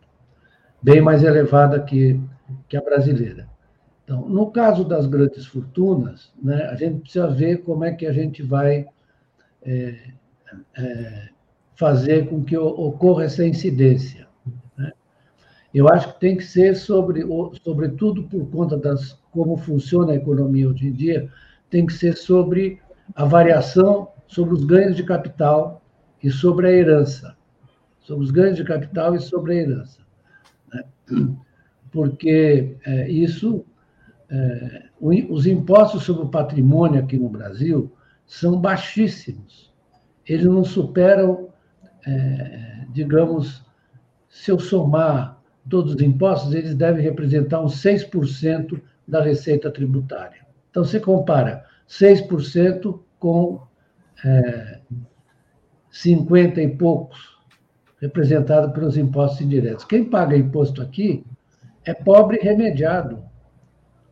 bem 0.83 1.03
mais 1.03 1.23
elevada 1.23 1.79
que, 1.81 2.19
que 2.69 2.77
a 2.77 2.81
brasileira. 2.81 3.47
Então, 4.03 4.27
no 4.29 4.51
caso 4.51 4.85
das 4.85 5.07
grandes 5.07 5.47
fortunas, 5.47 6.33
né, 6.43 6.65
a 6.65 6.75
gente 6.75 7.01
precisa 7.01 7.27
ver 7.29 7.59
como 7.59 7.85
é 7.85 7.93
que 7.93 8.07
a 8.07 8.13
gente 8.13 8.43
vai 8.43 8.87
é, 9.63 9.99
é, 10.77 11.29
fazer 11.75 12.29
com 12.29 12.43
que 12.45 12.57
ocorra 12.57 13.25
essa 13.25 13.47
incidência. 13.47 14.27
Né? 14.77 14.93
Eu 15.73 15.89
acho 15.89 16.15
que 16.15 16.21
tem 16.21 16.37
que 16.37 16.45
ser 16.45 16.77
sobre, 16.77 17.25
sobretudo 17.63 18.25
por 18.25 18.47
conta 18.51 18.77
das 18.77 19.19
como 19.35 19.57
funciona 19.57 20.13
a 20.13 20.17
economia 20.17 20.69
hoje 20.69 20.87
em 20.87 20.93
dia, 20.93 21.29
tem 21.69 21.85
que 21.85 21.93
ser 21.93 22.17
sobre 22.17 22.81
a 23.17 23.25
variação 23.25 24.09
sobre 24.29 24.55
os 24.55 24.65
ganhos 24.65 24.97
de 24.97 25.03
capital 25.03 25.83
e 26.23 26.31
sobre 26.31 26.69
a 26.69 26.73
herança. 26.73 27.37
Sobre 28.01 28.25
os 28.25 28.31
ganhos 28.31 28.57
de 28.57 28.65
capital 28.65 29.15
e 29.15 29.21
sobre 29.21 29.53
a 29.53 29.57
herança. 29.57 30.01
Né? 30.73 30.85
Porque 31.91 32.77
é, 32.87 33.11
isso, 33.11 33.65
é, 34.31 34.85
os 35.01 35.47
impostos 35.47 36.05
sobre 36.05 36.25
o 36.25 36.29
patrimônio 36.29 37.01
aqui 37.01 37.19
no 37.19 37.29
Brasil 37.29 37.93
são 38.25 38.61
baixíssimos. 38.61 39.73
Eles 40.27 40.47
não 40.47 40.65
superam, 40.65 41.49
é, 42.07 42.87
digamos, 42.93 43.65
se 44.29 44.51
eu 44.51 44.59
somar 44.59 45.41
todos 45.69 45.95
os 45.95 46.03
impostos, 46.03 46.55
eles 46.55 46.75
devem 46.75 47.03
representar 47.03 47.61
uns 47.61 47.83
6% 47.83 48.81
da 49.07 49.23
receita 49.23 49.71
tributária. 49.71 50.47
Então, 50.71 50.85
você 50.85 50.99
compara 50.99 51.65
6% 51.89 53.01
com 53.19 53.63
é, 54.25 54.81
50 55.91 56.61
e 56.61 56.69
poucos, 56.77 57.39
representado 58.01 58.73
pelos 58.73 58.97
impostos 58.97 59.41
indiretos. 59.41 59.85
Quem 59.85 60.05
paga 60.05 60.37
imposto 60.37 60.83
aqui 60.83 61.25
é 61.85 61.95
pobre 61.95 62.39
remediado. 62.39 63.25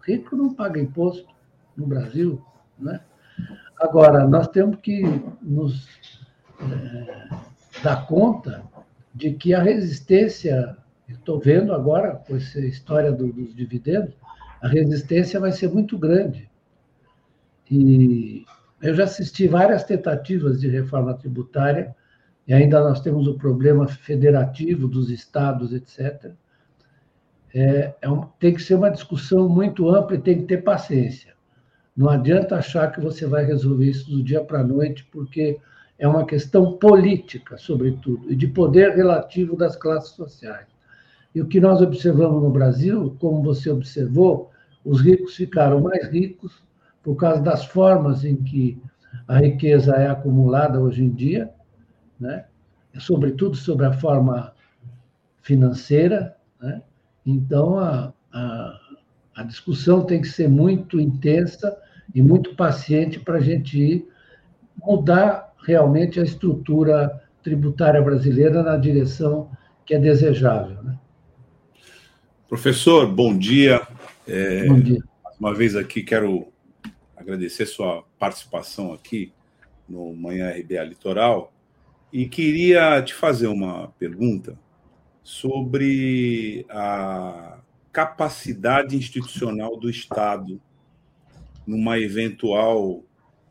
Rico 0.06 0.36
não 0.36 0.54
paga 0.54 0.80
imposto 0.80 1.26
no 1.76 1.86
Brasil. 1.86 2.42
Né? 2.78 3.00
Agora, 3.80 4.26
nós 4.26 4.48
temos 4.48 4.76
que 4.80 5.02
nos 5.40 5.88
é, 6.60 7.28
dar 7.82 8.06
conta 8.06 8.62
de 9.14 9.32
que 9.32 9.52
a 9.54 9.62
resistência, 9.62 10.76
estou 11.08 11.38
vendo 11.38 11.72
agora 11.72 12.16
com 12.26 12.36
essa 12.36 12.60
história 12.60 13.12
do, 13.12 13.32
dos 13.32 13.54
dividendos, 13.54 14.14
a 14.62 14.68
resistência 14.68 15.40
vai 15.40 15.50
ser 15.50 15.68
muito 15.68 15.98
grande. 15.98 16.48
E 17.68 18.44
eu 18.80 18.94
já 18.94 19.04
assisti 19.04 19.48
várias 19.48 19.82
tentativas 19.82 20.60
de 20.60 20.68
reforma 20.68 21.14
tributária, 21.14 21.94
e 22.46 22.54
ainda 22.54 22.80
nós 22.80 23.00
temos 23.00 23.26
o 23.26 23.34
problema 23.34 23.88
federativo 23.88 24.86
dos 24.86 25.10
estados, 25.10 25.72
etc. 25.72 26.32
É, 27.52 27.94
é 28.00 28.08
um, 28.08 28.22
tem 28.38 28.54
que 28.54 28.62
ser 28.62 28.76
uma 28.76 28.90
discussão 28.90 29.48
muito 29.48 29.88
ampla 29.88 30.16
e 30.16 30.20
tem 30.20 30.38
que 30.38 30.44
ter 30.44 30.58
paciência. 30.58 31.32
Não 31.96 32.08
adianta 32.08 32.56
achar 32.56 32.90
que 32.90 33.00
você 33.00 33.26
vai 33.26 33.44
resolver 33.44 33.86
isso 33.86 34.10
do 34.10 34.22
dia 34.22 34.42
para 34.42 34.60
a 34.60 34.64
noite, 34.64 35.06
porque 35.10 35.58
é 35.98 36.06
uma 36.06 36.24
questão 36.24 36.78
política, 36.78 37.58
sobretudo, 37.58 38.30
e 38.30 38.36
de 38.36 38.46
poder 38.46 38.94
relativo 38.94 39.56
das 39.56 39.76
classes 39.76 40.10
sociais. 40.10 40.66
E 41.34 41.40
o 41.40 41.46
que 41.46 41.60
nós 41.60 41.80
observamos 41.80 42.42
no 42.42 42.50
Brasil, 42.50 43.16
como 43.18 43.42
você 43.42 43.70
observou, 43.70 44.51
os 44.84 45.00
ricos 45.00 45.36
ficaram 45.36 45.80
mais 45.80 46.08
ricos 46.08 46.62
por 47.02 47.16
causa 47.16 47.40
das 47.40 47.64
formas 47.64 48.24
em 48.24 48.36
que 48.36 48.80
a 49.26 49.38
riqueza 49.38 49.94
é 49.94 50.08
acumulada 50.08 50.80
hoje 50.80 51.04
em 51.04 51.10
dia, 51.10 51.50
né? 52.18 52.44
sobretudo 52.98 53.56
sobre 53.56 53.86
a 53.86 53.92
forma 53.92 54.52
financeira. 55.42 56.36
Né? 56.60 56.82
Então, 57.24 57.78
a, 57.78 58.12
a, 58.32 58.80
a 59.36 59.42
discussão 59.42 60.04
tem 60.04 60.20
que 60.20 60.28
ser 60.28 60.48
muito 60.48 61.00
intensa 61.00 61.76
e 62.14 62.22
muito 62.22 62.54
paciente 62.54 63.18
para 63.18 63.38
a 63.38 63.40
gente 63.40 64.06
mudar 64.84 65.52
realmente 65.64 66.20
a 66.20 66.24
estrutura 66.24 67.22
tributária 67.42 68.00
brasileira 68.00 68.62
na 68.62 68.76
direção 68.76 69.50
que 69.84 69.94
é 69.94 69.98
desejável. 69.98 70.82
Né? 70.82 70.98
Professor, 72.48 73.06
bom 73.06 73.36
dia. 73.36 73.80
É, 74.26 74.66
bom 74.66 74.78
dia. 74.78 75.02
Mais 75.24 75.36
uma 75.40 75.52
vez 75.52 75.74
aqui 75.74 76.00
quero 76.00 76.52
agradecer 77.16 77.66
sua 77.66 78.04
participação 78.20 78.92
aqui 78.92 79.32
no 79.88 80.14
Manhã 80.14 80.48
RBA 80.50 80.84
Litoral 80.84 81.52
e 82.12 82.28
queria 82.28 83.02
te 83.02 83.14
fazer 83.14 83.48
uma 83.48 83.88
pergunta 83.98 84.56
sobre 85.24 86.64
a 86.68 87.58
capacidade 87.92 88.96
institucional 88.96 89.76
do 89.76 89.90
Estado 89.90 90.60
numa 91.66 91.98
eventual 91.98 93.02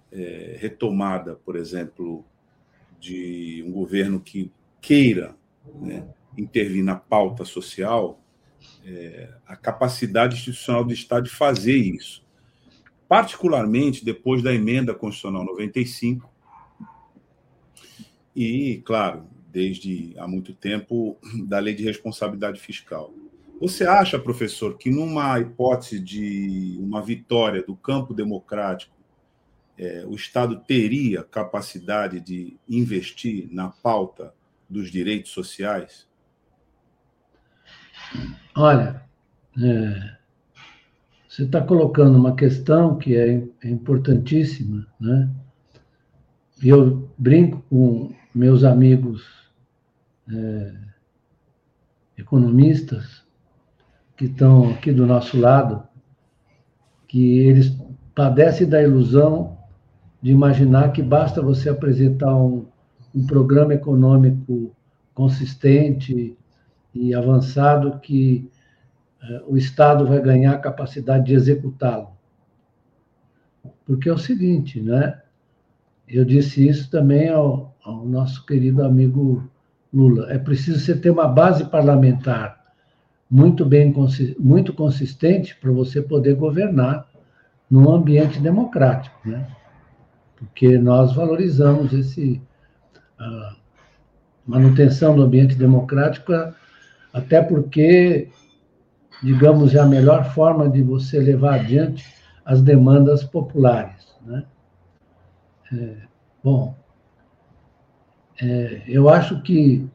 é, 0.09 0.55
retomada, 0.57 1.35
por 1.35 1.57
exemplo, 1.57 2.23
de 2.97 3.61
um 3.67 3.71
governo 3.71 4.21
que 4.21 4.49
queira 4.79 5.35
né, 5.81 6.07
intervir 6.37 6.83
na 6.83 6.95
pauta 6.95 7.43
social, 7.43 8.20
é, 8.85 9.29
a 9.47 9.55
capacidade 9.55 10.35
institucional 10.35 10.83
do 10.83 10.93
Estado 10.93 11.25
de 11.25 11.29
fazer 11.29 11.75
isso 11.75 12.23
particularmente 13.11 14.05
depois 14.05 14.41
da 14.41 14.53
emenda 14.53 14.95
constitucional 14.95 15.43
95 15.43 16.31
e, 18.33 18.81
claro, 18.85 19.27
desde 19.51 20.13
há 20.17 20.25
muito 20.25 20.53
tempo 20.53 21.17
da 21.45 21.59
lei 21.59 21.75
de 21.75 21.83
responsabilidade 21.83 22.61
fiscal. 22.61 23.13
Você 23.59 23.85
acha, 23.85 24.17
professor, 24.17 24.77
que 24.77 24.89
numa 24.89 25.37
hipótese 25.41 25.99
de 25.99 26.77
uma 26.79 27.01
vitória 27.01 27.61
do 27.61 27.75
campo 27.75 28.13
democrático, 28.13 28.95
é, 29.77 30.05
o 30.07 30.15
Estado 30.15 30.63
teria 30.65 31.21
capacidade 31.21 32.21
de 32.21 32.55
investir 32.65 33.49
na 33.51 33.67
pauta 33.67 34.33
dos 34.69 34.89
direitos 34.89 35.31
sociais? 35.31 36.07
Olha, 38.55 39.01
é, 39.61 40.11
você 41.27 41.43
está 41.43 41.61
colocando 41.61 42.17
uma 42.17 42.35
questão 42.35 42.97
que 42.97 43.15
é, 43.15 43.43
é 43.63 43.69
importantíssima, 43.69 44.85
né? 44.99 45.29
E 46.61 46.69
eu 46.69 47.09
brinco 47.17 47.63
com 47.69 48.13
meus 48.35 48.63
amigos 48.63 49.25
é, 50.29 50.73
economistas 52.17 53.23
que 54.15 54.25
estão 54.25 54.69
aqui 54.71 54.91
do 54.91 55.07
nosso 55.07 55.39
lado, 55.39 55.83
que 57.07 57.39
eles 57.39 57.75
padecem 58.13 58.67
da 58.67 58.81
ilusão 58.83 59.57
de 60.21 60.31
imaginar 60.31 60.91
que 60.91 61.01
basta 61.01 61.41
você 61.41 61.69
apresentar 61.69 62.35
um, 62.35 62.67
um 63.15 63.25
programa 63.25 63.73
econômico 63.73 64.75
consistente 65.13 66.37
e 66.93 67.13
avançado 67.13 67.99
que 67.99 68.49
o 69.47 69.55
Estado 69.55 70.05
vai 70.05 70.19
ganhar 70.19 70.53
a 70.53 70.59
capacidade 70.59 71.25
de 71.25 71.33
executá-lo. 71.33 72.09
Porque 73.85 74.09
é 74.09 74.13
o 74.13 74.17
seguinte, 74.17 74.81
né? 74.81 75.21
Eu 76.07 76.25
disse 76.25 76.67
isso 76.67 76.89
também 76.89 77.29
ao, 77.29 77.75
ao 77.83 78.05
nosso 78.05 78.45
querido 78.45 78.83
amigo 78.83 79.49
Lula. 79.93 80.31
É 80.31 80.37
preciso 80.37 80.79
você 80.79 80.95
ter 80.95 81.09
uma 81.09 81.27
base 81.27 81.65
parlamentar 81.65 82.59
muito 83.29 83.65
bem 83.65 83.93
muito 84.37 84.73
consistente 84.73 85.55
para 85.55 85.71
você 85.71 86.01
poder 86.01 86.35
governar 86.35 87.07
num 87.69 87.89
ambiente 87.89 88.41
democrático, 88.41 89.17
né? 89.23 89.47
Porque 90.35 90.77
nós 90.77 91.13
valorizamos 91.13 91.93
esse 91.93 92.41
a 93.17 93.55
manutenção 94.45 95.15
do 95.15 95.21
ambiente 95.21 95.55
democrático, 95.55 96.33
até 97.13 97.41
porque, 97.41 98.29
digamos, 99.21 99.75
é 99.75 99.79
a 99.79 99.85
melhor 99.85 100.33
forma 100.33 100.69
de 100.69 100.81
você 100.81 101.19
levar 101.19 101.61
adiante 101.61 102.05
as 102.45 102.61
demandas 102.61 103.23
populares. 103.23 104.15
Né? 104.25 104.45
É, 105.73 105.97
bom, 106.43 106.75
é, 108.41 108.83
eu 108.87 109.09
acho 109.09 109.41
que 109.41 109.87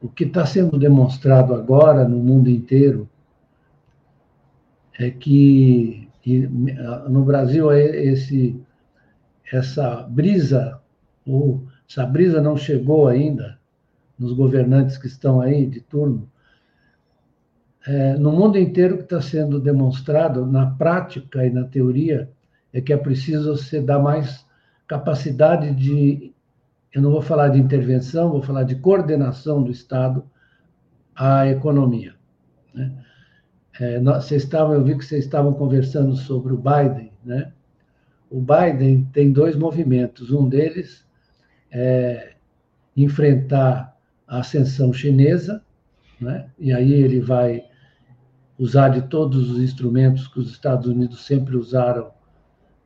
o 0.00 0.08
que 0.08 0.24
está 0.24 0.46
sendo 0.46 0.78
demonstrado 0.78 1.54
agora 1.54 2.06
no 2.06 2.18
mundo 2.18 2.48
inteiro 2.48 3.08
é 4.98 5.10
que 5.10 6.08
no 7.08 7.24
Brasil 7.24 7.72
esse 7.72 8.60
essa 9.50 10.02
brisa 10.02 10.78
ou 11.26 11.66
essa 11.88 12.04
brisa 12.04 12.40
não 12.40 12.56
chegou 12.56 13.08
ainda 13.08 13.58
nos 14.18 14.32
governantes 14.34 14.98
que 14.98 15.06
estão 15.06 15.40
aí 15.40 15.64
de 15.64 15.80
turno 15.80 16.28
é, 17.88 18.18
no 18.18 18.30
mundo 18.30 18.58
inteiro 18.58 18.98
que 18.98 19.04
está 19.04 19.18
sendo 19.18 19.58
demonstrado 19.58 20.44
na 20.44 20.66
prática 20.66 21.46
e 21.46 21.48
na 21.48 21.64
teoria 21.64 22.30
é 22.70 22.82
que 22.82 22.92
é 22.92 22.96
preciso 22.98 23.56
se 23.56 23.80
dar 23.80 23.98
mais 23.98 24.44
capacidade 24.86 25.74
de 25.74 26.34
eu 26.92 27.00
não 27.00 27.10
vou 27.10 27.22
falar 27.22 27.48
de 27.48 27.58
intervenção, 27.58 28.30
vou 28.30 28.42
falar 28.42 28.64
de 28.64 28.76
coordenação 28.76 29.62
do 29.62 29.70
Estado 29.70 30.22
à 31.16 31.48
economia. 31.48 32.14
Né? 32.74 32.92
É, 33.80 34.00
vocês 34.00 34.42
estavam, 34.42 34.74
eu 34.74 34.84
vi 34.84 34.96
que 34.98 35.04
vocês 35.04 35.24
estavam 35.24 35.54
conversando 35.54 36.14
sobre 36.14 36.52
o 36.52 36.58
Biden, 36.58 37.10
né? 37.24 37.52
O 38.30 38.40
Biden 38.40 39.08
tem 39.14 39.32
dois 39.32 39.56
movimentos. 39.56 40.30
Um 40.30 40.46
deles 40.46 41.06
é 41.70 42.32
enfrentar 42.94 43.96
a 44.26 44.40
ascensão 44.40 44.92
chinesa, 44.92 45.62
né? 46.20 46.50
e 46.58 46.70
aí 46.72 46.92
ele 46.92 47.20
vai 47.20 47.67
usar 48.58 48.88
de 48.88 49.02
todos 49.02 49.50
os 49.50 49.62
instrumentos 49.62 50.26
que 50.26 50.40
os 50.40 50.50
Estados 50.50 50.86
Unidos 50.86 51.24
sempre 51.24 51.56
usaram 51.56 52.10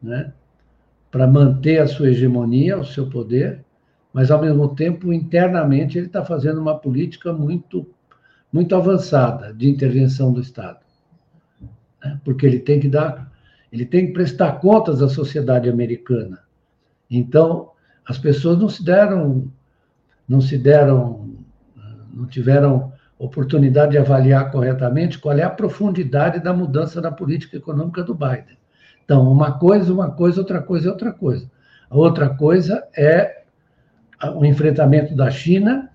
né? 0.02 0.32
para 1.10 1.26
manter 1.26 1.80
a 1.80 1.86
sua 1.86 2.10
hegemonia, 2.10 2.78
o 2.78 2.84
seu 2.84 3.08
poder, 3.08 3.64
mas 4.12 4.30
ao 4.30 4.40
mesmo 4.40 4.74
tempo 4.74 5.12
internamente 5.12 5.96
ele 5.96 6.06
está 6.06 6.24
fazendo 6.24 6.60
uma 6.60 6.78
política 6.78 7.32
muito 7.32 7.88
muito 8.52 8.76
avançada 8.76 9.54
de 9.54 9.66
intervenção 9.66 10.30
do 10.30 10.42
Estado, 10.42 10.80
né? 12.04 12.20
porque 12.22 12.44
ele 12.44 12.58
tem 12.58 12.78
que 12.78 12.86
dar, 12.86 13.32
ele 13.72 13.86
tem 13.86 14.08
que 14.08 14.12
prestar 14.12 14.60
contas 14.60 15.00
à 15.00 15.08
sociedade 15.08 15.70
americana. 15.70 16.40
Então 17.10 17.70
as 18.06 18.18
pessoas 18.18 18.58
não 18.58 18.68
se 18.68 18.84
deram, 18.84 19.50
não 20.28 20.42
se 20.42 20.58
deram, 20.58 21.30
não 22.12 22.26
tiveram 22.26 22.91
oportunidade 23.24 23.92
de 23.92 23.98
avaliar 23.98 24.50
corretamente 24.50 25.18
qual 25.18 25.36
é 25.36 25.42
a 25.42 25.50
profundidade 25.50 26.40
da 26.40 26.52
mudança 26.52 27.00
na 27.00 27.10
política 27.10 27.56
econômica 27.56 28.02
do 28.02 28.14
Biden. 28.14 28.58
Então, 29.04 29.30
uma 29.30 29.52
coisa, 29.58 29.92
uma 29.92 30.10
coisa, 30.10 30.40
outra 30.40 30.60
coisa, 30.60 30.90
outra 30.90 31.12
coisa. 31.12 31.50
A 31.88 31.96
outra 31.96 32.28
coisa 32.30 32.82
é 32.96 33.42
o 34.34 34.44
enfrentamento 34.44 35.14
da 35.14 35.30
China 35.30 35.90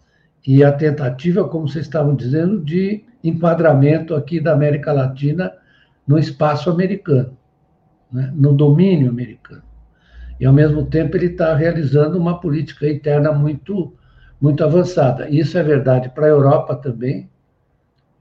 e 0.46 0.64
a 0.64 0.72
tentativa, 0.72 1.48
como 1.48 1.68
vocês 1.68 1.86
estavam 1.86 2.16
dizendo, 2.16 2.60
de 2.64 3.04
enquadramento 3.24 4.16
aqui 4.16 4.40
da 4.40 4.54
América 4.54 4.94
Latina 4.94 5.52
no 6.08 6.18
espaço 6.18 6.70
americano, 6.70 7.38
né? 8.12 8.32
no 8.34 8.54
domínio 8.54 9.10
americano. 9.10 9.64
E, 10.40 10.46
ao 10.46 10.54
mesmo 10.54 10.86
tempo, 10.86 11.18
ele 11.18 11.28
está 11.28 11.54
realizando 11.56 12.18
uma 12.18 12.40
política 12.40 12.88
interna 12.88 13.32
muito, 13.32 13.94
muito 14.40 14.64
avançada. 14.64 15.30
Isso 15.30 15.58
é 15.58 15.64
verdade 15.64 16.10
para 16.10 16.26
a 16.26 16.30
Europa 16.30 16.76
também, 16.76 17.30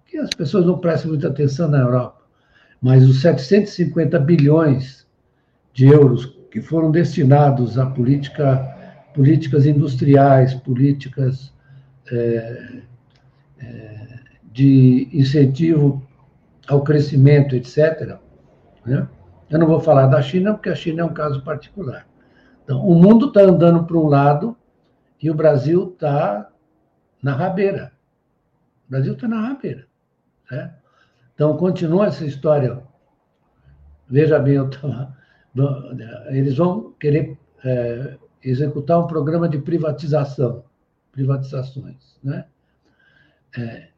que 0.07 0.17
as 0.19 0.31
pessoas 0.31 0.64
não 0.64 0.79
prestam 0.79 1.11
muita 1.11 1.29
atenção 1.29 1.69
na 1.69 1.79
Europa. 1.79 2.23
Mas 2.81 3.05
os 3.05 3.21
750 3.21 4.19
bilhões 4.19 5.07
de 5.73 5.87
euros 5.87 6.27
que 6.51 6.61
foram 6.61 6.91
destinados 6.91 7.79
à 7.79 7.87
política 7.87 8.75
políticas 9.17 9.64
industriais, 9.64 10.53
políticas 10.53 11.51
é, 12.12 12.83
é, 13.59 14.19
de 14.53 15.09
incentivo 15.11 16.07
ao 16.69 16.83
crescimento, 16.83 17.57
etc. 17.57 18.19
Né? 18.85 19.09
Eu 19.49 19.59
não 19.59 19.67
vou 19.67 19.81
falar 19.81 20.07
da 20.07 20.21
China, 20.21 20.53
porque 20.53 20.69
a 20.69 20.75
China 20.75 21.01
é 21.01 21.05
um 21.05 21.14
caso 21.14 21.43
particular. 21.43 22.07
Então, 22.62 22.87
o 22.87 22.95
mundo 22.95 23.29
está 23.29 23.41
andando 23.41 23.85
para 23.85 23.97
um 23.97 24.07
lado 24.07 24.55
e 25.27 25.31
o 25.31 25.35
Brasil 25.35 25.91
está 25.93 26.53
na 27.20 27.35
rabeira. 27.35 27.93
O 28.87 28.91
Brasil 28.93 29.14
está 29.14 29.27
na 29.27 29.41
rabeira. 29.41 29.85
Né? 30.49 30.72
Então, 31.35 31.57
continua 31.57 32.07
essa 32.07 32.24
história. 32.24 32.81
Veja 34.09 34.39
bem, 34.39 34.57
tava, 34.70 35.16
eles 36.29 36.57
vão 36.57 36.93
querer 36.93 37.37
é, 37.64 38.16
executar 38.41 39.01
um 39.01 39.09
programa 39.09 39.49
de 39.49 39.59
privatização, 39.59 40.64
privatizações, 41.11 42.16
né? 42.22 42.47
É, 43.59 43.89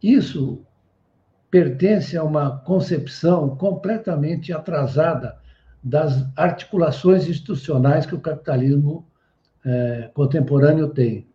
isso 0.00 0.64
pertence 1.50 2.16
a 2.16 2.22
uma 2.22 2.58
concepção 2.58 3.56
completamente 3.56 4.52
atrasada 4.52 5.36
das 5.82 6.24
articulações 6.36 7.26
institucionais 7.26 8.06
que 8.06 8.14
o 8.14 8.20
capitalismo 8.20 9.04
é, 9.64 10.10
contemporâneo 10.12 10.88
tem. 10.88 11.26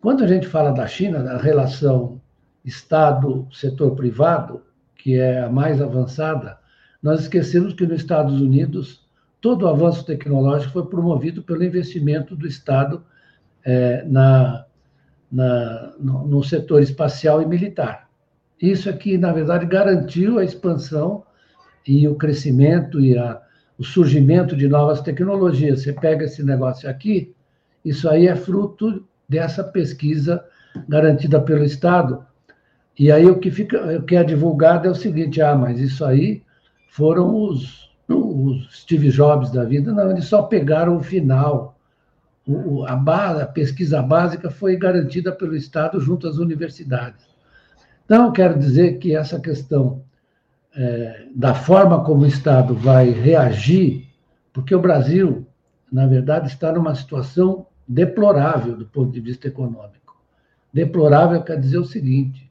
Quando 0.00 0.24
a 0.24 0.26
gente 0.26 0.46
fala 0.46 0.70
da 0.70 0.86
China, 0.86 1.22
da 1.22 1.36
relação 1.36 2.20
Estado-setor 2.64 3.94
privado, 3.96 4.62
que 4.96 5.18
é 5.18 5.42
a 5.42 5.48
mais 5.48 5.82
avançada, 5.82 6.58
nós 7.02 7.20
esquecemos 7.22 7.74
que 7.74 7.86
nos 7.86 8.00
Estados 8.00 8.40
Unidos 8.40 9.04
todo 9.40 9.62
o 9.64 9.68
avanço 9.68 10.06
tecnológico 10.06 10.72
foi 10.72 10.86
promovido 10.86 11.42
pelo 11.42 11.64
investimento 11.64 12.36
do 12.36 12.46
Estado 12.46 13.04
é, 13.64 14.04
na, 14.04 14.64
na, 15.30 15.92
no, 15.98 16.26
no, 16.28 16.44
setor 16.44 16.80
espacial 16.80 17.42
e 17.42 17.46
militar. 17.46 18.08
Isso 18.60 18.88
aqui, 18.88 19.18
na 19.18 19.32
verdade, 19.32 19.66
garantiu 19.66 20.38
a 20.38 20.44
expansão 20.44 21.24
e 21.84 22.06
o 22.06 22.14
crescimento 22.14 23.00
e 23.00 23.18
a, 23.18 23.42
o 23.78 23.84
surgimento 23.84 24.56
de 24.56 24.68
novas 24.68 25.00
tecnologias. 25.00 25.82
Você 25.82 25.92
pega 25.92 26.24
esse 26.24 26.42
negócio 26.42 26.88
aqui, 26.88 27.34
isso 27.84 28.08
aí 28.08 28.28
é 28.28 28.36
fruto 28.36 29.04
dessa 29.28 29.64
pesquisa 29.64 30.44
garantida 30.88 31.40
pelo 31.40 31.64
Estado. 31.64 32.24
E 32.98 33.10
aí 33.10 33.26
o 33.26 33.38
que, 33.38 33.50
fica, 33.50 33.98
o 33.98 34.02
que 34.02 34.16
é 34.16 34.22
divulgado 34.22 34.86
é 34.86 34.90
o 34.90 34.94
seguinte: 34.94 35.40
ah, 35.40 35.54
mas 35.54 35.80
isso 35.80 36.04
aí 36.04 36.42
foram 36.88 37.34
os 37.34 37.82
os 38.14 38.68
Steve 38.72 39.10
Jobs 39.10 39.50
da 39.50 39.64
vida, 39.64 39.92
não, 39.92 40.10
eles 40.10 40.26
só 40.26 40.42
pegaram 40.42 40.96
o 40.96 41.02
final. 41.02 41.78
O, 42.46 42.84
a, 42.84 42.96
base, 42.96 43.42
a 43.42 43.46
pesquisa 43.46 44.02
básica 44.02 44.50
foi 44.50 44.76
garantida 44.76 45.30
pelo 45.32 45.54
Estado 45.54 46.00
junto 46.00 46.26
às 46.26 46.38
universidades. 46.38 47.24
Então, 48.04 48.32
quero 48.32 48.58
dizer 48.58 48.98
que 48.98 49.14
essa 49.14 49.38
questão 49.38 50.02
é, 50.74 51.26
da 51.34 51.54
forma 51.54 52.02
como 52.04 52.22
o 52.22 52.26
Estado 52.26 52.74
vai 52.74 53.10
reagir, 53.10 54.08
porque 54.52 54.74
o 54.74 54.80
Brasil, 54.80 55.46
na 55.90 56.06
verdade, 56.06 56.48
está 56.48 56.72
numa 56.72 56.94
situação 56.94 57.66
deplorável 57.86 58.76
do 58.76 58.86
ponto 58.86 59.12
de 59.12 59.20
vista 59.20 59.48
econômico. 59.48 60.20
Deplorável 60.72 61.42
quer 61.42 61.58
dizer 61.60 61.78
o 61.78 61.84
seguinte: 61.84 62.50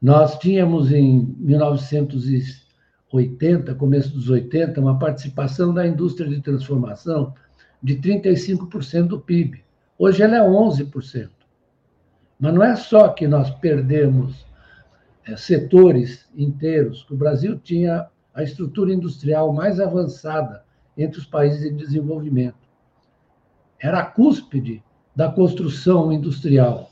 nós 0.00 0.38
tínhamos 0.38 0.92
em 0.92 1.34
1900 1.38 2.68
80, 3.12 3.74
começo 3.74 4.10
dos 4.10 4.28
80, 4.28 4.80
uma 4.80 4.98
participação 4.98 5.72
da 5.72 5.86
indústria 5.86 6.28
de 6.28 6.40
transformação 6.40 7.34
de 7.82 7.96
35% 7.96 9.06
do 9.06 9.20
PIB. 9.20 9.64
Hoje 9.98 10.22
ela 10.22 10.36
é 10.36 10.40
11%. 10.40 11.30
Mas 12.38 12.54
não 12.54 12.62
é 12.62 12.76
só 12.76 13.08
que 13.08 13.26
nós 13.26 13.50
perdemos 13.50 14.46
setores 15.36 16.26
inteiros, 16.34 17.06
o 17.10 17.16
Brasil 17.16 17.58
tinha 17.58 18.08
a 18.34 18.42
estrutura 18.42 18.92
industrial 18.92 19.52
mais 19.52 19.80
avançada 19.80 20.64
entre 20.96 21.18
os 21.18 21.26
países 21.26 21.64
em 21.64 21.76
desenvolvimento. 21.76 22.56
Era 23.80 24.00
a 24.00 24.06
cúspide 24.06 24.82
da 25.14 25.30
construção 25.30 26.12
industrial 26.12 26.90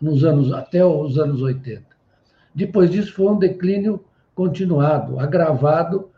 nos 0.00 0.24
anos 0.24 0.52
até 0.52 0.84
os 0.84 1.18
anos 1.18 1.40
80. 1.40 1.84
Depois 2.54 2.90
disso 2.90 3.14
foi 3.14 3.26
um 3.26 3.38
declínio 3.38 4.04
continuado, 4.34 5.18
agravado 5.18 6.10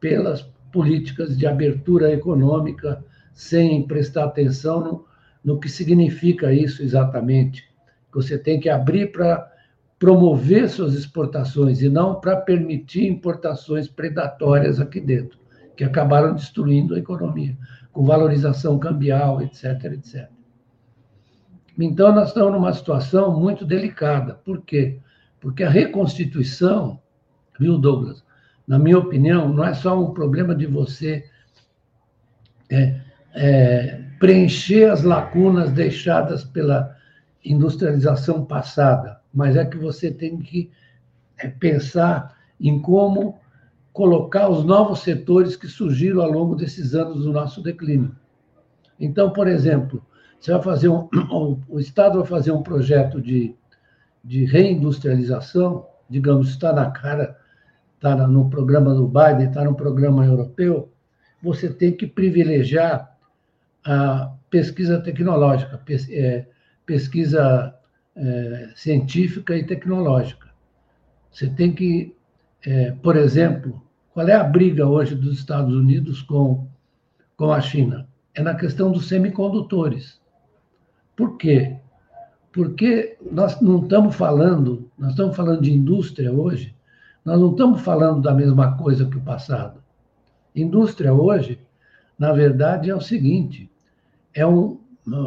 pelas 0.00 0.42
políticas 0.72 1.36
de 1.36 1.46
abertura 1.46 2.12
econômica, 2.12 3.04
sem 3.32 3.86
prestar 3.86 4.24
atenção 4.24 4.80
no, 4.80 5.06
no 5.44 5.60
que 5.60 5.68
significa 5.68 6.52
isso 6.52 6.82
exatamente. 6.82 7.64
Você 8.12 8.36
tem 8.36 8.58
que 8.58 8.68
abrir 8.68 9.12
para 9.12 9.51
promover 10.02 10.68
suas 10.68 10.94
exportações 10.94 11.80
e 11.80 11.88
não 11.88 12.16
para 12.16 12.34
permitir 12.34 13.06
importações 13.06 13.86
predatórias 13.86 14.80
aqui 14.80 15.00
dentro, 15.00 15.38
que 15.76 15.84
acabaram 15.84 16.34
destruindo 16.34 16.96
a 16.96 16.98
economia, 16.98 17.56
com 17.92 18.04
valorização 18.04 18.80
cambial, 18.80 19.40
etc, 19.40 19.84
etc. 19.92 20.28
Então, 21.78 22.12
nós 22.12 22.30
estamos 22.30 22.50
numa 22.50 22.72
situação 22.72 23.38
muito 23.38 23.64
delicada. 23.64 24.34
Por 24.34 24.62
quê? 24.62 24.98
Porque 25.40 25.62
a 25.62 25.70
reconstituição, 25.70 26.98
viu, 27.56 27.78
Douglas? 27.78 28.24
Na 28.66 28.80
minha 28.80 28.98
opinião, 28.98 29.54
não 29.54 29.64
é 29.64 29.72
só 29.72 29.96
um 30.02 30.12
problema 30.12 30.52
de 30.52 30.66
você 30.66 31.24
é, 32.68 33.00
é, 33.36 34.04
preencher 34.18 34.90
as 34.90 35.04
lacunas 35.04 35.70
deixadas 35.70 36.42
pela 36.42 36.92
industrialização 37.44 38.44
passada, 38.44 39.21
mas 39.32 39.56
é 39.56 39.64
que 39.64 39.78
você 39.78 40.10
tem 40.10 40.38
que 40.38 40.70
é, 41.38 41.48
pensar 41.48 42.36
em 42.60 42.80
como 42.80 43.38
colocar 43.92 44.48
os 44.48 44.64
novos 44.64 45.00
setores 45.00 45.56
que 45.56 45.68
surgiram 45.68 46.22
ao 46.22 46.30
longo 46.30 46.54
desses 46.54 46.94
anos 46.94 47.24
do 47.24 47.32
nosso 47.32 47.62
declínio. 47.62 48.14
Então, 48.98 49.30
por 49.30 49.48
exemplo, 49.48 50.02
você 50.40 50.52
vai 50.52 50.62
fazer 50.62 50.88
um, 50.88 51.08
o 51.68 51.78
Estado 51.78 52.18
vai 52.18 52.26
fazer 52.26 52.52
um 52.52 52.62
projeto 52.62 53.20
de, 53.20 53.54
de 54.24 54.44
reindustrialização, 54.44 55.86
digamos, 56.08 56.50
está 56.50 56.72
na 56.72 56.90
cara, 56.90 57.36
está 57.96 58.26
no 58.26 58.48
programa 58.48 58.94
do 58.94 59.06
Biden, 59.06 59.48
está 59.48 59.64
no 59.64 59.74
programa 59.74 60.24
europeu, 60.24 60.90
você 61.42 61.68
tem 61.68 61.92
que 61.92 62.06
privilegiar 62.06 63.16
a 63.84 64.32
pesquisa 64.48 65.00
tecnológica, 65.00 65.80
é, 66.10 66.46
pesquisa 66.86 67.74
é, 68.16 68.70
científica 68.74 69.56
e 69.56 69.64
tecnológica. 69.64 70.48
Você 71.30 71.48
tem 71.48 71.72
que, 71.72 72.14
é, 72.64 72.92
por 72.92 73.16
exemplo, 73.16 73.82
qual 74.12 74.28
é 74.28 74.34
a 74.34 74.44
briga 74.44 74.86
hoje 74.86 75.14
dos 75.14 75.38
Estados 75.38 75.74
Unidos 75.74 76.22
com, 76.22 76.66
com 77.36 77.52
a 77.52 77.60
China? 77.60 78.06
É 78.34 78.42
na 78.42 78.54
questão 78.54 78.92
dos 78.92 79.08
semicondutores. 79.08 80.20
Por 81.16 81.36
quê? 81.36 81.76
Porque 82.52 83.16
nós 83.30 83.60
não 83.60 83.82
estamos 83.82 84.14
falando, 84.14 84.90
nós 84.98 85.10
estamos 85.10 85.34
falando 85.34 85.62
de 85.62 85.72
indústria 85.72 86.30
hoje, 86.32 86.74
nós 87.24 87.40
não 87.40 87.52
estamos 87.52 87.80
falando 87.80 88.20
da 88.20 88.34
mesma 88.34 88.76
coisa 88.76 89.06
que 89.06 89.16
o 89.16 89.22
passado. 89.22 89.82
Indústria 90.54 91.14
hoje, 91.14 91.58
na 92.18 92.32
verdade, 92.32 92.90
é 92.90 92.94
o 92.94 93.00
seguinte: 93.00 93.70
é 94.34 94.46
um, 94.46 94.78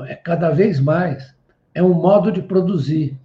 é 0.08 0.16
cada 0.16 0.52
vez 0.52 0.80
mais 0.80 1.35
é 1.76 1.84
um 1.84 1.94
modo 1.94 2.32
de 2.32 2.42
produzir. 2.42 3.20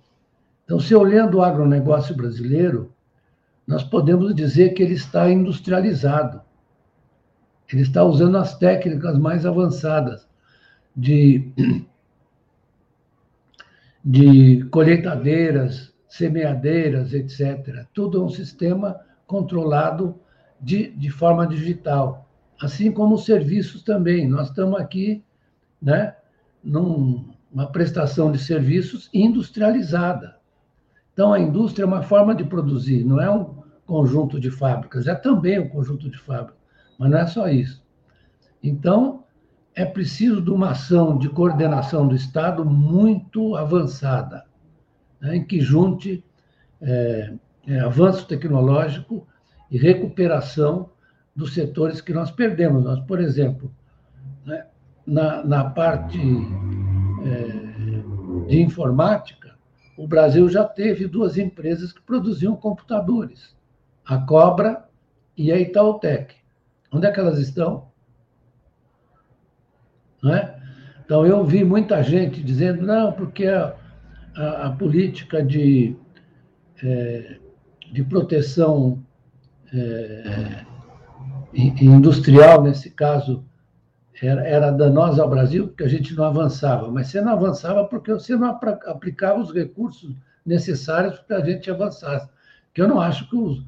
Então, 0.64 0.80
se 0.80 0.94
olhando 0.94 1.38
o 1.38 1.42
agronegócio 1.42 2.14
brasileiro, 2.16 2.92
nós 3.66 3.84
podemos 3.84 4.34
dizer 4.34 4.74
que 4.74 4.82
ele 4.82 4.94
está 4.94 5.30
industrializado. 5.30 6.42
Ele 7.72 7.82
está 7.82 8.02
usando 8.02 8.36
as 8.36 8.58
técnicas 8.58 9.16
mais 9.16 9.46
avançadas 9.46 10.28
de, 10.94 11.52
de 14.04 14.64
colheitadeiras, 14.70 15.94
semeadeiras, 16.08 17.14
etc. 17.14 17.86
Tudo 17.94 18.20
é 18.20 18.24
um 18.24 18.28
sistema 18.28 18.98
controlado 19.28 20.18
de, 20.60 20.90
de 20.90 21.08
forma 21.08 21.46
digital. 21.46 22.28
Assim 22.60 22.90
como 22.90 23.14
os 23.14 23.24
serviços 23.24 23.84
também. 23.84 24.28
Nós 24.28 24.48
estamos 24.48 24.80
aqui 24.80 25.22
né, 25.80 26.16
numa 27.52 27.66
prestação 27.66 28.30
de 28.30 28.38
serviços 28.38 29.10
industrializada. 29.12 30.36
Então, 31.12 31.32
a 31.32 31.40
indústria 31.40 31.84
é 31.84 31.86
uma 31.86 32.02
forma 32.02 32.34
de 32.34 32.44
produzir, 32.44 33.04
não 33.04 33.20
é 33.20 33.30
um 33.30 33.60
conjunto 33.86 34.38
de 34.38 34.50
fábricas, 34.50 35.06
é 35.06 35.14
também 35.14 35.58
um 35.58 35.68
conjunto 35.68 36.08
de 36.08 36.16
fábricas, 36.16 36.56
mas 36.98 37.10
não 37.10 37.18
é 37.18 37.26
só 37.26 37.48
isso. 37.48 37.82
Então, 38.62 39.24
é 39.74 39.84
preciso 39.84 40.40
de 40.40 40.50
uma 40.50 40.70
ação 40.70 41.18
de 41.18 41.28
coordenação 41.28 42.06
do 42.06 42.14
Estado 42.14 42.64
muito 42.64 43.56
avançada, 43.56 44.44
né, 45.20 45.36
em 45.36 45.44
que 45.44 45.60
junte 45.60 46.24
é, 46.80 47.34
é, 47.66 47.80
avanço 47.80 48.26
tecnológico 48.26 49.26
e 49.70 49.78
recuperação 49.78 50.90
dos 51.34 51.54
setores 51.54 52.00
que 52.00 52.12
nós 52.12 52.30
perdemos. 52.30 52.84
Nós, 52.84 53.00
por 53.00 53.20
exemplo, 53.20 53.72
né, 54.44 54.66
na, 55.06 55.44
na 55.44 55.64
parte 55.64 56.18
de 58.46 58.60
informática, 58.60 59.54
o 59.96 60.06
Brasil 60.06 60.48
já 60.48 60.64
teve 60.64 61.06
duas 61.06 61.36
empresas 61.36 61.92
que 61.92 62.00
produziam 62.00 62.56
computadores, 62.56 63.54
a 64.04 64.18
Cobra 64.18 64.84
e 65.36 65.52
a 65.52 65.58
Itautec. 65.58 66.34
Onde 66.92 67.06
é 67.06 67.12
que 67.12 67.20
elas 67.20 67.38
estão? 67.38 67.88
Não 70.22 70.34
é? 70.34 70.58
Então, 71.04 71.26
eu 71.26 71.44
vi 71.44 71.64
muita 71.64 72.02
gente 72.02 72.42
dizendo, 72.42 72.86
não, 72.86 73.12
porque 73.12 73.46
a, 73.46 73.74
a, 74.36 74.66
a 74.66 74.70
política 74.70 75.42
de, 75.42 75.96
é, 76.82 77.36
de 77.92 78.04
proteção 78.04 79.02
é, 79.74 80.64
industrial, 81.54 82.62
nesse 82.62 82.90
caso, 82.90 83.44
era, 84.26 84.46
era 84.46 84.70
danosa 84.70 85.22
ao 85.22 85.30
Brasil, 85.30 85.68
porque 85.68 85.84
a 85.84 85.88
gente 85.88 86.14
não 86.14 86.24
avançava. 86.24 86.90
Mas 86.90 87.08
você 87.08 87.20
não 87.20 87.32
avançava 87.32 87.84
porque 87.84 88.12
você 88.12 88.36
não 88.36 88.58
aplicava 88.86 89.40
os 89.40 89.52
recursos 89.52 90.14
necessários 90.44 91.18
para 91.20 91.38
a 91.38 91.44
gente 91.44 91.70
avançasse. 91.70 92.28
Que 92.74 92.82
eu 92.82 92.88
não 92.88 93.00
acho 93.00 93.28
que 93.28 93.36
os, 93.36 93.64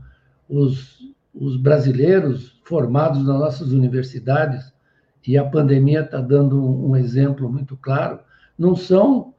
os, 0.49 1.15
os 1.35 1.57
brasileiros 1.57 2.61
formados 2.65 3.19
nas 3.25 3.39
nossas 3.39 3.73
universidades, 3.73 4.73
e 5.27 5.39
a 5.39 5.45
pandemia 5.45 6.01
está 6.01 6.21
dando 6.21 6.63
um, 6.63 6.97
exemplo 6.97 7.49
muito 7.51 7.77
claro, 7.77 8.21
não 8.59 8.75
são 8.75 9.33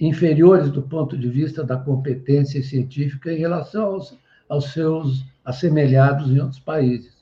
inferiores 0.00 0.70
do 0.70 0.82
ponto 0.82 1.16
de 1.18 1.28
vista 1.28 1.62
da 1.62 1.76
competência 1.76 2.62
científica 2.62 3.32
em 3.32 3.38
relação 3.38 3.86
aos, 3.86 4.18
aos 4.48 4.72
seus 4.72 5.24
assemelhados 5.44 6.30
em 6.30 6.40
outros 6.40 6.60
países. 6.60 7.14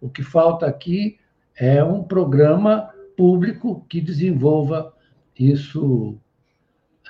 O 0.00 0.08
que 0.08 0.22
falta 0.22 0.66
aqui 0.66 1.18
é 1.56 1.82
um 1.82 2.02
programa 2.02 2.90
público 3.16 3.84
que 3.88 4.00
desenvolva 4.00 4.92
isso 5.38 6.18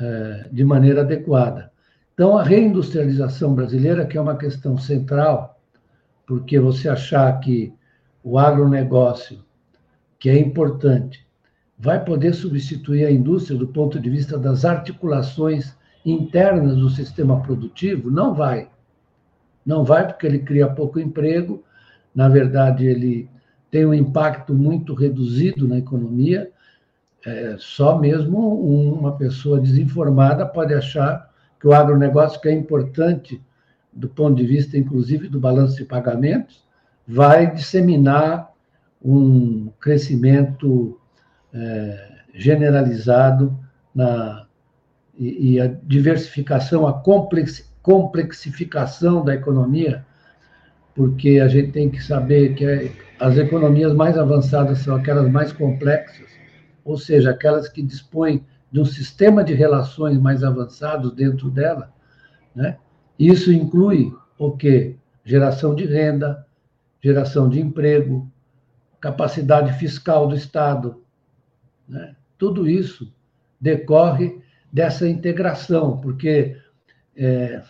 é, 0.00 0.48
de 0.50 0.64
maneira 0.64 1.02
adequada. 1.02 1.70
Então, 2.14 2.36
a 2.36 2.42
reindustrialização 2.42 3.54
brasileira, 3.54 4.06
que 4.06 4.18
é 4.18 4.20
uma 4.20 4.36
questão 4.36 4.76
central, 4.76 5.58
porque 6.26 6.58
você 6.58 6.88
achar 6.88 7.38
que 7.40 7.72
o 8.22 8.38
agronegócio, 8.38 9.44
que 10.18 10.28
é 10.28 10.38
importante, 10.38 11.26
vai 11.78 12.04
poder 12.04 12.32
substituir 12.34 13.04
a 13.04 13.10
indústria 13.10 13.58
do 13.58 13.66
ponto 13.66 13.98
de 13.98 14.08
vista 14.08 14.38
das 14.38 14.64
articulações 14.64 15.76
internas 16.04 16.76
do 16.76 16.88
sistema 16.90 17.40
produtivo, 17.42 18.10
não 18.10 18.34
vai. 18.34 18.68
Não 19.64 19.84
vai, 19.84 20.06
porque 20.06 20.26
ele 20.26 20.40
cria 20.40 20.68
pouco 20.68 21.00
emprego, 21.00 21.64
na 22.14 22.28
verdade, 22.28 22.86
ele 22.86 23.28
tem 23.72 23.86
um 23.86 23.94
impacto 23.94 24.52
muito 24.52 24.92
reduzido 24.92 25.66
na 25.66 25.78
economia. 25.78 26.50
É, 27.24 27.56
só 27.58 27.98
mesmo 27.98 28.38
uma 28.94 29.16
pessoa 29.16 29.58
desinformada 29.58 30.44
pode 30.44 30.74
achar 30.74 31.32
que 31.58 31.66
o 31.66 31.72
agronegócio, 31.72 32.38
que 32.38 32.48
é 32.48 32.52
importante 32.52 33.40
do 33.90 34.08
ponto 34.10 34.36
de 34.36 34.46
vista, 34.46 34.76
inclusive, 34.76 35.26
do 35.26 35.40
balanço 35.40 35.76
de 35.76 35.86
pagamentos, 35.86 36.62
vai 37.08 37.52
disseminar 37.52 38.52
um 39.02 39.70
crescimento 39.80 41.00
é, 41.52 42.10
generalizado 42.34 43.58
na, 43.94 44.46
e, 45.18 45.54
e, 45.54 45.60
a 45.60 45.66
diversificação, 45.66 46.86
a 46.86 46.92
complex, 46.92 47.72
complexificação 47.82 49.24
da 49.24 49.34
economia 49.34 50.04
porque 50.94 51.40
a 51.40 51.48
gente 51.48 51.72
tem 51.72 51.90
que 51.90 52.02
saber 52.02 52.54
que 52.54 52.64
é, 52.64 52.90
as 53.22 53.38
economias 53.38 53.94
mais 53.94 54.18
avançadas 54.18 54.80
são 54.80 54.96
aquelas 54.96 55.30
mais 55.30 55.52
complexas, 55.52 56.26
ou 56.84 56.98
seja, 56.98 57.30
aquelas 57.30 57.68
que 57.68 57.80
dispõem 57.80 58.44
de 58.72 58.80
um 58.80 58.84
sistema 58.84 59.44
de 59.44 59.54
relações 59.54 60.18
mais 60.18 60.42
avançados 60.42 61.12
dentro 61.14 61.48
dela, 61.48 61.92
né? 62.52 62.78
Isso 63.16 63.52
inclui 63.52 64.12
o 64.36 64.56
quê? 64.56 64.96
Geração 65.24 65.72
de 65.72 65.84
renda, 65.84 66.44
geração 67.00 67.48
de 67.48 67.60
emprego, 67.60 68.28
capacidade 69.00 69.72
fiscal 69.78 70.26
do 70.26 70.34
Estado, 70.34 71.00
né? 71.88 72.16
Tudo 72.36 72.68
isso 72.68 73.14
decorre 73.60 74.36
dessa 74.72 75.08
integração, 75.08 75.96
porque 75.98 76.56
é, 77.16 77.62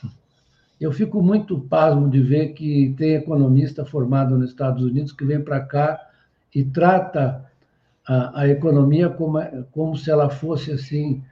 eu 0.83 0.93
fico 0.93 1.22
muito 1.22 1.61
pasmo 1.61 2.11
de 2.11 2.20
ver 2.20 2.49
que 2.55 2.95
tem 2.97 3.14
economista 3.14 3.85
formado 3.85 4.37
nos 4.37 4.51
Estados 4.51 4.83
Unidos 4.83 5.12
que 5.12 5.24
vem 5.24 5.41
para 5.41 5.61
cá 5.61 6.01
e 6.55 6.64
trata 6.64 7.45
a, 8.07 8.41
a 8.41 8.49
economia 8.49 9.09
como, 9.09 9.39
como 9.70 9.97
se 9.97 10.11
ela 10.11 10.28
fosse 10.28 10.72
assim 10.72 11.22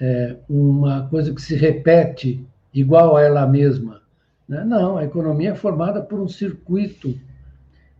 é, 0.00 0.36
uma 0.48 1.08
coisa 1.08 1.32
que 1.34 1.40
se 1.40 1.54
repete 1.54 2.46
igual 2.72 3.16
a 3.16 3.22
ela 3.22 3.46
mesma. 3.46 4.02
Né? 4.48 4.64
Não, 4.64 4.98
a 4.98 5.04
economia 5.04 5.52
é 5.52 5.54
formada 5.54 6.02
por 6.02 6.20
um 6.20 6.28
circuito 6.28 7.18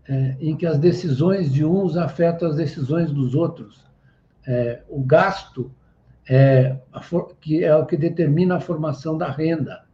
é, 0.08 0.36
em 0.40 0.56
que 0.56 0.66
as 0.66 0.78
decisões 0.78 1.52
de 1.52 1.64
uns 1.64 1.96
afetam 1.96 2.48
as 2.48 2.56
decisões 2.56 3.10
dos 3.10 3.34
outros. 3.34 3.82
É, 4.46 4.82
o 4.88 5.00
gasto 5.02 5.70
é, 6.28 6.76
que 7.40 7.64
é 7.64 7.74
o 7.74 7.86
que 7.86 7.96
determina 7.96 8.56
a 8.56 8.60
formação 8.60 9.16
da 9.16 9.30
renda. 9.30 9.84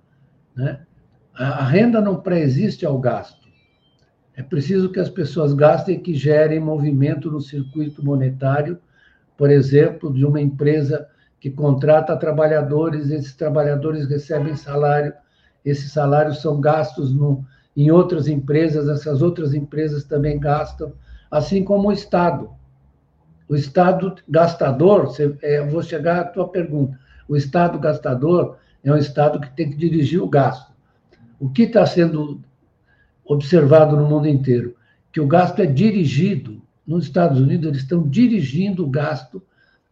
Né? 0.57 0.81
A, 1.39 1.63
renda 1.63 2.01
não 2.01 2.21
pré-existe 2.21 2.85
ao 2.85 2.99
gasto. 2.99 3.47
É 4.37 4.43
preciso 4.43 4.91
que 4.91 4.99
as 4.99 5.09
pessoas 5.09 5.55
gastem 5.55 5.95
e 5.95 6.01
que 6.01 6.13
gerem 6.13 6.59
movimento 6.59 7.31
no 7.31 7.41
circuito 7.41 8.05
monetário, 8.05 8.81
por 9.37 9.49
exemplo, 9.49 10.13
de 10.13 10.27
uma 10.27 10.41
empresa 10.41 11.07
que 11.39 11.49
contrata 11.49 12.17
trabalhadores, 12.17 13.09
esses 13.11 13.37
trabalhadores 13.37 14.09
recebem 14.09 14.57
salário, 14.57 15.13
esses 15.65 15.93
salários 15.93 16.43
são 16.43 16.61
gastos 16.61 17.15
no, 17.15 17.47
em 17.77 17.89
outras 17.89 18.27
empresas, 18.27 18.89
essas 18.89 19.23
outras 19.23 19.55
empresas 19.55 20.03
também 20.03 20.41
gastam, 20.41 20.93
assim 21.31 21.63
como 21.63 21.89
o 21.89 21.93
Estado. 21.93 22.51
O 23.49 23.55
Estado 23.55 24.17
gastador, 24.29 25.15
é, 25.41 25.65
vou 25.65 25.85
chegar 25.85 26.19
à 26.19 26.25
tua 26.25 26.49
pergunta, 26.49 26.99
o 27.29 27.37
Estado 27.37 27.79
gastador 27.79 28.57
é 28.83 28.93
um 28.93 28.97
Estado 28.97 29.41
que 29.41 29.55
tem 29.55 29.71
que 29.71 29.77
dirigir 29.77 30.21
o 30.21 30.29
gasto. 30.29 30.77
O 31.39 31.49
que 31.49 31.63
está 31.63 31.87
sendo 31.87 32.41
observado 33.25 33.97
no 33.97 34.09
mundo 34.09 34.27
inteiro? 34.27 34.75
Que 35.13 35.21
o 35.21 35.27
gasto 35.27 35.61
é 35.61 35.67
dirigido. 35.67 36.61
Nos 36.87 37.05
Estados 37.05 37.41
Unidos, 37.41 37.69
eles 37.69 37.83
estão 37.83 38.09
dirigindo 38.09 38.85
o 38.85 38.91
gasto, 38.91 39.43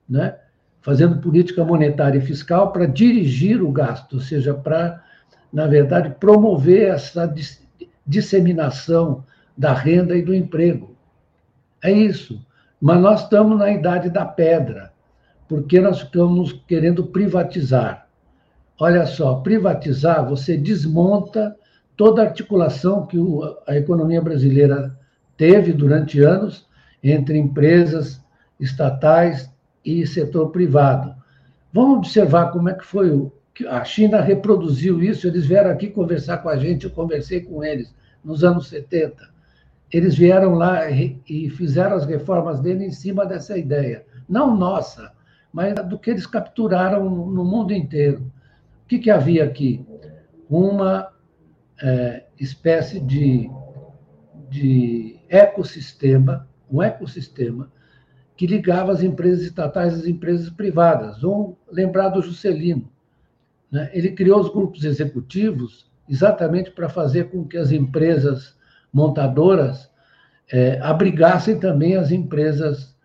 né? 0.08 0.36
fazendo 0.86 1.18
política 1.18 1.64
monetária 1.64 2.18
e 2.18 2.24
fiscal 2.24 2.70
para 2.70 2.86
dirigir 2.86 3.60
o 3.60 3.72
gasto, 3.72 4.14
ou 4.14 4.20
seja, 4.20 4.54
para, 4.54 5.02
na 5.52 5.66
verdade, 5.66 6.14
promover 6.20 6.90
essa 6.94 7.28
disseminação 8.06 9.24
da 9.58 9.72
renda 9.72 10.16
e 10.16 10.22
do 10.22 10.32
emprego. 10.32 10.94
É 11.82 11.90
isso. 11.90 12.40
Mas 12.80 13.00
nós 13.00 13.22
estamos 13.24 13.58
na 13.58 13.68
idade 13.70 14.10
da 14.10 14.24
pedra, 14.24 14.92
porque 15.48 15.80
nós 15.80 16.02
ficamos 16.02 16.52
querendo 16.68 17.04
privatizar. 17.04 18.05
Olha 18.78 19.06
só, 19.06 19.36
privatizar, 19.36 20.28
você 20.28 20.56
desmonta 20.56 21.56
toda 21.96 22.22
a 22.22 22.26
articulação 22.26 23.06
que 23.06 23.16
a 23.66 23.76
economia 23.76 24.20
brasileira 24.20 24.96
teve 25.36 25.72
durante 25.72 26.20
anos 26.20 26.66
entre 27.02 27.38
empresas 27.38 28.20
estatais 28.60 29.50
e 29.84 30.06
setor 30.06 30.50
privado. 30.50 31.14
Vamos 31.72 31.98
observar 31.98 32.52
como 32.52 32.68
é 32.68 32.74
que 32.74 32.84
foi 32.84 33.10
o 33.10 33.32
a 33.68 33.84
China 33.84 34.20
reproduziu 34.20 35.02
isso, 35.02 35.26
eles 35.26 35.46
vieram 35.46 35.70
aqui 35.70 35.88
conversar 35.88 36.38
com 36.38 36.48
a 36.48 36.56
gente, 36.56 36.84
eu 36.84 36.90
conversei 36.90 37.40
com 37.40 37.64
eles 37.64 37.94
nos 38.22 38.44
anos 38.44 38.68
70. 38.68 39.16
Eles 39.90 40.16
vieram 40.16 40.54
lá 40.54 40.90
e 40.90 41.48
fizeram 41.50 41.96
as 41.96 42.04
reformas 42.04 42.60
dele 42.60 42.84
em 42.84 42.90
cima 42.90 43.24
dessa 43.24 43.56
ideia. 43.56 44.04
Não 44.28 44.54
nossa, 44.54 45.12
mas 45.52 45.74
do 45.86 45.98
que 45.98 46.10
eles 46.10 46.26
capturaram 46.26 47.08
no 47.08 47.44
mundo 47.44 47.72
inteiro. 47.72 48.30
O 48.86 48.88
que, 48.88 49.00
que 49.00 49.10
havia 49.10 49.42
aqui? 49.42 49.84
Uma 50.48 51.12
é, 51.82 52.22
espécie 52.38 53.00
de, 53.00 53.50
de 54.48 55.18
ecossistema, 55.28 56.48
um 56.70 56.80
ecossistema 56.80 57.68
que 58.36 58.46
ligava 58.46 58.92
as 58.92 59.02
empresas 59.02 59.44
estatais 59.44 59.92
às 59.92 60.06
empresas 60.06 60.50
privadas. 60.50 61.20
Vamos 61.20 61.56
lembrar 61.68 62.10
do 62.10 62.22
Juscelino. 62.22 62.88
Né? 63.72 63.90
Ele 63.92 64.12
criou 64.12 64.38
os 64.38 64.52
grupos 64.52 64.84
executivos 64.84 65.90
exatamente 66.08 66.70
para 66.70 66.88
fazer 66.88 67.28
com 67.28 67.44
que 67.44 67.56
as 67.56 67.72
empresas 67.72 68.56
montadoras 68.92 69.90
é, 70.48 70.78
abrigassem 70.78 71.58
também 71.58 71.96
as 71.96 72.12
empresas 72.12 72.96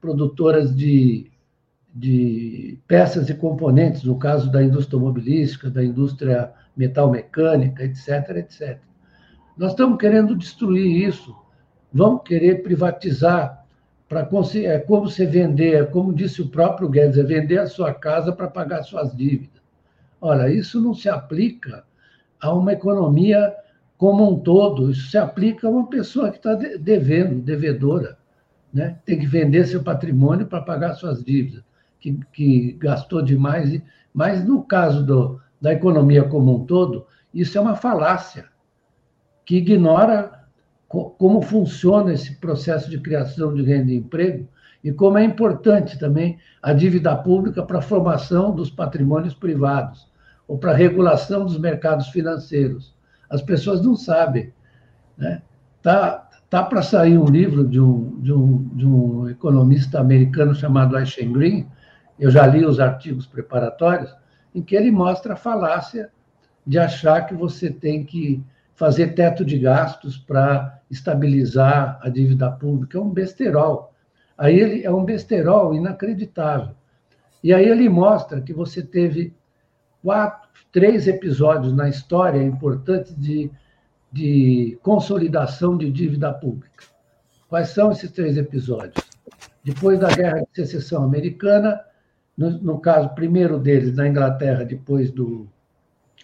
produtoras 0.00 0.74
de, 0.74 1.30
de 1.94 2.78
peças 2.86 3.28
e 3.28 3.34
componentes, 3.34 4.04
no 4.04 4.18
caso 4.18 4.50
da 4.50 4.62
indústria 4.62 4.96
automobilística, 4.96 5.70
da 5.70 5.84
indústria 5.84 6.52
metalmecânica, 6.76 7.84
etc, 7.84 8.36
etc. 8.36 8.78
Nós 9.56 9.72
estamos 9.72 9.98
querendo 9.98 10.36
destruir 10.36 11.08
isso, 11.08 11.34
vamos 11.92 12.22
querer 12.22 12.62
privatizar 12.62 13.60
para 14.10 14.28
é 14.56 14.78
como 14.80 15.08
você 15.08 15.24
vender, 15.24 15.74
é 15.74 15.84
como 15.84 16.12
disse 16.12 16.42
o 16.42 16.48
próprio 16.48 16.88
Guedes, 16.88 17.16
é 17.16 17.22
vender 17.22 17.58
a 17.58 17.68
sua 17.68 17.94
casa 17.94 18.32
para 18.32 18.48
pagar 18.48 18.82
suas 18.82 19.14
dívidas. 19.14 19.62
Olha, 20.20 20.52
isso 20.52 20.80
não 20.80 20.92
se 20.92 21.08
aplica 21.08 21.84
a 22.40 22.52
uma 22.52 22.72
economia 22.72 23.54
como 23.96 24.28
um 24.28 24.40
todo, 24.40 24.90
isso 24.90 25.10
se 25.10 25.16
aplica 25.16 25.68
a 25.68 25.70
uma 25.70 25.88
pessoa 25.88 26.30
que 26.30 26.38
está 26.38 26.54
devendo, 26.54 27.40
devedora. 27.40 28.18
Né? 28.74 28.98
Tem 29.04 29.16
que 29.16 29.26
vender 29.26 29.64
seu 29.66 29.80
patrimônio 29.80 30.46
para 30.46 30.60
pagar 30.60 30.94
suas 30.94 31.22
dívidas, 31.22 31.62
que, 32.00 32.18
que 32.32 32.72
gastou 32.72 33.22
demais. 33.22 33.80
Mas 34.12 34.44
no 34.44 34.62
caso 34.62 35.04
do, 35.04 35.40
da 35.60 35.72
economia 35.72 36.24
como 36.24 36.56
um 36.56 36.64
todo, 36.64 37.06
isso 37.32 37.56
é 37.56 37.60
uma 37.60 37.76
falácia 37.76 38.46
que 39.44 39.56
ignora 39.56 40.40
como 40.88 41.40
funciona 41.40 42.12
esse 42.12 42.34
processo 42.36 42.90
de 42.90 42.98
criação 42.98 43.54
de 43.54 43.62
renda 43.62 43.92
e 43.92 43.96
emprego 43.96 44.48
e 44.82 44.90
como 44.90 45.18
é 45.18 45.24
importante 45.24 45.98
também 45.98 46.38
a 46.62 46.72
dívida 46.72 47.14
pública 47.14 47.62
para 47.62 47.78
a 47.78 47.82
formação 47.82 48.52
dos 48.52 48.70
patrimônios 48.70 49.34
privados 49.34 50.08
ou 50.48 50.58
para 50.58 50.72
a 50.72 50.76
regulação 50.76 51.44
dos 51.44 51.58
mercados 51.58 52.08
financeiros. 52.08 52.94
As 53.28 53.42
pessoas 53.42 53.82
não 53.82 53.94
sabem. 53.94 54.52
Né? 55.16 55.42
Tá, 55.82 56.28
tá 56.48 56.62
para 56.64 56.82
sair 56.82 57.16
um 57.16 57.26
livro 57.26 57.64
de 57.64 57.80
um, 57.80 58.20
de, 58.20 58.32
um, 58.32 58.68
de 58.74 58.86
um 58.86 59.28
economista 59.28 60.00
americano 60.00 60.54
chamado 60.54 60.96
Aishen 60.96 61.32
Green, 61.32 61.68
eu 62.20 62.30
já 62.30 62.46
li 62.46 62.64
os 62.64 62.78
artigos 62.78 63.26
preparatórios, 63.26 64.14
em 64.54 64.62
que 64.62 64.76
ele 64.76 64.90
mostra 64.90 65.32
a 65.32 65.36
falácia 65.36 66.10
de 66.66 66.78
achar 66.78 67.26
que 67.26 67.34
você 67.34 67.70
tem 67.70 68.04
que 68.04 68.44
fazer 68.74 69.14
teto 69.14 69.44
de 69.44 69.58
gastos 69.58 70.18
para 70.18 70.80
estabilizar 70.90 71.98
a 72.02 72.08
dívida 72.08 72.50
pública. 72.50 72.98
É 72.98 73.00
um 73.00 73.10
besterol. 73.10 73.94
Aí 74.36 74.58
ele 74.58 74.84
é 74.84 74.90
um 74.90 75.04
besterol 75.04 75.74
inacreditável. 75.74 76.74
E 77.42 77.54
aí 77.54 77.66
ele 77.66 77.88
mostra 77.88 78.40
que 78.40 78.52
você 78.52 78.82
teve 78.82 79.34
quatro, 80.02 80.48
três 80.70 81.08
episódios 81.08 81.72
na 81.72 81.88
história 81.88 82.42
importantes 82.42 83.14
de, 83.16 83.50
de 84.12 84.78
consolidação 84.82 85.76
de 85.76 85.90
dívida 85.90 86.32
pública. 86.32 86.84
Quais 87.48 87.70
são 87.70 87.90
esses 87.90 88.10
três 88.10 88.36
episódios? 88.36 89.04
Depois 89.64 89.98
da 89.98 90.08
Guerra 90.08 90.40
de 90.40 90.48
Secessão 90.54 91.02
Americana, 91.02 91.80
no, 92.40 92.50
no 92.58 92.80
caso, 92.80 93.10
primeiro 93.10 93.58
deles 93.58 93.94
na 93.94 94.08
Inglaterra, 94.08 94.64
depois 94.64 95.10
do. 95.10 95.46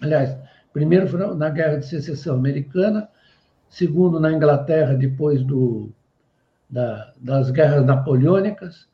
Aliás, 0.01 0.37
Primeiro 0.77 1.35
na 1.35 1.49
Guerra 1.49 1.79
de 1.79 1.87
Secessão 1.87 2.37
Americana, 2.37 3.09
segundo 3.67 4.21
na 4.21 4.31
Inglaterra, 4.31 4.93
depois 4.93 5.43
do, 5.43 5.89
da, 6.69 7.15
das 7.19 7.51
guerras 7.51 7.87
napoleônicas, 7.87 8.87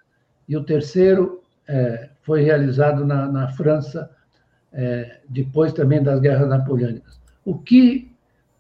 e 0.48 0.56
o 0.56 0.62
terceiro 0.62 1.42
é, 1.66 2.08
foi 2.22 2.44
realizado 2.44 3.04
na, 3.04 3.26
na 3.26 3.48
França, 3.48 4.08
é, 4.72 5.18
depois 5.28 5.72
também 5.72 6.00
das 6.00 6.20
guerras 6.20 6.48
napoleônicas. 6.48 7.20
O 7.44 7.58
que, 7.58 8.14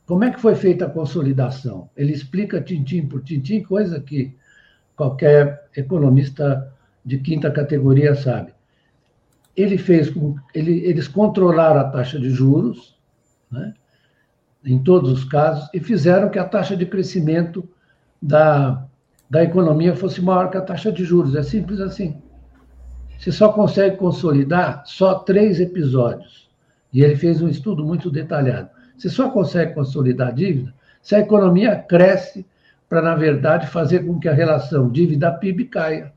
como 0.04 0.24
é 0.24 0.32
que 0.32 0.40
foi 0.40 0.56
feita 0.56 0.86
a 0.86 0.90
consolidação? 0.90 1.88
Ele 1.96 2.12
explica 2.12 2.60
tintim 2.60 3.06
por 3.06 3.22
tintim, 3.22 3.62
coisa 3.62 4.00
que 4.00 4.36
qualquer 4.96 5.68
economista 5.76 6.71
de 7.04 7.18
quinta 7.18 7.50
categoria 7.50 8.14
sabe. 8.14 8.52
Ele 9.56 9.76
fez, 9.76 10.12
ele, 10.54 10.84
eles 10.84 11.08
controlaram 11.08 11.80
a 11.80 11.90
taxa 11.90 12.18
de 12.18 12.30
juros, 12.30 12.96
né? 13.50 13.74
em 14.64 14.82
todos 14.82 15.10
os 15.10 15.24
casos, 15.24 15.68
e 15.74 15.80
fizeram 15.80 16.30
que 16.30 16.38
a 16.38 16.44
taxa 16.44 16.76
de 16.76 16.86
crescimento 16.86 17.68
da, 18.20 18.86
da 19.28 19.42
economia 19.42 19.94
fosse 19.94 20.22
maior 20.22 20.50
que 20.50 20.56
a 20.56 20.62
taxa 20.62 20.92
de 20.92 21.04
juros. 21.04 21.34
É 21.34 21.42
simples 21.42 21.80
assim. 21.80 22.22
Você 23.18 23.30
só 23.30 23.52
consegue 23.52 23.96
consolidar 23.96 24.82
só 24.86 25.14
três 25.14 25.60
episódios. 25.60 26.50
E 26.92 27.02
ele 27.02 27.16
fez 27.16 27.40
um 27.40 27.48
estudo 27.48 27.84
muito 27.84 28.10
detalhado. 28.10 28.70
Você 28.96 29.08
só 29.08 29.30
consegue 29.30 29.74
consolidar 29.74 30.28
a 30.28 30.32
dívida 30.32 30.74
se 31.00 31.16
a 31.16 31.20
economia 31.20 31.76
cresce 31.76 32.46
para, 32.88 33.02
na 33.02 33.14
verdade, 33.14 33.66
fazer 33.66 34.06
com 34.06 34.20
que 34.20 34.28
a 34.28 34.34
relação 34.34 34.88
dívida-PIB 34.88 35.64
caia. 35.64 36.12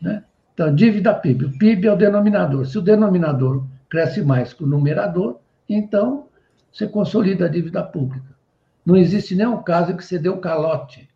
Né? 0.00 0.24
Então, 0.54 0.74
dívida-PIB. 0.74 1.44
O 1.46 1.58
PIB 1.58 1.86
é 1.86 1.92
o 1.92 1.96
denominador. 1.96 2.66
Se 2.66 2.78
o 2.78 2.82
denominador 2.82 3.64
cresce 3.88 4.22
mais 4.22 4.52
que 4.52 4.64
o 4.64 4.66
numerador, 4.66 5.38
então 5.68 6.28
você 6.72 6.86
consolida 6.86 7.46
a 7.46 7.48
dívida 7.48 7.82
pública. 7.82 8.36
Não 8.84 8.96
existe 8.96 9.34
nenhum 9.34 9.62
caso 9.62 9.96
que 9.96 10.04
você 10.04 10.18
deu 10.18 10.38
calote. 10.38 11.08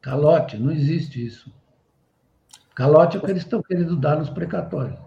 Calote, 0.00 0.56
não 0.56 0.70
existe 0.70 1.24
isso. 1.24 1.52
Calote 2.74 3.16
é 3.16 3.20
o 3.20 3.22
que 3.22 3.30
eles 3.30 3.42
estão 3.42 3.62
querendo 3.62 3.96
dar 3.96 4.16
nos 4.16 4.30
precatórios. 4.30 4.98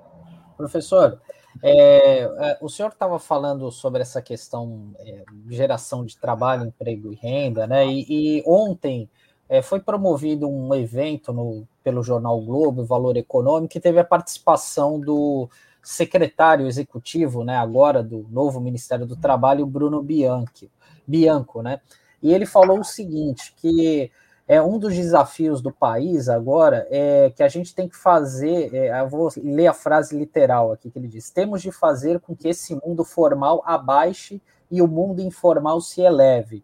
Professor, 0.58 1.22
é, 1.64 2.24
é 2.24 2.58
o 2.62 2.68
senhor 2.68 2.90
estava 2.90 3.18
falando 3.18 3.72
sobre 3.72 4.02
essa 4.02 4.22
questão 4.22 4.94
é, 5.00 5.24
geração 5.50 6.06
de 6.06 6.18
trabalho, 6.18 6.66
emprego 6.66 7.14
e 7.14 7.16
renda, 7.16 7.66
né? 7.66 7.88
E, 7.88 8.06
e 8.40 8.44
ontem 8.46 9.10
é, 9.52 9.62
foi 9.62 9.82
promovido 9.82 10.48
um 10.48 10.74
evento 10.74 11.34
no, 11.34 11.68
pelo 11.84 12.02
jornal 12.02 12.40
Globo, 12.40 12.86
Valor 12.86 13.18
Econômico, 13.18 13.74
que 13.74 13.82
teve 13.82 14.00
a 14.00 14.04
participação 14.04 14.98
do 14.98 15.50
secretário 15.84 16.68
executivo, 16.68 17.44
né, 17.44 17.58
agora 17.58 18.02
do 18.02 18.26
novo 18.32 18.62
Ministério 18.62 19.06
do 19.06 19.18
Trabalho, 19.18 19.66
Bruno 19.66 20.02
Bianchi, 20.02 20.72
Bianco, 21.06 21.62
né? 21.62 21.82
E 22.24 22.34
ele 22.34 22.46
falou 22.46 22.80
o 22.80 22.86
seguinte, 22.86 23.54
que 23.58 24.10
é 24.48 24.62
um 24.62 24.80
dos 24.80 24.96
desafios 24.96 25.62
do 25.62 25.70
país 25.72 26.30
agora 26.30 26.88
é 26.90 27.30
que 27.36 27.44
a 27.44 27.50
gente 27.50 27.76
tem 27.76 27.90
que 27.90 27.98
fazer, 27.98 28.74
é, 28.74 29.02
eu 29.02 29.10
vou 29.10 29.30
ler 29.36 29.68
a 29.68 29.74
frase 29.74 30.18
literal 30.18 30.72
aqui 30.72 30.90
que 30.90 30.98
ele 30.98 31.10
diz: 31.10 31.30
temos 31.30 31.62
de 31.62 31.74
fazer 31.74 32.22
com 32.22 32.34
que 32.34 32.48
esse 32.48 32.80
mundo 32.86 33.04
formal 33.04 33.62
abaixe 33.66 34.42
e 34.70 34.82
o 34.82 34.88
mundo 34.88 35.20
informal 35.20 35.82
se 35.82 36.00
eleve. 36.00 36.64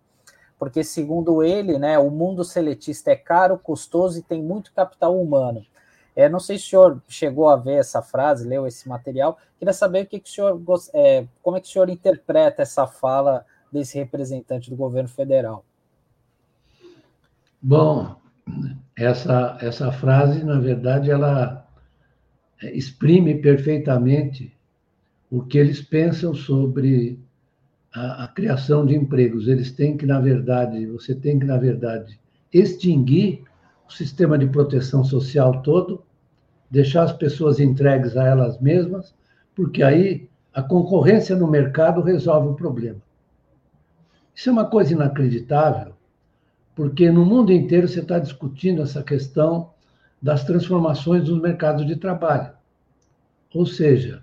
Porque, 0.59 0.83
segundo 0.83 1.43
ele, 1.43 1.77
né, 1.77 1.99
o 1.99 2.09
mundo 2.09 2.43
seletista 2.43 3.11
é 3.11 3.15
caro, 3.15 3.59
custoso 3.59 4.19
e 4.19 4.23
tem 4.23 4.41
muito 4.41 4.73
capital 4.73 5.19
humano. 5.19 5.63
É, 6.15 6.27
não 6.27 6.39
sei 6.39 6.57
se 6.57 6.65
o 6.65 6.69
senhor 6.69 7.03
chegou 7.07 7.47
a 7.47 7.55
ver 7.55 7.75
essa 7.75 8.01
frase, 8.01 8.47
leu 8.47 8.65
esse 8.65 8.89
material. 8.89 9.37
Queria 9.59 9.73
saber 9.73 10.03
o 10.03 10.07
que, 10.07 10.19
que 10.19 10.29
o 10.29 10.33
senhor, 10.33 10.61
é, 10.93 11.27
como 11.43 11.57
é 11.57 11.61
que 11.61 11.67
o 11.67 11.71
senhor 11.71 11.89
interpreta 11.89 12.63
essa 12.63 12.87
fala 12.87 13.45
desse 13.71 13.99
representante 13.99 14.69
do 14.69 14.75
governo 14.75 15.09
federal. 15.09 15.63
Bom, 17.61 18.15
essa, 18.95 19.57
essa 19.61 19.91
frase, 19.91 20.43
na 20.43 20.59
verdade, 20.59 21.11
ela 21.11 21.67
exprime 22.63 23.35
perfeitamente 23.35 24.57
o 25.29 25.43
que 25.43 25.57
eles 25.57 25.81
pensam 25.81 26.33
sobre 26.33 27.19
a, 27.97 28.25
a, 28.25 28.27
criação 28.27 28.85
de 28.85 28.95
empregos. 28.95 29.47
Eles 29.47 29.71
têm 29.71 29.97
que, 29.97 30.05
na 30.05 30.19
verdade, 30.19 30.85
você 30.85 31.15
tem 31.15 31.39
que, 31.39 31.45
na 31.45 31.57
verdade, 31.57 32.19
extinguir 32.53 33.43
o 33.87 33.91
sistema 33.91 34.37
de 34.37 34.47
proteção 34.47 35.03
social 35.03 35.61
todo, 35.61 36.03
deixar 36.69 37.03
as 37.03 37.13
pessoas 37.13 37.59
entregues 37.59 38.15
a 38.15 38.23
elas 38.23 38.59
mesmas, 38.59 39.15
porque 39.55 39.81
aí 39.81 40.29
a 40.53 40.61
concorrência 40.61 41.35
no 41.35 41.47
mercado 41.47 42.01
resolve 42.01 42.49
o 42.49 42.53
problema. 42.53 43.01
Isso 44.35 44.49
é 44.49 44.51
uma 44.51 44.65
coisa 44.65 44.93
inacreditável, 44.93 45.93
porque 46.75 47.09
no 47.09 47.25
mundo 47.25 47.51
inteiro 47.51 47.87
você 47.87 48.01
está 48.01 48.19
discutindo 48.19 48.83
essa 48.83 49.01
questão 49.01 49.71
das 50.21 50.43
transformações 50.43 51.27
nos 51.27 51.41
mercados 51.41 51.85
de 51.85 51.95
trabalho. 51.95 52.51
Ou 53.53 53.65
seja, 53.65 54.21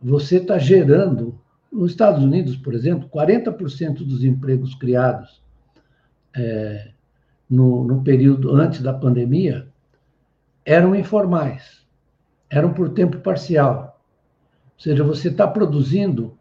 você 0.00 0.38
está 0.38 0.58
gerando, 0.58 1.31
nos 1.72 1.92
Estados 1.92 2.22
Unidos, 2.22 2.56
por 2.56 2.74
exemplo, 2.74 3.08
40% 3.08 4.04
dos 4.04 4.22
empregos 4.22 4.74
criados 4.74 5.42
é, 6.36 6.90
no, 7.48 7.84
no 7.84 8.02
período 8.02 8.54
antes 8.54 8.82
da 8.82 8.92
pandemia 8.92 9.68
eram 10.64 10.94
informais, 10.94 11.86
eram 12.50 12.72
por 12.74 12.90
tempo 12.90 13.18
parcial. 13.18 14.00
Ou 14.74 14.80
seja, 14.80 15.02
você 15.02 15.28
está 15.28 15.48
produzindo 15.48 16.38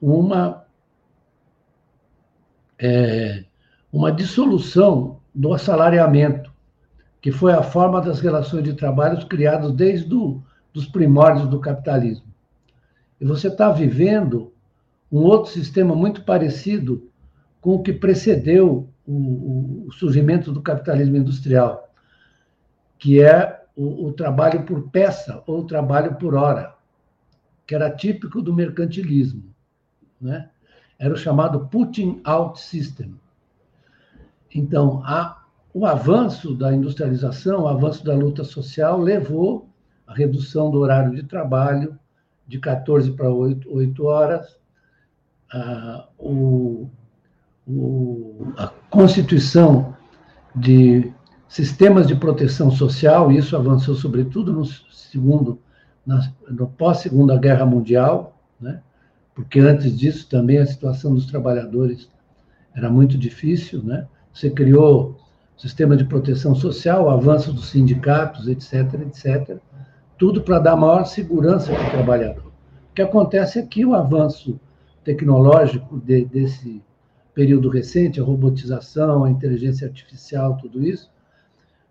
uma 0.00 0.64
é, 2.78 3.44
uma 3.92 4.10
dissolução 4.10 5.20
do 5.32 5.54
assalariamento, 5.54 6.52
que 7.20 7.30
foi 7.30 7.52
a 7.52 7.62
forma 7.62 8.00
das 8.00 8.20
relações 8.20 8.64
de 8.64 8.74
trabalho 8.74 9.24
criadas 9.28 9.72
desde 9.72 10.08
do, 10.08 10.42
os 10.74 10.86
primórdios 10.86 11.48
do 11.48 11.60
capitalismo. 11.60 12.26
E 13.20 13.24
você 13.24 13.46
está 13.46 13.70
vivendo 13.70 14.51
um 15.12 15.18
outro 15.18 15.52
sistema 15.52 15.94
muito 15.94 16.24
parecido 16.24 17.10
com 17.60 17.74
o 17.74 17.82
que 17.82 17.92
precedeu 17.92 18.88
o, 19.06 19.86
o 19.86 19.92
surgimento 19.92 20.50
do 20.50 20.62
capitalismo 20.62 21.16
industrial, 21.16 21.92
que 22.98 23.22
é 23.22 23.62
o, 23.76 24.06
o 24.06 24.12
trabalho 24.12 24.64
por 24.64 24.90
peça 24.90 25.42
ou 25.46 25.60
o 25.60 25.66
trabalho 25.66 26.14
por 26.14 26.34
hora, 26.34 26.74
que 27.66 27.74
era 27.74 27.90
típico 27.90 28.40
do 28.40 28.54
mercantilismo, 28.54 29.44
né? 30.20 30.48
Era 30.98 31.14
o 31.14 31.16
chamado 31.16 31.66
putting 31.66 32.20
out 32.24 32.60
system. 32.60 33.14
Então, 34.54 35.02
a, 35.04 35.44
o 35.74 35.84
avanço 35.84 36.54
da 36.54 36.72
industrialização, 36.72 37.62
o 37.62 37.68
avanço 37.68 38.04
da 38.04 38.14
luta 38.14 38.44
social 38.44 39.00
levou 39.00 39.68
à 40.06 40.14
redução 40.14 40.70
do 40.70 40.78
horário 40.78 41.14
de 41.14 41.24
trabalho 41.24 41.98
de 42.46 42.58
14 42.58 43.10
para 43.12 43.30
8, 43.30 43.68
8 43.72 44.04
horas, 44.04 44.61
a, 45.52 46.06
o, 46.18 46.88
o, 47.66 48.52
a 48.56 48.68
constituição 48.90 49.94
de 50.54 51.12
sistemas 51.48 52.06
de 52.06 52.14
proteção 52.14 52.70
social, 52.70 53.30
e 53.30 53.36
isso 53.36 53.56
avançou 53.56 53.94
sobretudo 53.94 54.52
no 54.52 54.64
segundo, 54.64 55.58
na, 56.06 56.32
no 56.48 56.66
pós-segunda 56.66 57.36
guerra 57.36 57.66
mundial, 57.66 58.38
né? 58.60 58.80
porque 59.34 59.60
antes 59.60 59.96
disso 59.96 60.28
também 60.28 60.58
a 60.58 60.66
situação 60.66 61.14
dos 61.14 61.26
trabalhadores 61.26 62.10
era 62.74 62.88
muito 62.88 63.18
difícil, 63.18 63.82
né? 63.82 64.06
Você 64.32 64.48
criou 64.48 65.18
sistema 65.58 65.96
de 65.96 66.04
proteção 66.04 66.54
social, 66.54 67.10
avanço 67.10 67.52
dos 67.52 67.68
sindicatos, 67.68 68.48
etc, 68.48 68.94
etc, 69.02 69.58
tudo 70.18 70.40
para 70.42 70.58
dar 70.58 70.76
maior 70.76 71.04
segurança 71.04 71.72
para 71.72 71.86
o 71.86 71.90
trabalhador. 71.90 72.46
O 72.46 72.94
que 72.94 73.02
acontece 73.02 73.58
é 73.58 73.62
que 73.62 73.84
o 73.84 73.94
avanço 73.94 74.58
tecnológico 75.04 75.98
de, 76.00 76.24
desse 76.24 76.82
período 77.34 77.68
recente, 77.68 78.20
a 78.20 78.24
robotização, 78.24 79.24
a 79.24 79.30
inteligência 79.30 79.86
artificial, 79.86 80.56
tudo 80.58 80.82
isso, 80.84 81.10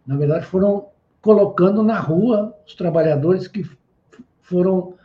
na 0.05 0.15
verdade 0.17 0.45
foram 0.45 0.87
colocando 1.21 1.83
na 1.83 1.99
rua 1.99 2.55
os 2.65 2.73
trabalhadores 2.75 3.47
que 3.47 3.63
foram 4.41 4.95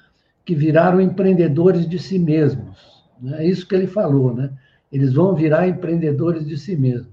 que 0.44 0.54
viraram 0.54 1.00
empreendedores 1.00 1.88
de 1.88 1.98
si 1.98 2.18
mesmos. 2.18 3.04
Né? 3.20 3.44
É 3.44 3.46
isso 3.46 3.66
que 3.66 3.74
ele 3.74 3.86
falou, 3.86 4.32
né? 4.32 4.50
Eles 4.92 5.12
vão 5.12 5.34
virar 5.34 5.66
empreendedores 5.66 6.46
de 6.46 6.56
si 6.56 6.76
mesmos. 6.76 7.12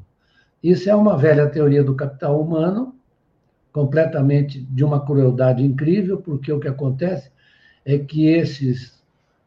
Isso 0.61 0.89
é 0.89 0.95
uma 0.95 1.17
velha 1.17 1.49
teoria 1.49 1.83
do 1.83 1.95
capital 1.95 2.39
humano, 2.39 2.95
completamente 3.71 4.61
de 4.61 4.83
uma 4.83 5.03
crueldade 5.03 5.63
incrível, 5.63 6.17
porque 6.17 6.53
o 6.53 6.59
que 6.59 6.67
acontece 6.67 7.31
é 7.83 7.97
que 7.97 8.27
esses 8.27 9.03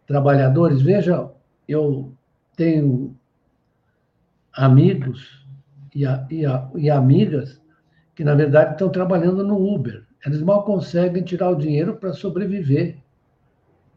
trabalhadores, 0.07 0.83
veja, 0.83 1.31
eu 1.69 2.13
tenho 2.57 3.17
amigos 4.53 5.47
e, 5.95 6.05
e, 6.05 6.45
e 6.77 6.91
amigas 6.91 7.61
que, 8.15 8.25
na 8.25 8.35
verdade, 8.35 8.73
estão 8.73 8.89
trabalhando 8.89 9.45
no 9.45 9.75
Uber. 9.75 10.07
Eles 10.25 10.43
mal 10.43 10.65
conseguem 10.65 11.23
tirar 11.23 11.51
o 11.51 11.57
dinheiro 11.57 11.97
para 11.97 12.13
sobreviver. 12.13 12.99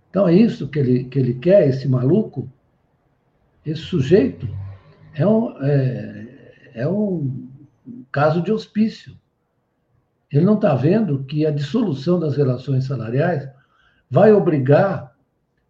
Então 0.09 0.28
é 0.28 0.34
isso 0.34 0.67
que 0.67 0.80
ele, 0.80 1.03
que 1.05 1.20
ele 1.20 1.36
quer, 1.36 1.67
esse 1.67 1.88
maluco, 1.88 2.51
esse 3.65 3.82
sujeito, 3.82 4.47
é 5.13 5.26
um, 5.26 5.63
é, 5.63 6.72
é 6.74 6.88
um 6.88 7.49
caso 8.11 8.41
de 8.41 8.51
hospício. 8.51 9.17
Ele 10.32 10.45
não 10.45 10.55
está 10.55 10.76
vendo 10.76 11.24
que 11.24 11.45
a 11.45 11.51
dissolução 11.51 12.20
das 12.20 12.38
relações 12.38 12.86
salariais 12.86 13.49
vai 14.09 14.32
obrigar. 14.32 15.15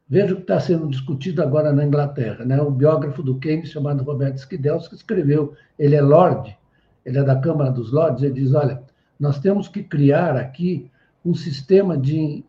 Veja 0.09 0.33
o 0.33 0.37
que 0.37 0.41
está 0.41 0.59
sendo 0.59 0.87
discutido 0.87 1.41
agora 1.41 1.71
na 1.71 1.85
Inglaterra. 1.85 2.43
Né? 2.43 2.59
O 2.61 2.71
biógrafo 2.71 3.21
do 3.21 3.37
Keynes, 3.37 3.69
chamado 3.69 4.03
Roberto 4.03 4.37
Skidels, 4.37 4.87
que 4.87 4.95
escreveu, 4.95 5.53
ele 5.77 5.95
é 5.95 6.01
Lorde, 6.01 6.57
ele 7.05 7.19
é 7.19 7.23
da 7.23 7.35
Câmara 7.35 7.71
dos 7.71 7.91
Lordes, 7.91 8.23
ele 8.23 8.33
diz: 8.33 8.53
olha, 8.53 8.81
nós 9.19 9.39
temos 9.39 9.67
que 9.67 9.83
criar 9.83 10.35
aqui 10.35 10.89
um 11.23 11.35
sistema 11.35 11.97
de 11.97 12.43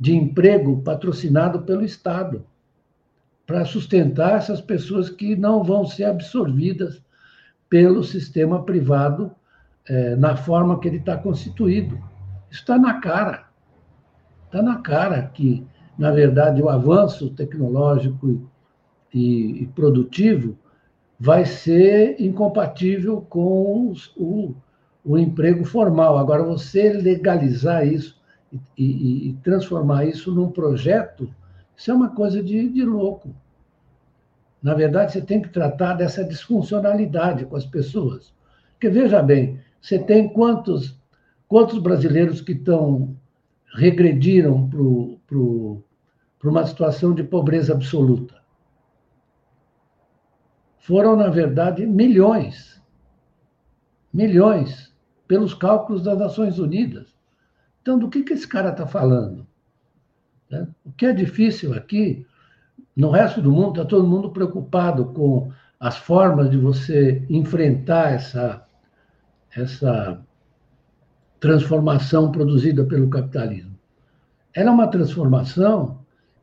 de 0.00 0.16
emprego 0.16 0.80
patrocinado 0.80 1.60
pelo 1.60 1.84
Estado, 1.84 2.46
para 3.46 3.66
sustentar 3.66 4.38
essas 4.38 4.58
pessoas 4.58 5.10
que 5.10 5.36
não 5.36 5.62
vão 5.62 5.84
ser 5.84 6.04
absorvidas 6.04 7.02
pelo 7.68 8.02
sistema 8.02 8.64
privado 8.64 9.30
é, 9.86 10.16
na 10.16 10.36
forma 10.36 10.80
que 10.80 10.88
ele 10.88 10.96
está 10.96 11.18
constituído. 11.18 11.96
Isso 12.50 12.60
está 12.60 12.78
na 12.78 12.94
cara. 12.94 13.44
Está 14.46 14.62
na 14.62 14.76
cara 14.76 15.22
que, 15.34 15.66
na 16.00 16.10
verdade, 16.10 16.62
o 16.62 16.70
avanço 16.70 17.28
tecnológico 17.28 18.40
e, 19.12 19.64
e 19.64 19.66
produtivo 19.66 20.56
vai 21.18 21.44
ser 21.44 22.18
incompatível 22.18 23.20
com 23.28 23.90
os, 23.90 24.10
o, 24.16 24.54
o 25.04 25.18
emprego 25.18 25.62
formal. 25.62 26.16
Agora, 26.16 26.42
você 26.42 26.90
legalizar 26.90 27.86
isso 27.86 28.18
e, 28.78 29.28
e, 29.28 29.32
transformar 29.44 30.06
isso 30.06 30.34
num 30.34 30.50
projeto, 30.50 31.28
isso 31.76 31.90
é 31.90 31.94
uma 31.94 32.08
coisa 32.08 32.42
de, 32.42 32.66
de 32.70 32.82
louco. 32.82 33.34
Na 34.62 34.72
verdade, 34.72 35.12
você 35.12 35.20
tem 35.20 35.42
que 35.42 35.50
tratar 35.50 35.92
dessa 35.92 36.24
disfuncionalidade 36.24 37.44
com 37.44 37.56
as 37.56 37.66
pessoas. 37.66 38.32
Porque, 38.72 38.88
veja 38.88 39.22
bem, 39.22 39.60
você 39.82 39.98
tem 39.98 40.30
quantos, 40.30 40.98
quantos 41.46 41.78
brasileiros 41.78 42.40
que 42.40 42.52
estão 42.52 43.14
regrediram 43.74 44.66
para 44.66 45.38
uma 46.48 46.66
situação 46.66 47.14
de 47.14 47.22
pobreza 47.22 47.72
absoluta? 47.72 48.40
Foram, 50.78 51.14
na 51.14 51.28
verdade, 51.28 51.86
milhões. 51.86 52.82
Milhões, 54.12 54.92
pelos 55.28 55.54
cálculos 55.54 56.02
das 56.02 56.18
Nações 56.18 56.58
Unidas. 56.58 57.14
Então, 57.82 57.98
do 57.98 58.08
que, 58.08 58.22
que 58.22 58.32
esse 58.32 58.48
cara 58.48 58.70
está 58.70 58.86
falando? 58.86 59.46
Né? 60.50 60.66
O 60.84 60.90
que 60.92 61.06
é 61.06 61.12
difícil 61.12 61.74
aqui, 61.74 62.26
no 62.96 63.10
resto 63.10 63.40
do 63.40 63.52
mundo, 63.52 63.70
está 63.70 63.84
todo 63.84 64.08
mundo 64.08 64.30
preocupado 64.30 65.06
com 65.06 65.52
as 65.78 65.96
formas 65.96 66.50
de 66.50 66.58
você 66.58 67.24
enfrentar 67.30 68.12
essa, 68.12 68.66
essa 69.54 70.20
transformação 71.38 72.30
produzida 72.30 72.84
pelo 72.84 73.08
capitalismo. 73.08 73.78
Ela 74.52 74.70
é 74.70 74.72
uma 74.72 74.88
transformação 74.88 75.99